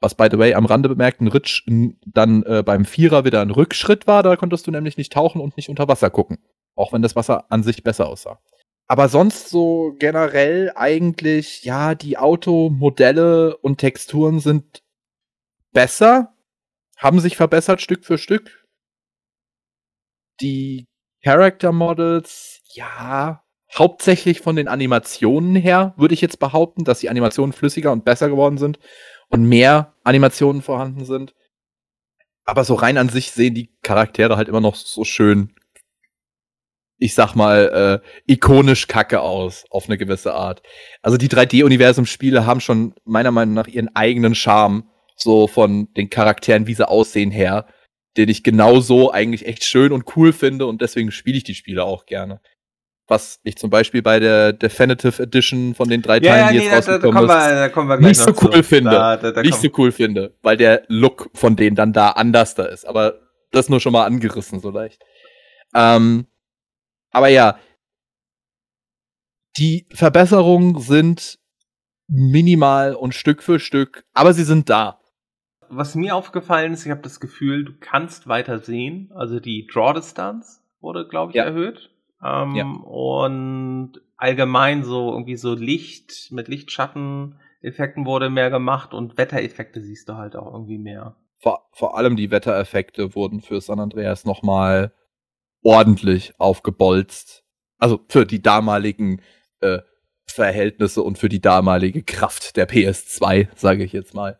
[0.00, 1.62] Was by the way am Rande bemerkt, ein Ritsch
[2.06, 5.56] dann äh, beim Vierer wieder ein Rückschritt war, da konntest du nämlich nicht tauchen und
[5.56, 6.38] nicht unter Wasser gucken.
[6.74, 8.40] Auch wenn das Wasser an sich besser aussah.
[8.88, 14.82] Aber sonst so generell eigentlich, ja, die Automodelle und Texturen sind
[15.72, 16.34] besser,
[16.96, 18.59] haben sich verbessert Stück für Stück.
[20.40, 20.86] Die
[21.22, 23.42] Character Models, ja,
[23.76, 28.28] hauptsächlich von den Animationen her, würde ich jetzt behaupten, dass die Animationen flüssiger und besser
[28.28, 28.78] geworden sind
[29.28, 31.34] und mehr Animationen vorhanden sind.
[32.44, 35.54] Aber so rein an sich sehen die Charaktere halt immer noch so schön,
[36.98, 40.62] ich sag mal, äh, ikonisch kacke aus, auf eine gewisse Art.
[41.00, 46.66] Also die 3D-Universum-Spiele haben schon meiner Meinung nach ihren eigenen Charme, so von den Charakteren,
[46.66, 47.66] wie sie aussehen her,
[48.16, 51.84] den ich genauso eigentlich echt schön und cool finde und deswegen spiele ich die Spiele
[51.84, 52.40] auch gerne
[53.10, 56.58] was ich zum Beispiel bei der Definitive Edition von den drei ja, Teilen, ja, die
[56.58, 58.62] nee, jetzt rausgekommen da, da, da wir, nicht so cool zu.
[58.62, 58.90] finde.
[58.90, 62.86] Da, nicht so cool finde, weil der Look von denen dann da anders da ist.
[62.86, 63.20] Aber
[63.50, 65.02] das nur schon mal angerissen, so leicht.
[65.74, 66.26] Ähm,
[67.10, 67.58] aber ja,
[69.58, 71.38] die Verbesserungen sind
[72.06, 74.99] minimal und Stück für Stück, aber sie sind da.
[75.70, 79.12] Was mir aufgefallen ist, ich habe das Gefühl, du kannst weiter sehen.
[79.14, 81.44] Also die Draw Distance wurde, glaube ich, ja.
[81.44, 81.90] erhöht.
[82.22, 82.64] Ähm, ja.
[82.64, 90.14] Und allgemein so irgendwie so Licht mit Lichtschatteneffekten wurde mehr gemacht und Wettereffekte siehst du
[90.14, 91.16] halt auch irgendwie mehr.
[91.38, 94.92] Vor, vor allem die Wettereffekte wurden für San Andreas nochmal
[95.62, 97.44] ordentlich aufgebolzt.
[97.78, 99.22] Also für die damaligen
[99.60, 99.78] äh,
[100.26, 104.38] Verhältnisse und für die damalige Kraft der PS2, sage ich jetzt mal.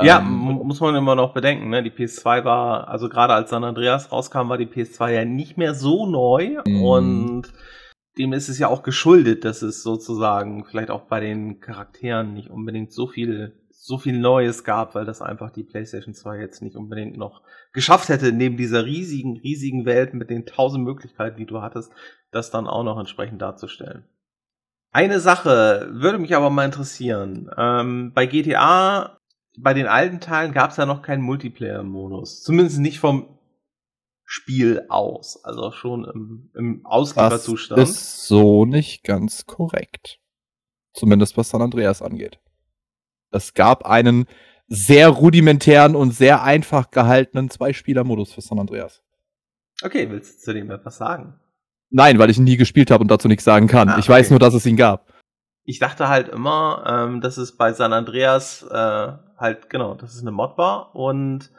[0.00, 1.82] Ja, ähm, muss man immer noch bedenken, ne?
[1.82, 5.74] Die PS2 war, also gerade als San Andreas rauskam, war die PS2 ja nicht mehr
[5.74, 6.82] so neu mm.
[6.82, 7.52] und
[8.18, 12.50] dem ist es ja auch geschuldet, dass es sozusagen vielleicht auch bei den Charakteren nicht
[12.50, 16.76] unbedingt so viel so viel Neues gab, weil das einfach die PlayStation 2 jetzt nicht
[16.76, 17.42] unbedingt noch
[17.72, 21.90] geschafft hätte, neben dieser riesigen, riesigen Welt mit den tausend Möglichkeiten, die du hattest,
[22.30, 24.04] das dann auch noch entsprechend darzustellen.
[24.92, 27.50] Eine Sache würde mich aber mal interessieren.
[27.56, 29.18] Ähm, bei GTA
[29.58, 32.42] bei den alten Teilen gab es ja noch keinen Multiplayer-Modus.
[32.42, 33.38] Zumindest nicht vom
[34.24, 35.44] Spiel aus.
[35.44, 37.80] Also schon im, im Auslieferzustand.
[37.80, 40.20] Das ist so nicht ganz korrekt.
[40.94, 42.38] Zumindest was San Andreas angeht.
[43.30, 44.26] Es gab einen
[44.68, 49.02] sehr rudimentären und sehr einfach gehaltenen Zwei-Spieler-Modus für San Andreas.
[49.82, 51.38] Okay, willst du zu dem etwas sagen?
[51.90, 53.88] Nein, weil ich ihn nie gespielt habe und dazu nichts sagen kann.
[53.90, 54.12] Ah, ich okay.
[54.12, 55.12] weiß nur, dass es ihn gab.
[55.64, 59.12] Ich dachte halt immer, ähm, dass es bei San Andreas äh,
[59.42, 61.50] halt, genau, das ist eine Mod war und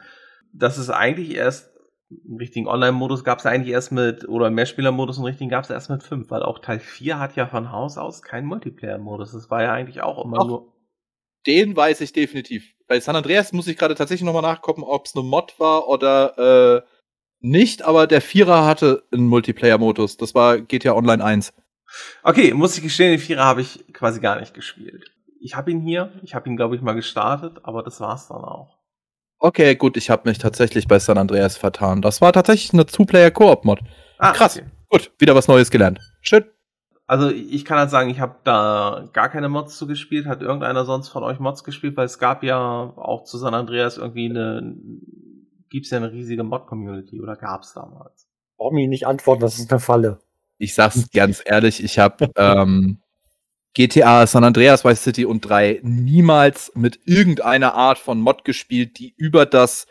[0.52, 1.70] das ist eigentlich erst
[2.10, 5.90] einen richtigen Online-Modus gab es eigentlich erst mit, oder Mehrspieler-Modus einen richtigen gab es erst
[5.90, 9.32] mit 5, weil auch Teil 4 hat ja von Haus aus keinen Multiplayer-Modus.
[9.32, 10.72] Das war ja eigentlich auch immer Ach, nur.
[11.46, 12.72] Den weiß ich definitiv.
[12.86, 16.38] Bei San Andreas muss ich gerade tatsächlich nochmal nachgucken, ob es eine Mod war oder
[16.38, 16.82] äh,
[17.40, 20.16] nicht, aber der Vierer hatte einen Multiplayer-Modus.
[20.16, 21.52] Das war GTA Online 1.
[22.22, 25.13] Okay, muss ich gestehen, den Vierer habe ich quasi gar nicht gespielt
[25.44, 26.10] ich habe ihn hier.
[26.22, 28.78] Ich habe ihn, glaube ich, mal gestartet, aber das war's dann auch.
[29.38, 32.00] Okay, gut, ich habe mich tatsächlich bei San Andreas vertan.
[32.00, 33.80] Das war tatsächlich eine Two-Player-Koop-Mod.
[34.16, 34.56] Ah, Krass.
[34.56, 34.66] Okay.
[34.88, 36.00] Gut, wieder was Neues gelernt.
[36.22, 36.44] Schön.
[37.06, 40.24] Also ich kann halt sagen, ich habe da gar keine Mods zu gespielt.
[40.24, 41.94] Hat irgendeiner sonst von euch Mods gespielt?
[41.98, 44.74] Weil es gab ja auch zu San Andreas irgendwie eine,
[45.68, 48.26] gibt's ja eine riesige Mod-Community oder gab's damals?
[48.56, 50.20] Warum ihn nicht antworten, das ist eine Falle.
[50.56, 53.02] Ich sag's ganz ehrlich, ich habe ähm,
[53.74, 59.14] GTA San Andreas Vice City und 3 niemals mit irgendeiner Art von Mod gespielt, die
[59.16, 59.86] über das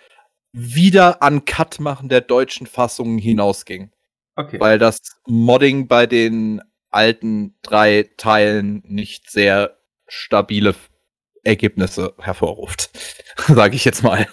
[0.53, 3.91] wieder an Cut machen der deutschen Fassungen hinausging.
[4.35, 4.59] Okay.
[4.59, 9.77] Weil das Modding bei den alten drei Teilen nicht sehr
[10.07, 10.75] stabile
[11.43, 12.91] Ergebnisse hervorruft.
[13.47, 14.27] Sage ich jetzt mal.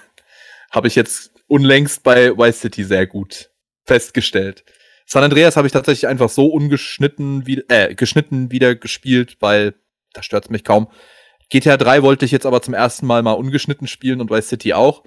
[0.70, 3.50] Habe ich jetzt unlängst bei Vice City sehr gut
[3.84, 4.64] festgestellt.
[5.12, 9.74] San Andreas habe ich tatsächlich einfach so ungeschnitten, wie, äh, geschnitten wieder gespielt, weil
[10.12, 10.86] da stört es mich kaum.
[11.48, 14.72] GTA 3 wollte ich jetzt aber zum ersten Mal mal ungeschnitten spielen und Vice City
[14.72, 15.02] auch.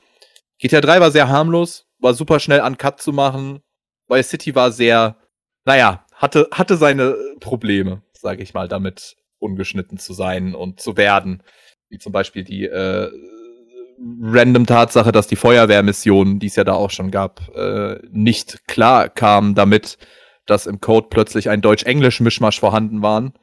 [0.60, 3.62] GTA 3 war sehr harmlos, war super schnell an Cut zu machen.
[4.10, 5.16] Vice City war sehr,
[5.64, 11.44] naja, hatte, hatte seine Probleme, sage ich mal, damit ungeschnitten zu sein und zu werden.
[11.88, 13.10] Wie zum Beispiel die äh,
[14.22, 19.10] random Tatsache, dass die Feuerwehrmission, die es ja da auch schon gab, äh, nicht klar
[19.10, 19.98] kam damit,
[20.46, 23.34] dass im Code plötzlich ein Deutsch-Englisch-Mischmasch vorhanden waren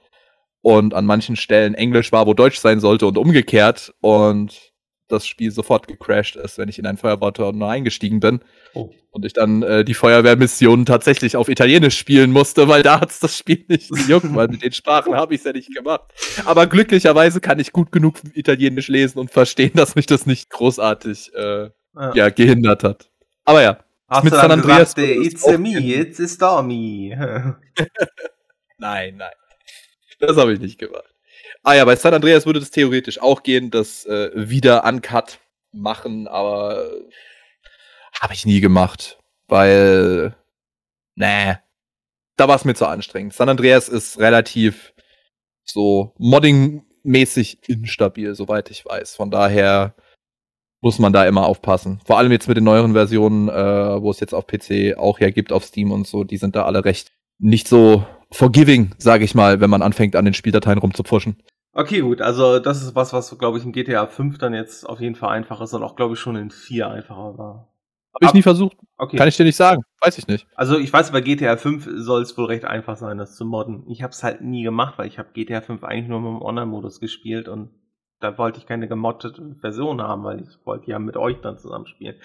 [0.63, 3.95] und an manchen Stellen Englisch war, wo Deutsch sein sollte und umgekehrt.
[4.01, 4.70] Und
[5.11, 8.41] das Spiel sofort gecrashed ist, wenn ich in ein Feuerwehrtornado eingestiegen bin.
[8.75, 8.91] Oh.
[9.11, 13.37] Und ich dann äh, die Feuerwehrmission tatsächlich auf Italienisch spielen musste, weil da hat's das
[13.37, 16.13] Spiel nicht gejuckt, weil mit den Sprachen habe ich es ja nicht gemacht.
[16.45, 21.33] Aber glücklicherweise kann ich gut genug Italienisch lesen und verstehen, dass mich das nicht großartig
[21.35, 22.15] äh, ja.
[22.15, 23.11] ja gehindert hat.
[23.45, 23.79] Aber ja.
[24.09, 27.15] Hast mit San Andreas gesagt, it's a me, it's a stormy.
[28.79, 29.31] nein, nein.
[30.19, 31.10] Das habe ich nicht gemacht.
[31.63, 35.41] Ah ja, bei San Andreas würde das theoretisch auch gehen, das äh, wieder uncut
[35.73, 36.91] machen, aber
[38.21, 39.19] Habe ich nie gemacht,
[39.49, 40.35] weil,
[41.17, 41.57] nee,
[42.37, 43.35] da war es mir zu anstrengend.
[43.35, 44.95] San Andreas ist relativ
[45.65, 49.15] so modding-mäßig instabil, soweit ich weiß.
[49.17, 49.95] Von daher
[50.81, 52.01] muss man da immer aufpassen.
[52.07, 55.53] Vor allem jetzt mit den neueren Versionen, äh, wo es jetzt auf PC auch hergibt,
[55.53, 59.61] auf Steam und so, die sind da alle recht nicht so forgiving, sage ich mal,
[59.61, 61.43] wenn man anfängt, an den Spieldateien rumzupfuschen.
[61.73, 65.01] Okay, gut, also das ist was, was, glaube ich, in GTA 5 dann jetzt auf
[65.01, 67.73] jeden Fall einfacher ist und auch, glaube ich, schon in 4 einfacher war.
[68.13, 68.77] Habe ich nie versucht.
[68.97, 69.17] Okay.
[69.17, 69.83] Kann ich dir nicht sagen.
[70.01, 70.47] Weiß ich nicht.
[70.57, 73.85] Also ich weiß, bei GTA 5 soll es wohl recht einfach sein, das zu modden.
[73.89, 76.43] Ich habe es halt nie gemacht, weil ich habe GTA 5 eigentlich nur mit dem
[76.43, 77.71] Online-Modus gespielt und
[78.19, 81.87] da wollte ich keine gemoddete Version haben, weil ich wollte ja mit euch dann zusammen
[81.87, 82.17] spielen.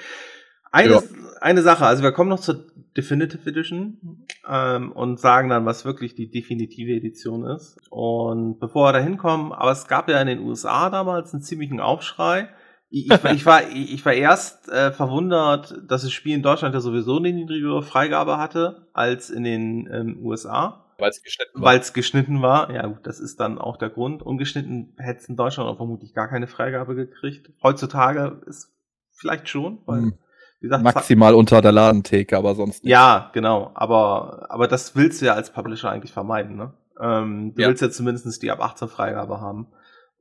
[0.76, 1.02] Eine, Ja.
[1.42, 2.66] eine Sache, also wir kommen noch zur
[2.98, 7.78] Definitive Edition ähm, und sagen dann, was wirklich die definitive Edition ist.
[7.90, 11.80] Und bevor wir da hinkommen, aber es gab ja in den USA damals einen ziemlichen
[11.82, 12.50] Aufschrei.
[12.90, 16.80] Ich, ich, ich, war, ich, war erst äh, verwundert, dass das Spiel in Deutschland ja
[16.82, 20.86] sowieso eine niedrigere Freigabe hatte als in den ähm, USA.
[20.98, 24.24] Weil es geschnitten Weil es geschnitten war, ja gut, das ist dann auch der Grund.
[24.24, 27.52] Ungeschnitten hätte es in Deutschland auch vermutlich gar keine Freigabe gekriegt.
[27.62, 28.74] Heutzutage ist
[29.12, 30.14] vielleicht schon, weil, Hm.
[30.60, 32.92] Wie gesagt, Maximal unter der Ladentheke, aber sonst nicht.
[32.92, 33.72] ja, genau.
[33.76, 36.74] Aber, aber das willst du ja als Publisher eigentlich vermeiden, ne?
[37.00, 37.68] Ähm, du Ja.
[37.68, 39.68] willst ja zumindest die ab 18 Freigabe haben.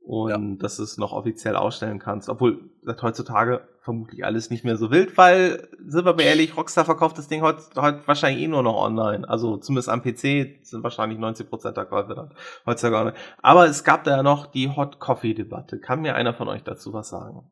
[0.07, 2.29] Und dass du es noch offiziell ausstellen kannst.
[2.29, 6.85] Obwohl, das heutzutage vermutlich alles nicht mehr so wild, weil, sind wir mal ehrlich, Rockstar
[6.85, 9.27] verkauft das Ding heute heut wahrscheinlich eh nur noch online.
[9.27, 12.35] Also zumindest am PC sind wahrscheinlich 90% der Käufe dann
[12.67, 13.17] heutzutage online.
[13.41, 15.79] Aber es gab da ja noch die Hot Coffee Debatte.
[15.79, 17.49] Kann mir einer von euch dazu was sagen?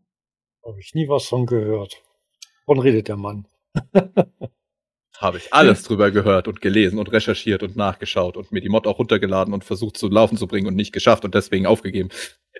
[0.64, 2.04] Habe ich nie was von gehört.
[2.66, 3.48] Wovon redet der Mann?
[5.18, 8.88] Habe ich alles drüber gehört und gelesen und recherchiert und nachgeschaut und mir die Mod
[8.88, 12.10] auch runtergeladen und versucht zu laufen zu bringen und nicht geschafft und deswegen aufgegeben.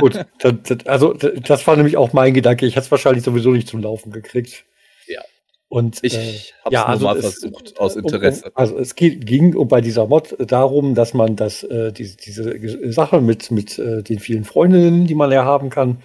[0.00, 2.66] Gut, das, das, also das war nämlich auch mein Gedanke.
[2.66, 4.64] Ich hätte es wahrscheinlich sowieso nicht zum Laufen gekriegt.
[5.06, 5.20] Ja.
[5.68, 8.46] Und Ich äh, hab's ja, also mal es- versucht, aus um- Interesse.
[8.46, 12.92] Um, also es ging um bei dieser Mod darum, dass man das, äh, diese, diese
[12.92, 16.00] Sache mit, mit äh, den vielen Freundinnen, die man ja haben kann,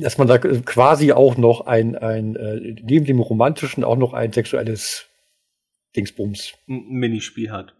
[0.00, 4.32] dass man da quasi auch noch ein, ein äh, neben dem romantischen auch noch ein
[4.32, 5.06] sexuelles
[5.96, 7.74] Dingsbums Ein Minispiel hat.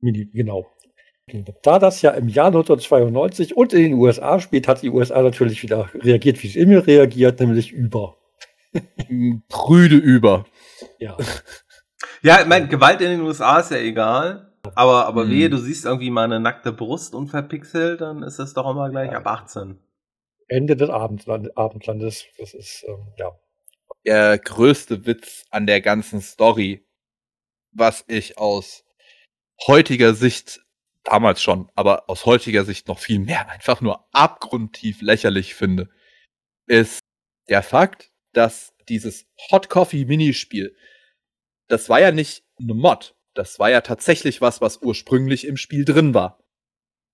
[0.00, 0.66] Mini, genau.
[1.62, 5.62] Da das ja im Jahr 1992 und in den USA spielt, hat die USA natürlich
[5.62, 8.16] wieder reagiert, wie sie immer reagiert, nämlich über.
[9.48, 10.44] Prüde über.
[10.98, 11.16] Ja.
[12.22, 14.52] Ja, ich mein, Gewalt in den USA ist ja egal.
[14.74, 15.30] Aber, aber Hm.
[15.30, 19.10] wehe, du siehst irgendwie mal eine nackte Brust unverpixelt, dann ist das doch immer gleich
[19.10, 19.78] ab 18.
[20.48, 22.26] Ende des Abendland Abendlandes.
[22.38, 23.38] Das ist, ähm, ja.
[24.04, 26.86] Der größte Witz an der ganzen Story,
[27.72, 28.84] was ich aus
[29.66, 30.60] heutiger Sicht,
[31.04, 35.88] damals schon, aber aus heutiger Sicht noch viel mehr, einfach nur abgrundtief lächerlich finde,
[36.66, 37.00] ist
[37.48, 40.76] der Fakt, dass dieses Hot Coffee Minispiel,
[41.68, 45.84] das war ja nicht eine Mod, das war ja tatsächlich was, was ursprünglich im Spiel
[45.84, 46.38] drin war.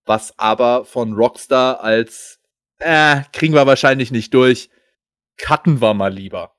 [0.04, 2.37] Was aber von Rockstar als,
[2.78, 4.70] äh, kriegen wir wahrscheinlich nicht durch,
[5.36, 6.54] cutten wir mal lieber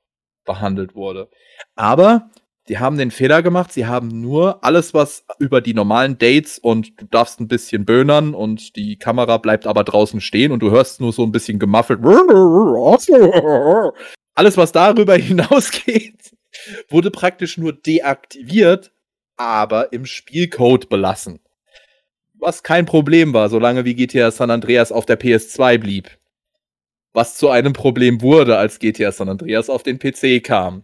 [0.46, 1.30] behandelt wurde.
[1.76, 2.30] Aber
[2.70, 7.02] die haben den Fehler gemacht, sie haben nur alles, was über die normalen Dates und
[7.02, 11.02] du darfst ein bisschen böhnern und die Kamera bleibt aber draußen stehen und du hörst
[11.02, 12.00] nur so ein bisschen gemaffelt.
[14.36, 16.36] Alles, was darüber hinausgeht,
[16.90, 18.92] wurde praktisch nur deaktiviert,
[19.36, 21.40] aber im Spielcode belassen.
[22.40, 26.20] Was kein Problem war, solange wie GTA San Andreas auf der PS2 blieb
[27.14, 30.84] was zu einem Problem wurde, als GTA San Andreas auf den PC kam.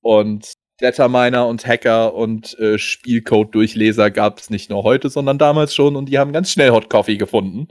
[0.00, 5.96] Und Datterminer und Hacker und äh, Spielcode-Durchleser gab es nicht nur heute, sondern damals schon
[5.96, 7.68] und die haben ganz schnell Hot Coffee gefunden.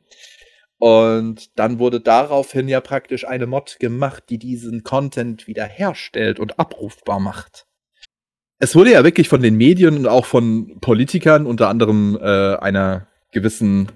[0.77, 7.19] Und dann wurde daraufhin ja praktisch eine Mod gemacht, die diesen Content wiederherstellt und abrufbar
[7.19, 7.65] macht.
[8.63, 13.07] Es wurde ja wirklich von den Medien und auch von Politikern, unter anderem äh, einer
[13.33, 13.91] gewissen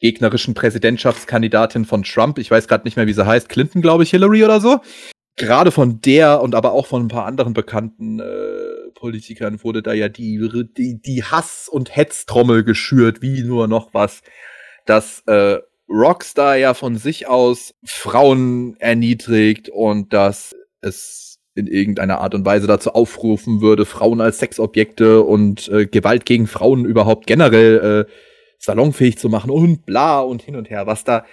[0.00, 4.10] gegnerischen Präsidentschaftskandidatin von Trump, ich weiß gerade nicht mehr, wie sie heißt, Clinton, glaube ich,
[4.10, 4.80] Hillary oder so.
[5.36, 9.92] Gerade von der und aber auch von ein paar anderen bekannten äh, Politikern wurde da
[9.92, 10.40] ja die,
[10.74, 14.22] die, die Hass- und Hetztrommel geschürt, wie nur noch was,
[14.86, 15.58] dass äh,
[15.90, 22.66] Rockstar ja von sich aus Frauen erniedrigt und dass es in irgendeiner Art und Weise
[22.66, 28.12] dazu aufrufen würde, Frauen als Sexobjekte und äh, Gewalt gegen Frauen überhaupt generell äh,
[28.58, 31.24] salonfähig zu machen und bla und hin und her, was da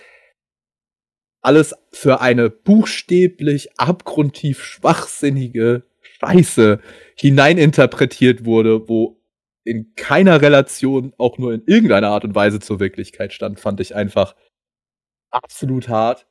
[1.41, 6.80] alles für eine buchstäblich abgrundtief schwachsinnige Scheiße
[7.16, 9.20] hineininterpretiert wurde, wo
[9.66, 13.95] in keiner Relation auch nur in irgendeiner Art und Weise zur Wirklichkeit stand, fand ich
[13.95, 14.36] einfach
[15.32, 16.28] absolut hart.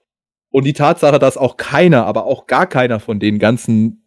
[0.52, 4.04] Und die Tatsache, dass auch keiner, aber auch gar keiner von den ganzen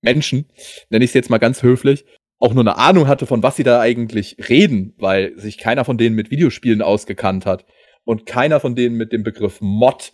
[0.00, 0.46] Menschen,
[0.88, 2.04] nenne ich es jetzt mal ganz höflich,
[2.38, 5.98] auch nur eine Ahnung hatte, von was sie da eigentlich reden, weil sich keiner von
[5.98, 7.64] denen mit Videospielen ausgekannt hat
[8.04, 10.12] und keiner von denen mit dem Begriff Mod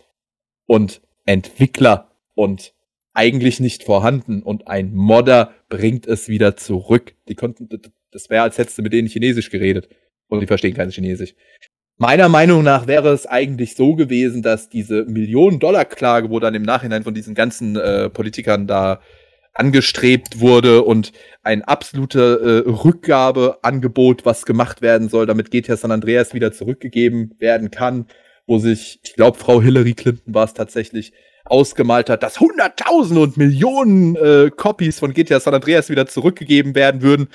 [0.65, 2.73] und Entwickler und
[3.13, 7.15] eigentlich nicht vorhanden und ein Modder bringt es wieder zurück.
[7.27, 7.69] Die konnten,
[8.11, 9.89] das wäre, als hättest du mit denen Chinesisch geredet
[10.27, 11.33] und die verstehen kein Chinesisch.
[11.97, 17.03] Meiner Meinung nach wäre es eigentlich so gewesen, dass diese Millionen-Dollar-Klage, wo dann im Nachhinein
[17.03, 19.01] von diesen ganzen äh, Politikern da
[19.53, 21.11] angestrebt wurde und
[21.43, 27.69] ein absolute äh, Rückgabeangebot, was gemacht werden soll, damit GTA San Andreas wieder zurückgegeben werden
[27.69, 28.07] kann,
[28.47, 31.13] wo sich, ich glaube, Frau Hillary Clinton war es tatsächlich,
[31.45, 37.01] ausgemalt hat, dass Hunderttausende und Millionen äh, Copies von GTA San Andreas wieder zurückgegeben werden
[37.01, 37.27] würden.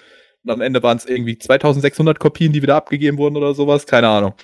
[0.47, 4.09] Und am Ende waren es irgendwie 2600 Kopien, die wieder abgegeben wurden oder sowas, keine
[4.09, 4.35] Ahnung.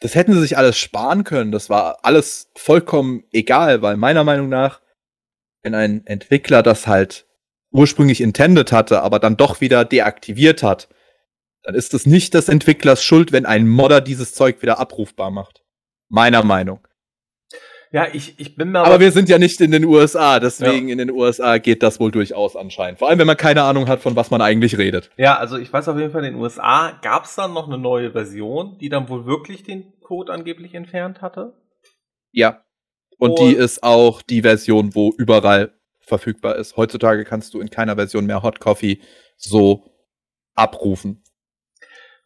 [0.00, 1.50] Das hätten sie sich alles sparen können.
[1.50, 4.80] Das war alles vollkommen egal, weil meiner Meinung nach
[5.62, 7.26] wenn ein Entwickler das halt
[7.70, 10.88] ursprünglich intended hatte, aber dann doch wieder deaktiviert hat,
[11.62, 15.62] dann ist es nicht des Entwicklers Schuld, wenn ein Modder dieses Zeug wieder abrufbar macht.
[16.08, 16.86] Meiner Meinung.
[17.90, 18.88] Ja, ich, ich bin mir aber.
[18.88, 20.92] Aber wir sind ja nicht in den USA, deswegen ja.
[20.92, 22.98] in den USA geht das wohl durchaus anscheinend.
[22.98, 25.10] Vor allem, wenn man keine Ahnung hat, von was man eigentlich redet.
[25.16, 27.78] Ja, also ich weiß auf jeden Fall, in den USA gab es dann noch eine
[27.78, 31.54] neue Version, die dann wohl wirklich den Code angeblich entfernt hatte.
[32.32, 32.62] Ja.
[33.18, 36.76] Und, und die ist auch die Version, wo überall verfügbar ist.
[36.76, 39.00] Heutzutage kannst du in keiner Version mehr Hot Coffee
[39.36, 39.84] so
[40.54, 41.22] abrufen.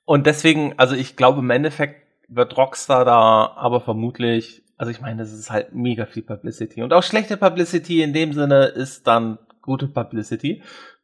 [0.04, 5.22] Und deswegen, also ich glaube, im Endeffekt wird Rockstar da aber vermutlich, also ich meine,
[5.22, 6.82] das ist halt mega viel Publicity.
[6.82, 10.60] Und auch schlechte Publicity in dem Sinne ist dann gute Publicity,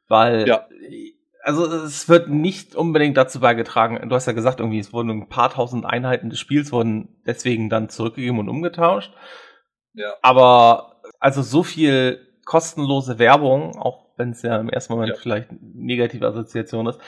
[0.08, 0.66] weil, ja.
[1.44, 5.28] also es wird nicht unbedingt dazu beigetragen, du hast ja gesagt, irgendwie, es wurden ein
[5.28, 9.14] paar tausend Einheiten des Spiels wurden deswegen dann zurückgegeben und umgetauscht.
[9.92, 10.12] Ja.
[10.22, 15.20] Aber also so viel kostenlose Werbung, auch wenn es ja im ersten Moment ja.
[15.20, 16.98] vielleicht negative Assoziation ist.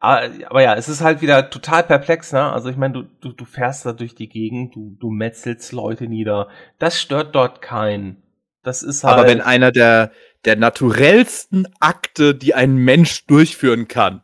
[0.00, 2.52] Aber, aber, ja, es ist halt wieder total perplex, ne?
[2.52, 6.06] Also ich meine, du, du, du fährst da durch die Gegend, du, du metzelst Leute
[6.06, 6.48] nieder.
[6.78, 8.22] Das stört dort keinen.
[8.62, 9.18] Das ist halt.
[9.18, 10.12] Aber wenn einer der,
[10.44, 14.22] der naturellsten Akte, die ein Mensch durchführen kann,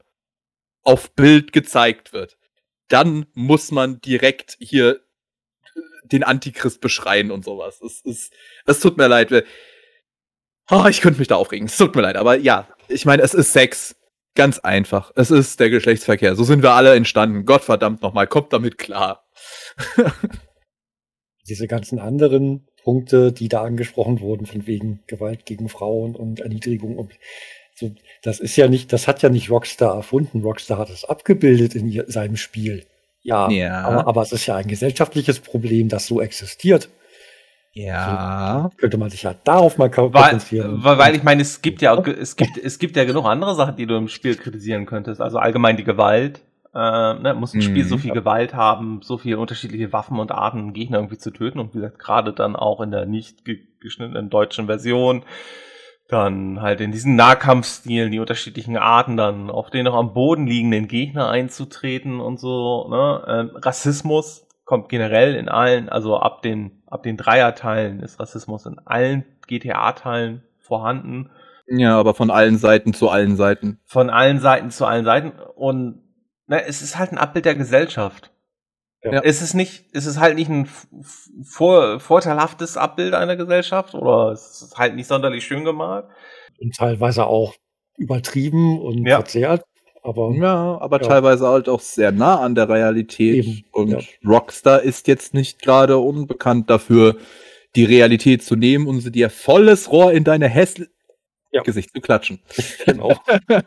[0.84, 2.36] auf Bild gezeigt wird,
[2.88, 5.00] dann muss man direkt hier
[6.04, 7.80] den Antichrist beschreien und sowas.
[7.80, 8.30] Es, es,
[8.66, 9.44] es tut mir leid.
[10.70, 11.66] Oh, ich könnte mich da aufregen.
[11.66, 12.16] Es tut mir leid.
[12.16, 13.96] Aber ja, ich meine, es ist Sex.
[14.34, 15.12] Ganz einfach.
[15.14, 16.34] Es ist der Geschlechtsverkehr.
[16.34, 17.44] So sind wir alle entstanden.
[17.44, 18.26] Gottverdammt nochmal.
[18.26, 19.24] Kommt damit klar.
[21.48, 26.96] Diese ganzen anderen Punkte, die da angesprochen wurden, von wegen Gewalt gegen Frauen und Erniedrigung
[26.96, 27.12] und
[27.76, 27.90] so,
[28.22, 30.42] das ist ja nicht, das hat ja nicht Rockstar erfunden.
[30.42, 32.86] Rockstar hat es abgebildet in seinem Spiel.
[33.22, 33.82] Ja, ja.
[33.82, 36.88] Aber, aber es ist ja ein gesellschaftliches Problem, das so existiert.
[37.74, 38.70] Ja.
[38.70, 40.82] So könnte man sich ja darauf mal konzentrieren.
[40.84, 43.76] Weil, weil ich meine, es gibt ja, es gibt, es gibt ja genug andere Sachen,
[43.76, 45.20] die du im Spiel kritisieren könntest.
[45.20, 46.40] Also allgemein die Gewalt.
[46.72, 48.00] Äh, ne, muss ein Spiel so mhm.
[48.00, 51.60] viel Gewalt haben, so viele unterschiedliche Waffen und Arten, Gegner irgendwie zu töten.
[51.60, 53.44] Und wie gesagt, gerade dann auch in der nicht
[53.80, 55.24] geschnittenen deutschen Version
[56.08, 60.86] dann halt in diesen Nahkampfstilen die unterschiedlichen Arten dann auf den noch am Boden liegenden
[60.86, 62.88] Gegner einzutreten und so.
[62.88, 63.24] Ne?
[63.26, 68.78] Ähm, Rassismus kommt generell in allen, also ab den ab den Dreierteilen ist Rassismus in
[68.84, 71.30] allen GTA-Teilen vorhanden.
[71.66, 73.80] Ja, aber von allen Seiten zu allen Seiten.
[73.84, 76.02] Von allen Seiten zu allen Seiten und
[76.46, 78.30] ne, es ist halt ein Abbild der Gesellschaft.
[79.02, 79.20] Ja.
[79.20, 80.66] Ist es nicht, ist es halt nicht ein
[81.44, 86.06] vor, vorteilhaftes Abbild einer Gesellschaft oder ist es halt nicht sonderlich schön gemalt?
[86.58, 87.54] Und teilweise auch
[87.98, 89.16] übertrieben und ja.
[89.16, 89.62] verzerrt.
[90.04, 91.08] Aber, ja, aber ja.
[91.08, 93.46] teilweise halt auch sehr nah an der Realität.
[93.46, 93.98] Eben, und ja.
[94.24, 97.16] Rockstar ist jetzt nicht gerade unbekannt dafür,
[97.74, 100.90] die Realität zu nehmen und sie dir volles Rohr in deine Hässl
[101.52, 101.62] ja.
[101.62, 102.40] Gesicht zu klatschen.
[102.84, 103.18] Genau.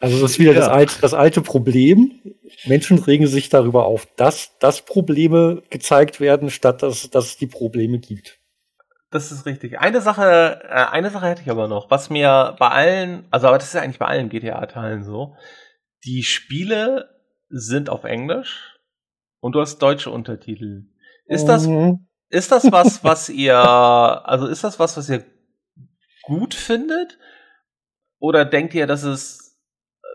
[0.00, 2.20] Also das ist wieder das, alte, das alte Problem.
[2.64, 7.46] Menschen regen sich darüber auf, dass, dass Probleme gezeigt werden, statt dass, dass es die
[7.46, 8.38] Probleme gibt.
[9.14, 9.78] Das ist richtig.
[9.78, 13.58] Eine Sache, äh, eine Sache hätte ich aber noch, was mir bei allen, also aber
[13.58, 15.36] das ist ja eigentlich bei allen GTA-Teilen so.
[16.04, 17.10] Die Spiele
[17.48, 18.76] sind auf Englisch
[19.38, 20.86] und du hast deutsche Untertitel.
[21.26, 22.08] Ist das, mhm.
[22.28, 25.24] ist das was, was ihr, also ist das was, was ihr
[26.24, 27.16] gut findet?
[28.18, 29.60] Oder denkt ihr, dass es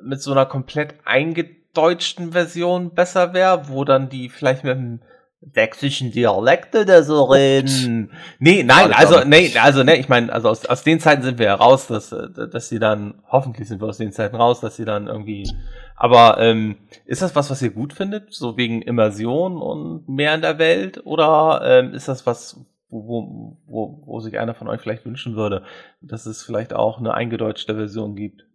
[0.02, 5.02] mit so einer komplett eingedeutschten Version besser wäre, wo dann die vielleicht mit einem
[5.42, 8.12] sächsischen Dialekt oder so reden.
[8.40, 11.46] Nee, nein, also, nee, also, ne, ich meine, also aus, aus den Zeiten sind wir
[11.48, 14.86] ja raus, dass, dass sie dann, hoffentlich sind wir aus den Zeiten raus, dass sie
[14.86, 15.50] dann irgendwie,
[15.96, 18.34] aber, ähm, ist das was, was ihr gut findet?
[18.34, 21.06] So wegen Immersion und mehr in der Welt?
[21.06, 22.60] Oder, ähm, ist das was,
[22.90, 25.64] wo, wo, wo sich einer von euch vielleicht wünschen würde,
[26.02, 28.46] dass es vielleicht auch eine eingedeutschte Version gibt.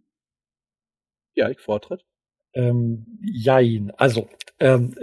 [1.34, 2.04] Ja, ich vortritt.
[2.52, 3.92] Ähm, jein.
[3.96, 4.28] Also,
[4.60, 4.94] ähm,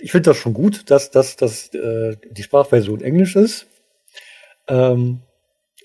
[0.00, 3.66] ich finde das schon gut, dass, dass, dass äh, die Sprachversion Englisch ist.
[4.68, 5.20] Ähm,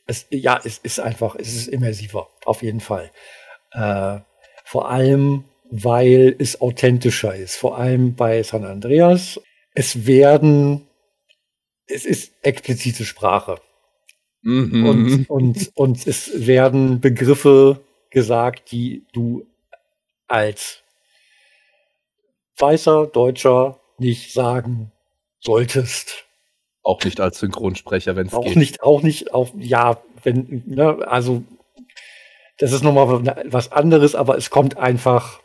[0.05, 3.11] es, ja, es ist einfach, es ist immersiver, auf jeden Fall.
[3.71, 4.19] Äh,
[4.65, 7.55] vor allem, weil es authentischer ist.
[7.55, 9.39] Vor allem bei San Andreas.
[9.73, 10.87] Es werden,
[11.87, 13.59] es ist explizite Sprache.
[14.41, 14.85] Mhm.
[14.85, 17.81] Und, und, und es werden Begriffe
[18.11, 19.47] gesagt, die du
[20.27, 20.83] als
[22.57, 24.91] weißer Deutscher nicht sagen
[25.39, 26.25] solltest.
[26.83, 28.39] Auch nicht als Synchronsprecher, wenn es geht.
[28.39, 31.43] Auch nicht, auch nicht, auch, ja, wenn, ne, also,
[32.57, 35.39] das ist nochmal was anderes, aber es kommt einfach,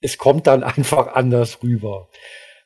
[0.00, 2.08] es kommt dann einfach anders rüber.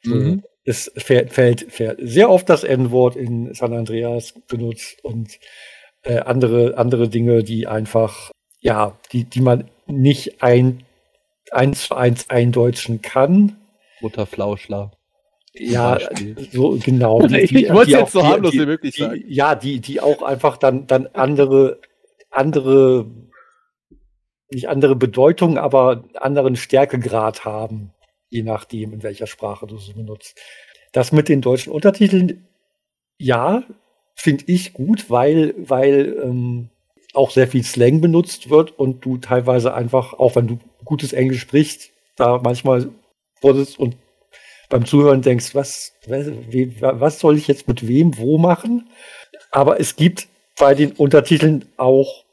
[0.03, 0.43] Mhm.
[0.65, 5.39] Es fällt, fällt, fällt sehr oft das N-Wort in San Andreas benutzt und
[6.03, 8.31] äh, andere, andere Dinge, die einfach,
[8.61, 10.85] ja, die, die man nicht ein,
[11.51, 13.57] eins zu eins eindeutschen kann.
[14.01, 14.93] Mutterflauschler.
[15.55, 15.99] Ja,
[16.53, 17.27] so genau.
[17.27, 19.23] Die, ich die, wollte jetzt so harmlos wie möglich sagen.
[19.29, 21.81] Ja, die, die auch einfach dann, dann andere,
[22.31, 23.07] andere,
[24.51, 27.93] nicht andere Bedeutung, aber anderen Stärkegrad haben,
[28.31, 30.41] je nachdem, in welcher Sprache du sie benutzt.
[30.93, 32.47] Das mit den deutschen Untertiteln,
[33.19, 33.63] ja,
[34.15, 36.69] finde ich gut, weil, weil ähm,
[37.15, 41.41] auch sehr viel Slang benutzt wird und du teilweise einfach, auch wenn du gutes Englisch
[41.41, 42.91] sprichst, da manchmal
[43.41, 43.97] wurdest und
[44.69, 48.89] beim Zuhören denkst, was, was soll ich jetzt mit wem wo machen?
[49.51, 50.29] Aber es gibt
[50.59, 52.25] bei den Untertiteln auch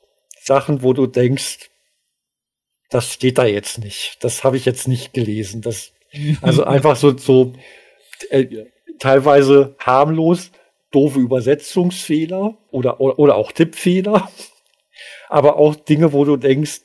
[0.41, 1.69] Sachen, wo du denkst,
[2.89, 4.17] das steht da jetzt nicht.
[4.21, 5.61] Das habe ich jetzt nicht gelesen.
[5.61, 5.91] Das,
[6.41, 7.53] also einfach so, so
[8.29, 8.65] äh,
[8.99, 10.51] teilweise harmlos,
[10.91, 14.29] doofe Übersetzungsfehler oder, oder, oder auch Tippfehler.
[15.29, 16.81] Aber auch Dinge, wo du denkst,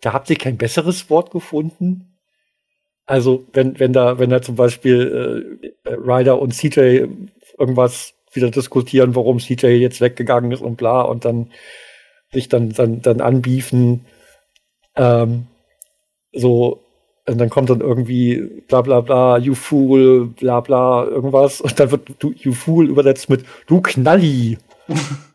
[0.00, 2.09] da habt ihr kein besseres Wort gefunden.
[3.10, 7.08] Also wenn, wenn da, wenn da zum Beispiel äh, Ryder und CJ
[7.58, 11.50] irgendwas wieder diskutieren, warum CJ jetzt weggegangen ist und bla und dann
[12.32, 14.06] sich dann, dann, dann anbiefen,
[14.94, 15.48] ähm,
[16.32, 16.84] so,
[17.26, 21.90] und dann kommt dann irgendwie bla bla bla, you fool, bla bla, irgendwas, und dann
[21.90, 24.56] wird du, you fool übersetzt mit du Knalli.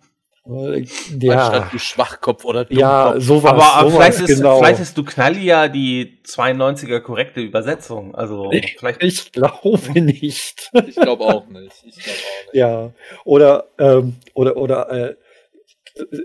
[0.45, 1.47] ja.
[1.47, 2.79] Anstatt du Schwachkopf oder Dummkopf.
[2.79, 3.51] Ja, sowas.
[3.51, 4.59] Aber, aber sowas, vielleicht, ist, genau.
[4.59, 8.13] vielleicht ist du Knalli ja die 92er korrekte Übersetzung.
[8.13, 9.01] Also ich, vielleicht.
[9.03, 10.71] Ich glaube nicht.
[10.87, 11.73] Ich glaube auch nicht.
[11.83, 12.05] Ich glaube auch nicht.
[12.53, 12.91] Ja.
[13.23, 15.15] Oder, ähm, oder, oder äh,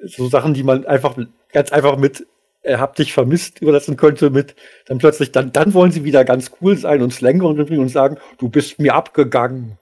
[0.05, 1.17] so Sachen, die man einfach
[1.53, 2.27] ganz einfach mit
[2.63, 4.55] er äh, hab dich vermisst übersetzen könnte mit
[4.87, 8.19] dann plötzlich, dann, dann wollen sie wieder ganz cool sein und Slang bringen und sagen,
[8.39, 9.79] du bist mir abgegangen.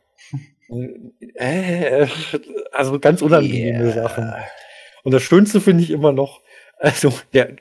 [1.35, 2.07] Äh,
[2.73, 3.93] also ganz unangenehme yeah.
[3.93, 4.33] Sachen.
[5.05, 6.43] Und das Schönste finde ich immer noch,
[6.79, 7.57] also der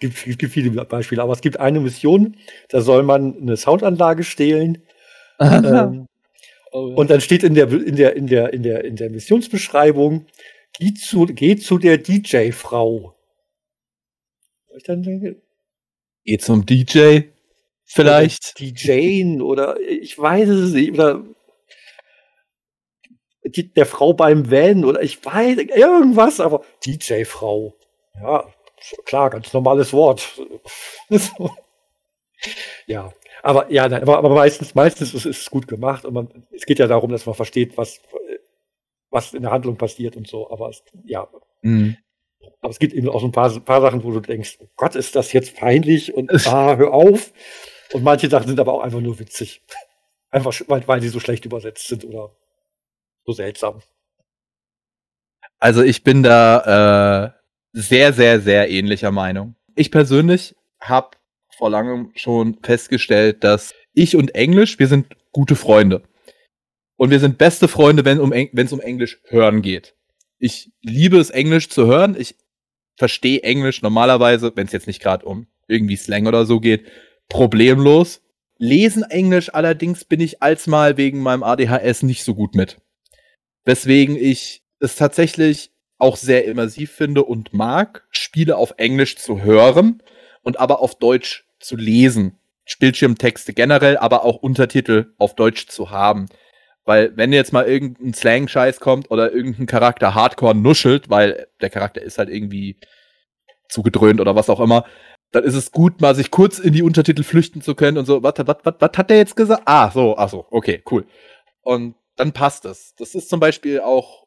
[0.00, 2.36] gibt, gibt viele Beispiele, aber es gibt eine Mission,
[2.68, 4.82] da soll man eine Soundanlage stehlen.
[5.40, 6.08] ähm,
[6.72, 6.94] oh, ja.
[6.94, 10.26] Und dann steht in der, in der, in der, in der, in der Missionsbeschreibung,
[10.78, 13.14] geht zu, geht zu der DJ-Frau.
[14.76, 15.40] Ich dann denke,
[16.24, 17.20] geht zum DJ?
[17.84, 18.58] Vielleicht.
[18.58, 20.94] DJen oder ich weiß es nicht.
[20.94, 21.22] Oder
[23.44, 27.74] die, der Frau beim Van oder ich weiß irgendwas, aber DJ-Frau.
[28.20, 28.46] Ja,
[29.04, 30.40] klar, ganz normales Wort.
[32.86, 33.12] ja,
[33.42, 36.78] aber ja, nein, aber, aber meistens, meistens ist es gut gemacht und man, es geht
[36.78, 38.00] ja darum, dass man versteht, was,
[39.10, 40.50] was in der Handlung passiert und so.
[40.50, 41.28] Aber es, ja.
[41.62, 41.96] Mhm.
[42.60, 44.94] Aber es gibt eben auch so ein paar, paar Sachen, wo du denkst, oh Gott,
[44.94, 47.32] ist das jetzt peinlich und ah, hör auf.
[47.92, 49.62] Und manche Sachen sind aber auch einfach nur witzig.
[50.30, 52.32] Einfach, weil, weil sie so schlecht übersetzt sind oder
[53.24, 53.82] so seltsam.
[55.58, 57.30] Also ich bin da äh,
[57.72, 59.56] sehr, sehr, sehr ähnlicher Meinung.
[59.74, 61.16] Ich persönlich habe
[61.56, 66.02] vor langem schon festgestellt, dass ich und Englisch, wir sind gute Freunde.
[66.96, 69.94] Und wir sind beste Freunde, wenn um, es um Englisch hören geht.
[70.38, 72.16] Ich liebe es, Englisch zu hören.
[72.18, 72.36] Ich
[72.96, 76.86] verstehe Englisch normalerweise, wenn es jetzt nicht gerade um irgendwie Slang oder so geht,
[77.28, 78.20] problemlos.
[78.58, 82.80] Lesen Englisch allerdings bin ich als mal wegen meinem ADHS nicht so gut mit.
[83.64, 90.02] Weswegen ich es tatsächlich auch sehr immersiv finde und mag, Spiele auf Englisch zu hören
[90.42, 92.38] und aber auf Deutsch zu lesen.
[92.78, 96.26] Bildschirmtexte generell, aber auch Untertitel auf Deutsch zu haben.
[96.84, 102.02] Weil wenn jetzt mal irgendein Slang-Scheiß kommt oder irgendein Charakter hardcore nuschelt, weil der Charakter
[102.02, 102.78] ist halt irgendwie
[103.68, 104.84] zugedröhnt oder was auch immer,
[105.30, 108.22] dann ist es gut, mal sich kurz in die Untertitel flüchten zu können und so,
[108.22, 109.62] was hat der jetzt gesagt?
[109.64, 111.06] Ah, so, ach so, okay, cool.
[111.62, 112.94] Und dann passt es.
[112.96, 114.26] Das ist zum Beispiel auch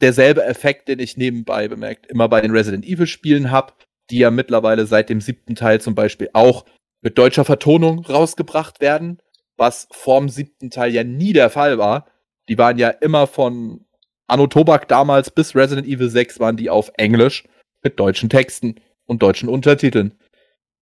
[0.00, 3.74] derselbe Effekt, den ich nebenbei bemerkt immer bei den Resident Evil Spielen habe,
[4.10, 6.64] die ja mittlerweile seit dem siebten Teil zum Beispiel auch
[7.00, 9.18] mit deutscher Vertonung rausgebracht werden,
[9.56, 12.06] was vorm siebten Teil ja nie der Fall war.
[12.48, 13.84] Die waren ja immer von
[14.26, 17.44] Anno Tobak damals bis Resident Evil 6 waren die auf Englisch
[17.82, 20.18] mit deutschen Texten und deutschen Untertiteln.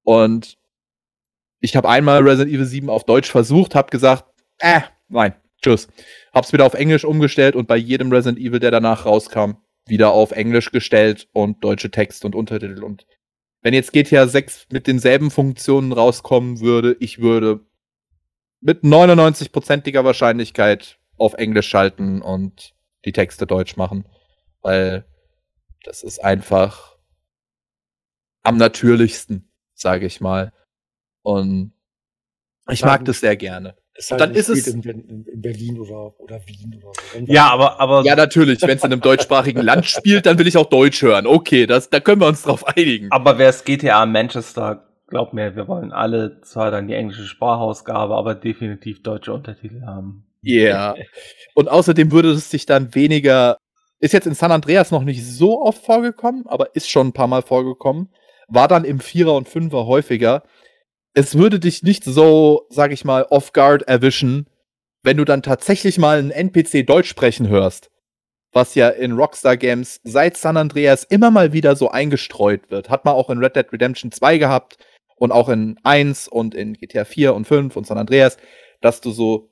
[0.03, 0.59] Und
[1.61, 4.25] ich habe einmal Resident Evil 7 auf Deutsch versucht, habe gesagt,
[4.59, 5.35] äh, nein,
[5.67, 5.89] tschüss.
[6.33, 9.53] Hab's wieder auf Englisch umgestellt und bei jedem Resident Evil, der danach rauskam,
[9.87, 12.83] wieder auf Englisch gestellt und deutsche Text und Untertitel.
[12.83, 13.07] Und
[13.63, 17.61] wenn jetzt GTA 6 mit denselben Funktionen rauskommen würde, ich würde
[18.61, 22.75] mit 99%iger Wahrscheinlichkeit auf Englisch schalten und
[23.05, 24.09] die Texte deutsch machen.
[24.63, 25.05] Weil
[25.85, 26.97] das ist einfach
[28.43, 30.53] am natürlichsten, sage ich mal.
[31.23, 31.73] Und
[32.69, 33.77] ich mag das sehr gerne.
[33.99, 37.33] Es halt dann ist es in, in, in, Berlin oder, oder Wien oder so.
[37.33, 38.03] Ja, aber, aber.
[38.05, 38.61] Ja, natürlich.
[38.63, 41.27] Wenn es in einem deutschsprachigen Land spielt, dann will ich auch Deutsch hören.
[41.27, 43.11] Okay, das, da können wir uns drauf einigen.
[43.11, 48.15] Aber wer es GTA Manchester, glaubt mir, wir wollen alle zwar dann die englische Sprachausgabe,
[48.15, 50.27] aber definitiv deutsche Untertitel haben.
[50.43, 50.95] Ja.
[50.95, 51.07] Yeah.
[51.55, 53.59] Und außerdem würde es sich dann weniger.
[53.99, 57.29] Ist jetzt in San Andreas noch nicht so oft vorgekommen, aber ist schon ein paar
[57.29, 58.11] Mal vorgekommen.
[58.47, 60.43] War dann im Vierer und Fünfer häufiger
[61.17, 64.51] es würde dich nicht so, sag ich mal, off guard erwischen,
[65.03, 67.91] wenn du dann tatsächlich mal einen NPC Deutsch sprechen hörst.
[68.53, 72.91] Was ja in Rockstar Games seit San Andreas immer mal wieder so eingestreut wird.
[72.91, 74.77] Hat man auch in Red Dead Redemption 2 gehabt
[75.17, 78.37] und auch in 1 und in GTA 4 und 5 und San Andreas,
[78.83, 79.49] dass du so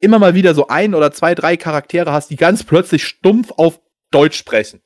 [0.00, 3.82] immer mal wieder so ein oder zwei, drei Charaktere hast, die ganz plötzlich stumpf auf
[4.10, 4.80] Deutsch sprechen.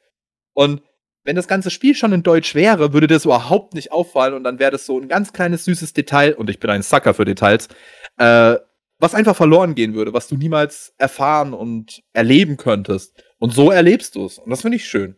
[0.55, 0.82] Und
[1.28, 4.59] wenn das ganze Spiel schon in Deutsch wäre, würde das überhaupt nicht auffallen und dann
[4.59, 7.68] wäre das so ein ganz kleines süßes Detail, und ich bin ein Sucker für Details,
[8.16, 8.56] äh,
[8.98, 13.22] was einfach verloren gehen würde, was du niemals erfahren und erleben könntest.
[13.38, 14.38] Und so erlebst du es.
[14.38, 15.16] Und das finde ich schön.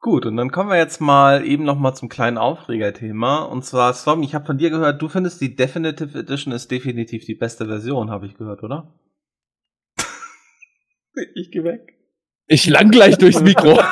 [0.00, 3.38] Gut, und dann kommen wir jetzt mal eben noch mal zum kleinen Aufregerthema.
[3.44, 7.24] Und zwar, Storm, ich habe von dir gehört, du findest die Definitive Edition ist definitiv
[7.24, 8.92] die beste Version, habe ich gehört, oder?
[11.34, 11.94] ich geh weg.
[12.48, 13.80] Ich lang gleich durchs Mikro.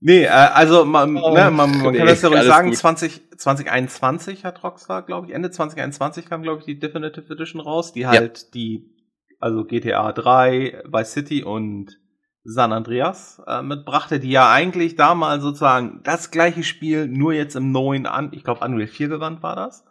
[0.00, 3.38] nee, äh, also man, oh, ne, man, man nee, kann das ja ruhig sagen, 20,
[3.38, 8.06] 2021 hat Rockstar, glaube ich, Ende 2021 kam, glaube ich, die Definitive Edition raus, die
[8.06, 8.48] halt ja.
[8.54, 8.96] die,
[9.38, 11.98] also GTA 3, Vice City und
[12.42, 17.70] San Andreas äh, mitbrachte, die ja eigentlich damals sozusagen das gleiche Spiel, nur jetzt im
[17.70, 19.84] neuen, an, ich glaube Unreal 4 gewandt war das,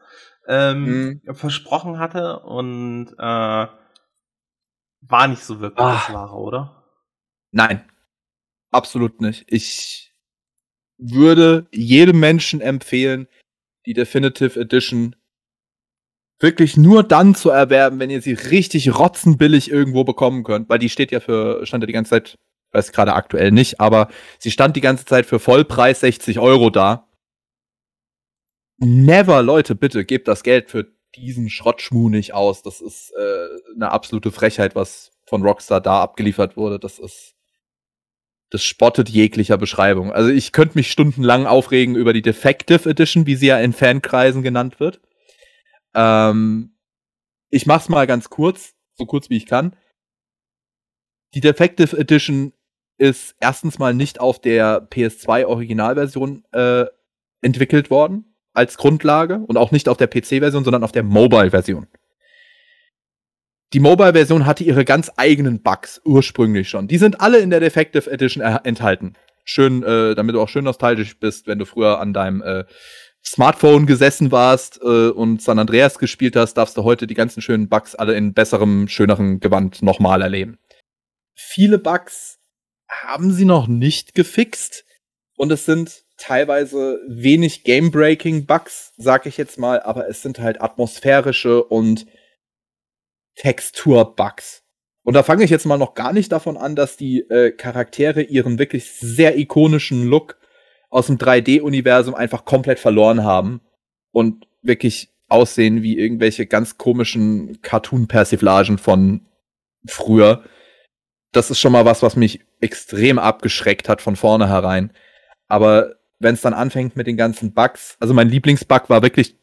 [0.48, 1.36] ähm, mhm.
[1.36, 3.68] versprochen hatte und äh,
[5.02, 6.08] war nicht so wirklich Ach.
[6.08, 6.84] das Wahre, oder?
[7.52, 7.84] Nein,
[8.72, 9.46] absolut nicht.
[9.48, 10.14] Ich
[10.98, 13.28] würde jedem Menschen empfehlen,
[13.86, 15.16] die Definitive Edition
[16.40, 20.90] wirklich nur dann zu erwerben, wenn ihr sie richtig rotzenbillig irgendwo bekommen könnt, weil die
[20.90, 22.36] steht ja für, stand ja die ganze Zeit,
[22.72, 24.10] weiß gerade aktuell nicht, aber
[24.40, 27.10] sie stand die ganze Zeit für Vollpreis 60 Euro da.
[28.78, 32.62] Never, Leute, bitte, gebt das Geld für diesen Schrottschmuh nicht aus.
[32.62, 36.80] Das ist äh, eine absolute Frechheit, was von Rockstar da abgeliefert wurde.
[36.80, 37.36] Das ist
[38.50, 40.12] das spottet jeglicher Beschreibung.
[40.12, 44.42] Also ich könnte mich stundenlang aufregen über die Defective Edition, wie sie ja in Fankreisen
[44.42, 45.00] genannt wird.
[45.94, 46.76] Ähm,
[47.50, 49.76] ich mach's mal ganz kurz, so kurz wie ich kann.
[51.36, 52.54] Die Defective Edition
[52.98, 56.86] ist erstens mal nicht auf der PS2 Originalversion äh,
[57.42, 61.88] entwickelt worden als Grundlage und auch nicht auf der PC-Version, sondern auf der Mobile-Version.
[63.72, 66.88] Die Mobile-Version hatte ihre ganz eigenen Bugs ursprünglich schon.
[66.88, 69.14] Die sind alle in der Defective Edition enthalten.
[69.44, 72.66] Schön, äh, damit du auch schön nostalgisch bist, wenn du früher an deinem äh,
[73.24, 77.70] Smartphone gesessen warst äh, und San Andreas gespielt hast, darfst du heute die ganzen schönen
[77.70, 80.58] Bugs alle in besserem, schöneren Gewand nochmal erleben.
[81.36, 82.40] Viele Bugs
[82.88, 84.84] haben sie noch nicht gefixt
[85.36, 91.64] und es sind teilweise wenig Game-Breaking-Bugs, sag ich jetzt mal, aber es sind halt atmosphärische
[91.64, 92.08] und
[93.40, 94.64] Textur-Bugs.
[95.04, 98.22] Und da fange ich jetzt mal noch gar nicht davon an, dass die äh, Charaktere
[98.22, 100.38] ihren wirklich sehr ikonischen Look
[100.90, 103.62] aus dem 3D-Universum einfach komplett verloren haben
[104.12, 109.26] und wirklich aussehen wie irgendwelche ganz komischen Cartoon-Persiflagen von
[109.88, 110.44] früher.
[111.32, 114.92] Das ist schon mal was, was mich extrem abgeschreckt hat von vornherein.
[115.48, 119.38] Aber wenn es dann anfängt mit den ganzen Bugs, also mein Lieblingsbug war wirklich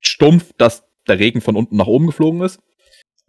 [0.00, 2.60] stumpf, dass der Regen von unten nach oben geflogen ist.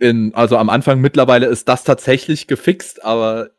[0.04, 3.52] In, also am Anfang mittlerweile ist das tatsächlich gefixt, aber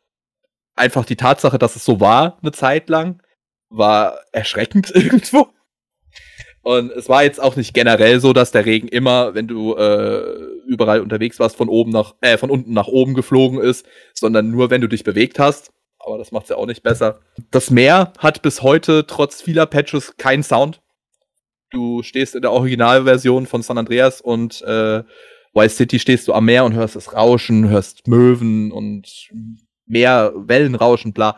[0.75, 3.23] einfach die Tatsache, dass es so war eine Zeit lang,
[3.69, 5.47] war erschreckend irgendwo.
[6.61, 10.35] Und es war jetzt auch nicht generell so, dass der Regen immer, wenn du äh,
[10.67, 14.69] überall unterwegs warst, von oben nach, äh, von unten nach oben geflogen ist, sondern nur,
[14.69, 15.71] wenn du dich bewegt hast.
[15.97, 17.21] Aber das macht's ja auch nicht besser.
[17.49, 20.79] Das Meer hat bis heute trotz vieler Patches keinen Sound.
[21.71, 25.03] Du stehst in der Originalversion von San Andreas und äh,
[25.55, 29.29] Vice City stehst du am Meer und hörst das Rauschen, hörst Möwen und
[29.87, 31.37] Meer, Wellenrauschen, bla.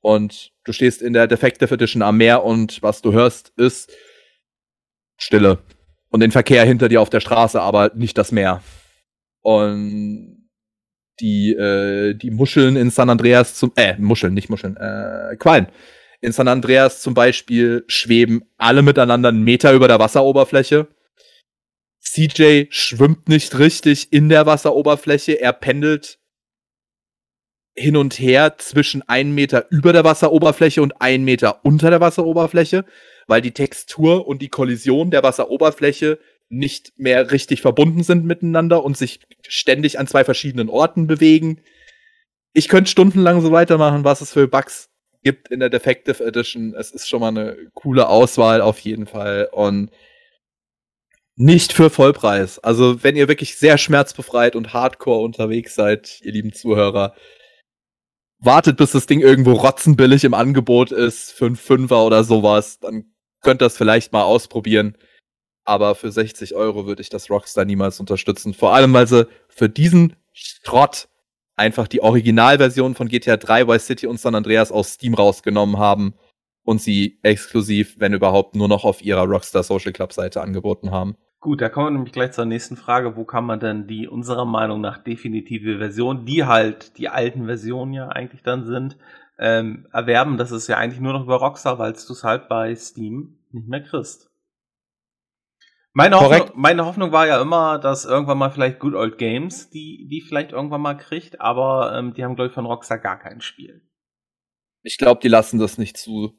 [0.00, 3.92] Und du stehst in der Defective Edition am Meer und was du hörst ist
[5.16, 5.58] Stille.
[6.10, 8.62] Und den Verkehr hinter dir auf der Straße, aber nicht das Meer.
[9.40, 10.48] Und
[11.20, 15.68] die, äh, die Muscheln in San Andreas zum, äh, Muscheln, nicht Muscheln, äh, Quallen.
[16.20, 20.88] In San Andreas zum Beispiel schweben alle miteinander einen Meter über der Wasseroberfläche.
[22.02, 25.40] CJ schwimmt nicht richtig in der Wasseroberfläche.
[25.40, 26.18] Er pendelt
[27.74, 32.84] hin und her zwischen einen Meter über der Wasseroberfläche und einen Meter unter der Wasseroberfläche,
[33.28, 36.18] weil die Textur und die Kollision der Wasseroberfläche
[36.48, 41.62] nicht mehr richtig verbunden sind miteinander und sich ständig an zwei verschiedenen Orten bewegen.
[42.52, 44.90] Ich könnte stundenlang so weitermachen, was es für Bugs
[45.22, 46.74] gibt in der Defective Edition.
[46.74, 49.90] Es ist schon mal eine coole Auswahl auf jeden Fall und
[51.36, 52.58] nicht für Vollpreis.
[52.58, 57.14] Also, wenn ihr wirklich sehr schmerzbefreit und hardcore unterwegs seid, ihr lieben Zuhörer,
[58.38, 63.04] wartet, bis das Ding irgendwo rotzenbillig im Angebot ist, für einen Fünfer oder sowas, dann
[63.40, 64.96] könnt ihr das vielleicht mal ausprobieren.
[65.64, 68.52] Aber für 60 Euro würde ich das Rockstar niemals unterstützen.
[68.52, 71.08] Vor allem, weil sie für diesen Schrott
[71.56, 76.14] einfach die Originalversion von GTA 3, Vice City und San Andreas aus Steam rausgenommen haben
[76.64, 81.16] und sie exklusiv, wenn überhaupt, nur noch auf ihrer Rockstar Social Club Seite angeboten haben.
[81.40, 83.16] Gut, da kommen wir nämlich gleich zur nächsten Frage.
[83.16, 87.92] Wo kann man denn die unserer Meinung nach definitive Version, die halt die alten Versionen
[87.92, 88.96] ja eigentlich dann sind,
[89.40, 90.38] ähm, erwerben?
[90.38, 93.66] Das ist ja eigentlich nur noch über Rockstar, weil du es halt bei Steam nicht
[93.66, 94.30] mehr kriegst.
[95.94, 100.08] Meine Hoffnung, meine Hoffnung war ja immer, dass irgendwann mal vielleicht Good Old Games die,
[100.08, 103.40] die vielleicht irgendwann mal kriegt, aber ähm, die haben, glaube ich, von Rockstar gar kein
[103.40, 103.82] Spiel.
[104.82, 106.38] Ich glaube, die lassen das nicht zu.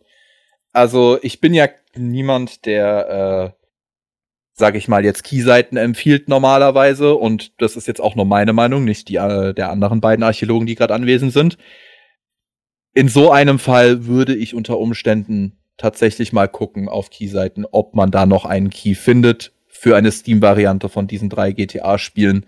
[0.74, 3.64] Also, ich bin ja niemand, der, äh,
[4.54, 7.16] sag ich mal, jetzt Keyseiten empfiehlt normalerweise.
[7.16, 10.68] Und das ist jetzt auch nur meine Meinung, nicht die äh, der anderen beiden Archäologen,
[10.68, 11.58] die gerade anwesend sind.
[12.94, 18.12] In so einem Fall würde ich unter Umständen tatsächlich mal gucken auf Keyseiten, ob man
[18.12, 22.46] da noch einen Key findet für eine Steam-Variante von diesen drei GTA-Spielen,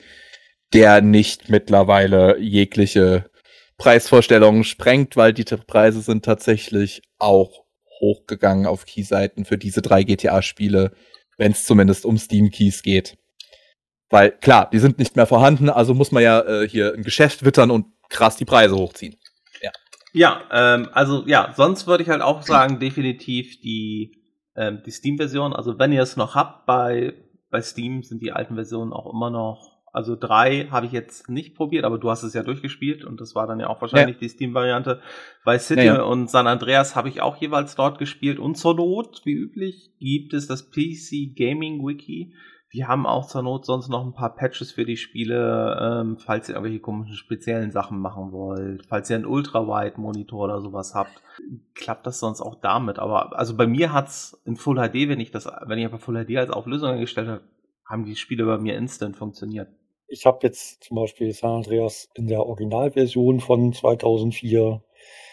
[0.73, 3.29] der nicht mittlerweile jegliche
[3.77, 7.64] Preisvorstellungen sprengt, weil die Preise sind tatsächlich auch
[7.99, 10.91] hochgegangen auf Keyseiten für diese drei GTA-Spiele,
[11.37, 13.17] wenn es zumindest um Steam-Keys geht.
[14.09, 17.43] Weil klar, die sind nicht mehr vorhanden, also muss man ja äh, hier ein Geschäft
[17.43, 19.15] wittern und krass die Preise hochziehen.
[20.15, 24.23] Ja, ähm, also ja, sonst würde ich halt auch sagen, definitiv die,
[24.55, 25.51] ähm, die Steam-Version.
[25.51, 27.13] Also wenn ihr es noch habt bei,
[27.49, 29.74] bei Steam, sind die alten Versionen auch immer noch.
[29.95, 33.35] Also drei habe ich jetzt nicht probiert, aber du hast es ja durchgespielt und das
[33.35, 34.19] war dann ja auch wahrscheinlich ja.
[34.19, 35.01] die Steam-Variante.
[35.43, 36.01] Bei City ja, ja.
[36.03, 40.33] und San Andreas habe ich auch jeweils dort gespielt und zur Not, wie üblich, gibt
[40.33, 42.33] es das PC Gaming Wiki
[42.75, 46.49] die haben auch zur Not sonst noch ein paar Patches für die Spiele, ähm, falls
[46.49, 48.85] ihr irgendwelche komischen speziellen Sachen machen wollt.
[48.87, 51.23] Falls ihr einen Ultra-Wide-Monitor oder sowas habt,
[51.73, 52.99] klappt das sonst auch damit.
[52.99, 56.25] Aber also bei mir hat's in Full HD, wenn ich das, wenn ich einfach Full
[56.25, 57.43] HD als Auflösung eingestellt habe,
[57.85, 59.69] haben die Spiele bei mir instant funktioniert.
[60.07, 64.83] Ich habe jetzt zum Beispiel San Andreas in der Originalversion von 2004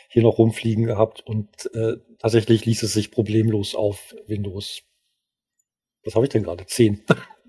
[0.09, 4.83] hier noch rumfliegen gehabt und äh, tatsächlich ließ es sich problemlos auf Windows
[6.05, 6.67] was habe ich denn gerade?
[6.67, 7.05] Zehn.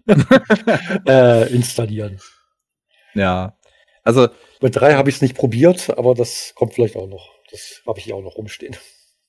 [1.08, 2.20] äh, installieren.
[3.14, 3.58] Ja.
[4.04, 4.30] Also.
[4.60, 7.32] Bei drei habe ich es nicht probiert, aber das kommt vielleicht auch noch.
[7.52, 8.78] Das habe ich hier auch noch rumstehen.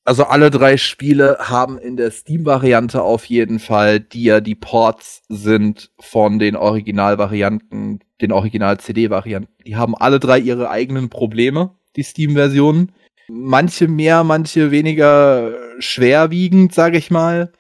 [0.07, 5.23] Also alle drei Spiele haben in der Steam-Variante auf jeden Fall, die ja die Ports
[5.31, 9.53] sind von den Originalvarianten, den Original-CD-Varianten.
[9.67, 12.93] Die haben alle drei ihre eigenen Probleme, die Steam-Versionen.
[13.29, 17.51] Manche mehr, manche weniger schwerwiegend, sage ich mal.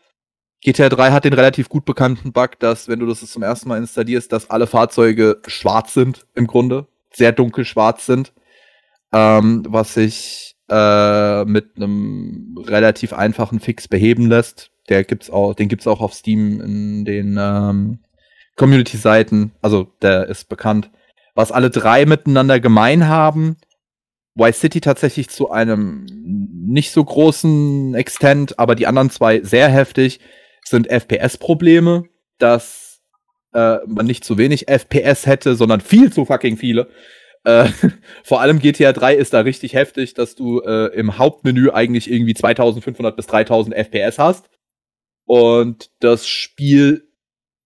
[0.60, 3.78] GTA 3 hat den relativ gut bekannten Bug, dass, wenn du das zum ersten Mal
[3.78, 6.86] installierst, dass alle Fahrzeuge schwarz sind, im Grunde.
[7.12, 8.34] Sehr dunkel schwarz sind.
[9.12, 14.70] Ähm, was sich äh, mit einem relativ einfachen Fix beheben lässt.
[14.88, 18.00] Der gibt's auch, den gibt's auch auf Steam in den ähm,
[18.56, 19.52] Community-Seiten.
[19.62, 20.90] Also, der ist bekannt.
[21.34, 23.56] Was alle drei miteinander gemein haben,
[24.34, 30.20] Vice City tatsächlich zu einem nicht so großen Extent, aber die anderen zwei sehr heftig,
[30.64, 32.04] sind FPS-Probleme,
[32.38, 33.00] dass
[33.52, 36.88] äh, man nicht zu wenig FPS hätte, sondern viel zu fucking viele.
[37.44, 37.68] Äh,
[38.24, 42.34] vor allem GTA 3 ist da richtig heftig, dass du äh, im Hauptmenü eigentlich irgendwie
[42.34, 44.50] 2500 bis 3000 FPS hast.
[45.26, 47.08] und das Spiel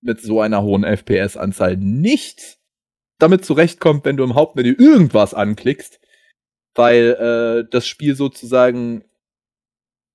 [0.01, 2.59] mit so einer hohen FPS-Anzahl nicht
[3.19, 6.01] damit zurechtkommt, wenn du im Hauptmenü irgendwas anklickst,
[6.75, 9.05] weil äh, das Spiel sozusagen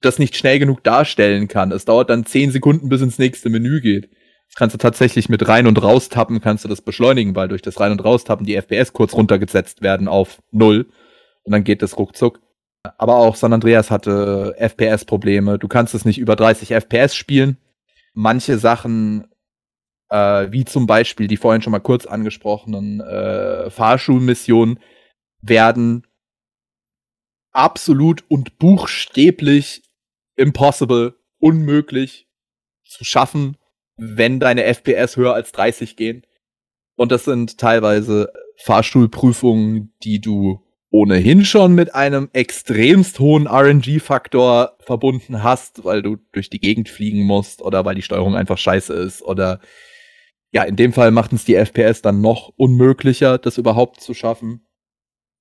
[0.02, 1.72] das nicht schnell genug darstellen kann.
[1.72, 4.10] Es dauert dann zehn Sekunden, bis ins nächste Menü geht.
[4.56, 7.80] Kannst du tatsächlich mit rein und raus tappen, kannst du das beschleunigen, weil durch das
[7.80, 10.92] rein und raus tappen die FPS kurz runtergesetzt werden auf null
[11.44, 12.40] und dann geht das ruckzuck.
[12.98, 15.58] Aber auch San Andreas hatte FPS-Probleme.
[15.58, 17.58] Du kannst es nicht über 30 FPS spielen.
[18.14, 19.28] Manche Sachen,
[20.10, 24.80] äh, wie zum Beispiel die vorhin schon mal kurz angesprochenen äh, Fahrschulmissionen,
[25.42, 26.06] werden
[27.54, 29.84] absolut und buchstäblich
[30.36, 32.28] impossible, unmöglich
[32.86, 33.58] zu schaffen,
[33.98, 36.26] wenn deine FPS höher als 30 gehen.
[36.96, 45.42] Und das sind teilweise Fahrstuhlprüfungen, die du ohnehin schon mit einem extremst hohen RNG-Faktor verbunden
[45.42, 49.24] hast, weil du durch die Gegend fliegen musst oder weil die Steuerung einfach scheiße ist
[49.24, 49.60] oder
[50.52, 54.68] ja, in dem Fall macht es die FPS dann noch unmöglicher, das überhaupt zu schaffen.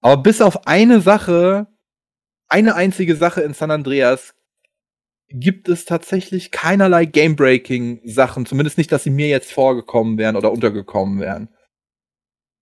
[0.00, 1.66] Aber bis auf eine Sache,
[2.48, 4.34] eine einzige Sache in San Andreas
[5.34, 11.20] gibt es tatsächlich keinerlei Game-Breaking-Sachen, zumindest nicht, dass sie mir jetzt vorgekommen wären oder untergekommen
[11.20, 11.48] wären.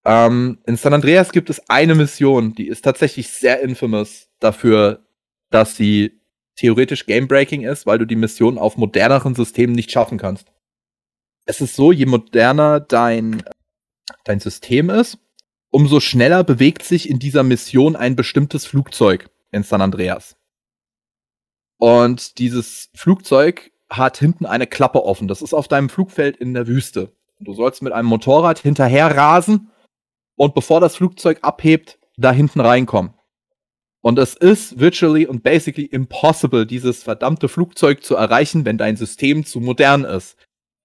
[0.05, 5.05] Ähm, in San Andreas gibt es eine Mission, die ist tatsächlich sehr infamous dafür,
[5.51, 6.21] dass sie
[6.57, 10.49] theoretisch Game-Breaking ist, weil du die Mission auf moderneren Systemen nicht schaffen kannst.
[11.47, 13.43] Es ist so, je moderner dein,
[14.25, 15.19] dein System ist,
[15.71, 20.37] umso schneller bewegt sich in dieser Mission ein bestimmtes Flugzeug in San Andreas.
[21.81, 25.29] Und dieses Flugzeug hat hinten eine Klappe offen.
[25.29, 27.17] Das ist auf deinem Flugfeld in der Wüste.
[27.41, 29.71] Du sollst mit einem Motorrad hinterher rasen
[30.37, 33.15] und bevor das Flugzeug abhebt, da hinten reinkommen.
[34.03, 39.47] Und es ist virtually und basically impossible, dieses verdammte Flugzeug zu erreichen, wenn dein System
[39.47, 40.37] zu modern ist.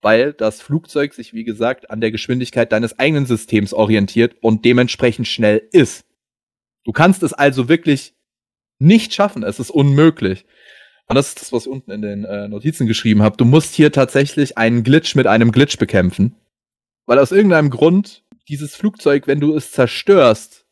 [0.01, 5.27] Weil das Flugzeug sich, wie gesagt, an der Geschwindigkeit deines eigenen Systems orientiert und dementsprechend
[5.27, 6.05] schnell ist.
[6.85, 8.13] Du kannst es also wirklich
[8.79, 9.43] nicht schaffen.
[9.43, 10.45] Es ist unmöglich.
[11.07, 13.37] Und das ist das, was ich unten in den äh, Notizen geschrieben habe.
[13.37, 16.35] Du musst hier tatsächlich einen Glitch mit einem Glitch bekämpfen.
[17.05, 20.65] Weil aus irgendeinem Grund dieses Flugzeug, wenn du es zerstörst,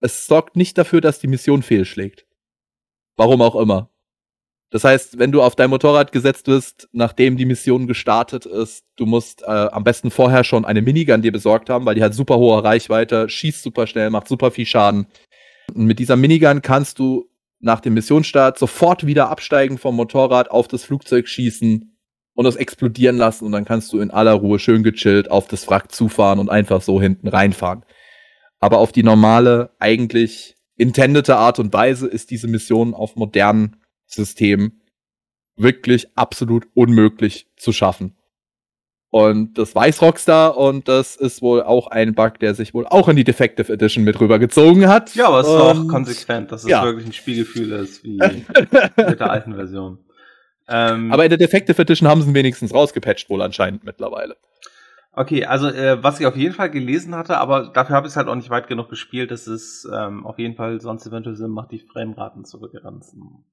[0.00, 2.26] es sorgt nicht dafür, dass die Mission fehlschlägt.
[3.16, 3.90] Warum auch immer.
[4.70, 9.04] Das heißt, wenn du auf dein Motorrad gesetzt wirst, nachdem die Mission gestartet ist, du
[9.04, 12.38] musst äh, am besten vorher schon eine Minigun dir besorgt haben, weil die hat super
[12.38, 15.08] hohe Reichweite, schießt super schnell, macht super viel Schaden.
[15.74, 17.28] Und mit dieser Minigun kannst du
[17.60, 21.96] nach dem Missionsstart sofort wieder absteigen vom Motorrad, auf das Flugzeug schießen
[22.34, 25.68] und es explodieren lassen und dann kannst du in aller Ruhe schön gechillt auf das
[25.68, 27.84] Wrack zufahren und einfach so hinten reinfahren.
[28.60, 34.80] Aber auf die normale, eigentlich intendete Art und Weise ist diese Mission auf modernen Systemen
[35.56, 38.16] wirklich absolut unmöglich zu schaffen.
[39.10, 43.08] Und das weiß Rockstar und das ist wohl auch ein Bug, der sich wohl auch
[43.08, 45.16] in die Defective Edition mit rübergezogen hat.
[45.16, 46.84] Ja, aber es ist auch konsequent, dass es ja.
[46.84, 48.18] wirklich ein Spielgefühl ist, wie
[48.96, 49.98] mit der alten Version.
[50.68, 54.36] Ähm, Aber in der Defective Edition haben sie ihn wenigstens rausgepatcht, wohl anscheinend mittlerweile.
[55.12, 58.16] Okay, also äh, was ich auf jeden Fall gelesen hatte, aber dafür habe ich es
[58.16, 61.50] halt auch nicht weit genug gespielt, dass es ähm, auf jeden Fall sonst eventuell Sinn
[61.50, 63.44] macht, die Frameraten zu begrenzen.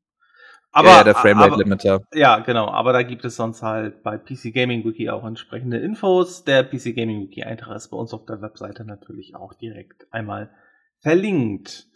[0.77, 2.01] Aber, ja, der Framerate Limiter.
[2.14, 6.43] Ja, genau, aber da gibt es sonst halt bei PC Gaming Wiki auch entsprechende Infos.
[6.43, 10.51] Der PC Gaming Wiki Eintrag ist bei uns auf der Webseite natürlich auch direkt einmal
[10.99, 11.88] verlinkt.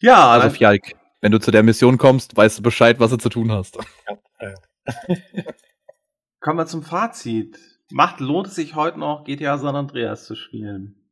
[0.00, 3.28] Ja, also Fjalk, wenn du zu der Mission kommst, weißt du Bescheid, was du zu
[3.28, 3.76] tun hast.
[4.40, 4.54] Ja,
[6.40, 7.58] Kommen wir zum Fazit.
[7.90, 11.10] Macht, lohnt es sich heute noch, GTA San Andreas zu spielen?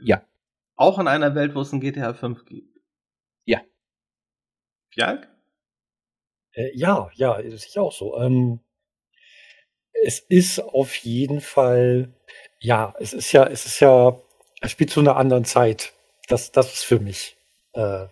[0.00, 0.22] Ja.
[0.76, 2.74] Auch in einer Welt, wo es ein GTA 5 gibt?
[3.44, 3.60] Ja.
[4.94, 5.28] Fjalk?
[6.58, 8.18] Äh, ja, ja, ist sicher auch so.
[8.18, 8.60] Ähm,
[10.04, 12.12] es ist auf jeden Fall,
[12.60, 14.20] ja, es ist ja, es ist ja,
[14.60, 15.92] es spielt zu einer anderen Zeit.
[16.28, 17.36] Das, das ist für mich
[17.74, 18.06] äh,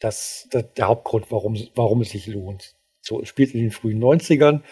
[0.00, 2.74] das, das, der Hauptgrund, warum, warum es sich lohnt.
[3.00, 4.62] So, es spielt in den frühen 90ern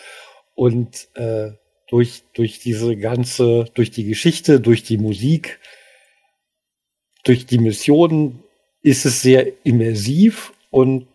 [0.54, 1.52] und äh,
[1.86, 5.60] durch, durch diese ganze, durch die Geschichte, durch die Musik,
[7.24, 8.42] durch die Missionen
[8.82, 11.06] ist es sehr immersiv und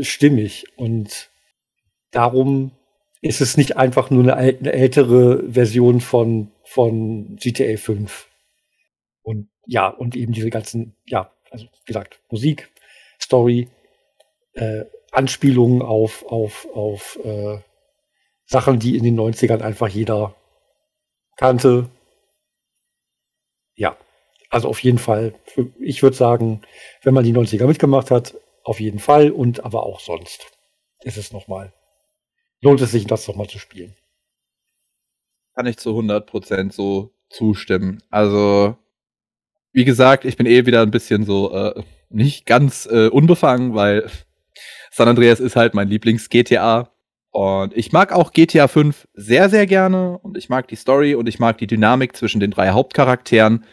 [0.00, 0.66] stimmig.
[0.76, 1.30] Und
[2.10, 2.72] darum
[3.20, 8.28] ist es nicht einfach nur eine, ältere Version von, von GTA 5.
[9.22, 12.70] Und ja, und eben diese ganzen, ja, also wie gesagt, Musik,
[13.20, 13.68] Story,
[14.52, 17.58] äh, Anspielungen auf, auf, auf äh,
[18.46, 20.34] Sachen, die in den 90ern einfach jeder
[21.36, 21.88] kannte.
[23.74, 23.96] Ja,
[24.50, 25.34] also auf jeden Fall.
[25.80, 26.62] Ich würde sagen,
[27.02, 30.46] wenn man die 90er mitgemacht hat, auf jeden Fall und aber auch sonst
[31.02, 31.72] ist es nochmal
[32.64, 33.94] lohnt es sich, das nochmal zu spielen.
[35.54, 38.02] Kann ich zu 100% so zustimmen.
[38.10, 38.76] Also,
[39.72, 44.10] wie gesagt, ich bin eh wieder ein bisschen so äh, nicht ganz äh, unbefangen, weil
[44.90, 46.90] San Andreas ist halt mein Lieblings-GTA.
[47.30, 50.18] Und ich mag auch GTA 5 sehr, sehr gerne.
[50.18, 53.64] Und ich mag die Story und ich mag die Dynamik zwischen den drei Hauptcharakteren.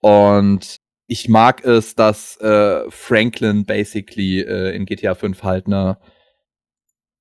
[0.00, 5.96] Und ich mag es, dass äh, Franklin basically äh, in GTA 5 halt eine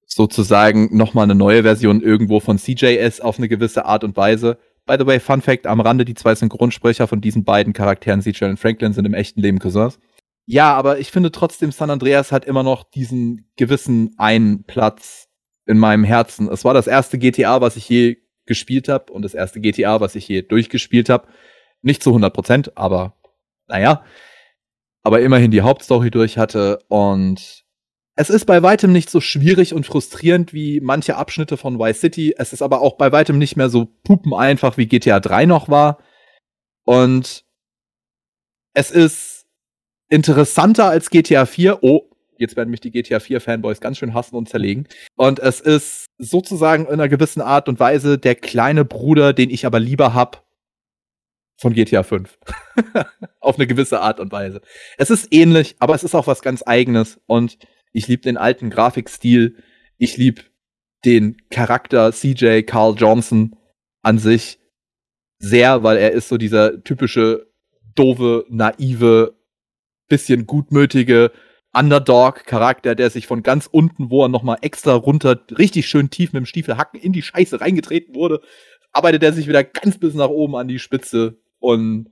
[0.06, 4.58] sozusagen nochmal eine neue Version irgendwo von CJS auf eine gewisse Art und Weise.
[4.86, 8.46] By the way, Fun Fact am Rande, die zwei Synchronsprecher von diesen beiden Charakteren, CJ
[8.46, 10.00] und Franklin, sind im echten Leben Cousins.
[10.46, 15.28] Ja, aber ich finde trotzdem, San Andreas hat immer noch diesen gewissen einen Platz
[15.66, 16.50] in meinem Herzen.
[16.50, 20.16] Es war das erste GTA, was ich je gespielt habe und das erste GTA, was
[20.16, 21.28] ich je durchgespielt habe.
[21.82, 23.17] Nicht zu 100 Prozent, aber
[23.68, 24.04] naja.
[25.04, 27.66] Aber immerhin die Hauptstory durch hatte und
[28.20, 32.34] es ist bei weitem nicht so schwierig und frustrierend wie manche Abschnitte von Vice City.
[32.36, 36.00] Es ist aber auch bei weitem nicht mehr so pupeneinfach wie GTA 3 noch war.
[36.84, 37.46] Und
[38.74, 39.46] es ist
[40.10, 41.84] interessanter als GTA 4.
[41.84, 44.88] Oh, jetzt werden mich die GTA 4 Fanboys ganz schön hassen und zerlegen.
[45.16, 49.68] Und es ist sozusagen in einer gewissen Art und Weise der kleine Bruder, den ich
[49.68, 50.47] aber lieber hab
[51.58, 52.38] von GTA 5.
[53.40, 54.62] Auf eine gewisse Art und Weise.
[54.98, 57.58] Es ist ähnlich, aber es ist auch was ganz eigenes und
[57.92, 59.58] ich liebe den alten Grafikstil.
[59.98, 60.44] Ich liebe
[61.04, 63.56] den Charakter CJ Carl Johnson
[64.02, 64.60] an sich
[65.40, 67.48] sehr, weil er ist so dieser typische
[67.96, 69.36] doofe, naive,
[70.08, 71.32] bisschen gutmütige
[71.74, 76.42] Underdog-Charakter, der sich von ganz unten, wo er nochmal extra runter, richtig schön tief mit
[76.42, 78.42] dem Stiefelhacken in die Scheiße reingetreten wurde,
[78.92, 82.10] arbeitet er sich wieder ganz bis nach oben an die Spitze und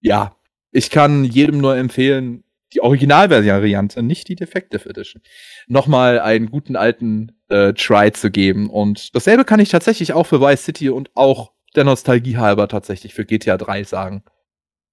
[0.00, 0.36] ja,
[0.70, 5.22] ich kann jedem nur empfehlen, die Originalvariante, nicht die Defective Edition,
[5.66, 8.70] nochmal einen guten alten äh, Try zu geben.
[8.70, 13.14] Und dasselbe kann ich tatsächlich auch für Vice City und auch der Nostalgie halber tatsächlich
[13.14, 14.24] für GTA 3 sagen.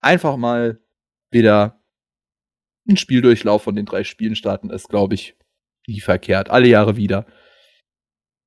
[0.01, 0.80] Einfach mal
[1.32, 1.82] wieder
[2.88, 5.38] ein Spieldurchlauf von den drei Spielen starten ist, glaube ich,
[5.88, 6.50] nie verkehrt.
[6.50, 7.26] Alle Jahre wieder.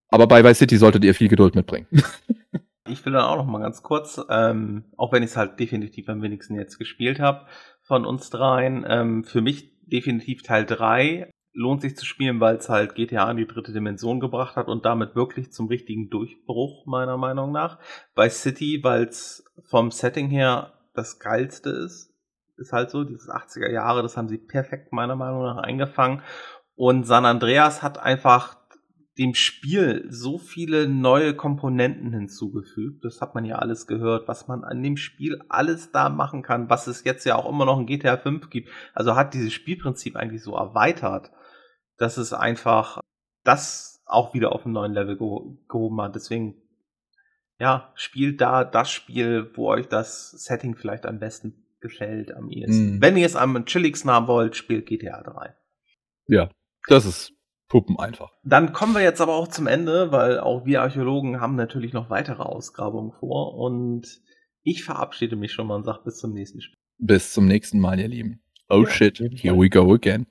[0.08, 1.86] Aber bei Vice City solltet ihr viel Geduld mitbringen.
[2.88, 6.08] ich will dann auch noch mal ganz kurz, ähm, auch wenn ich es halt definitiv
[6.08, 7.46] am wenigsten jetzt gespielt habe,
[7.82, 8.84] von uns dreien.
[8.88, 13.36] Ähm, für mich definitiv Teil 3 lohnt sich zu spielen, weil es halt GTA in
[13.36, 17.78] die dritte Dimension gebracht hat und damit wirklich zum richtigen Durchbruch, meiner Meinung nach.
[18.14, 22.10] Bei City, weil es vom Setting her das geilste ist.
[22.56, 26.22] Ist halt so, dieses 80er Jahre, das haben sie perfekt meiner Meinung nach eingefangen.
[26.74, 28.56] Und San Andreas hat einfach
[29.18, 33.04] dem Spiel so viele neue Komponenten hinzugefügt.
[33.04, 36.70] Das hat man ja alles gehört, was man an dem Spiel alles da machen kann,
[36.70, 38.70] was es jetzt ja auch immer noch in GTA 5 gibt.
[38.94, 41.30] Also hat dieses Spielprinzip eigentlich so erweitert,
[41.98, 43.00] dass es einfach
[43.44, 46.14] das auch wieder auf einen neuen Level gehoben hat.
[46.14, 46.54] Deswegen,
[47.58, 52.96] ja, spielt da das Spiel, wo euch das Setting vielleicht am besten gefällt, am ehesten.
[52.96, 53.02] Mm.
[53.02, 55.54] Wenn ihr es am chilligsten haben wollt, spielt GTA 3.
[56.28, 56.48] Ja,
[56.86, 57.32] das ist
[57.72, 58.30] Puppen einfach.
[58.44, 62.10] Dann kommen wir jetzt aber auch zum Ende, weil auch wir Archäologen haben natürlich noch
[62.10, 64.06] weitere Ausgrabungen vor und
[64.62, 66.76] ich verabschiede mich schon mal und sage bis zum nächsten Spiel.
[66.98, 68.42] Bis zum nächsten Mal, ihr Lieben.
[68.68, 70.26] Oh ja, shit, here we go again.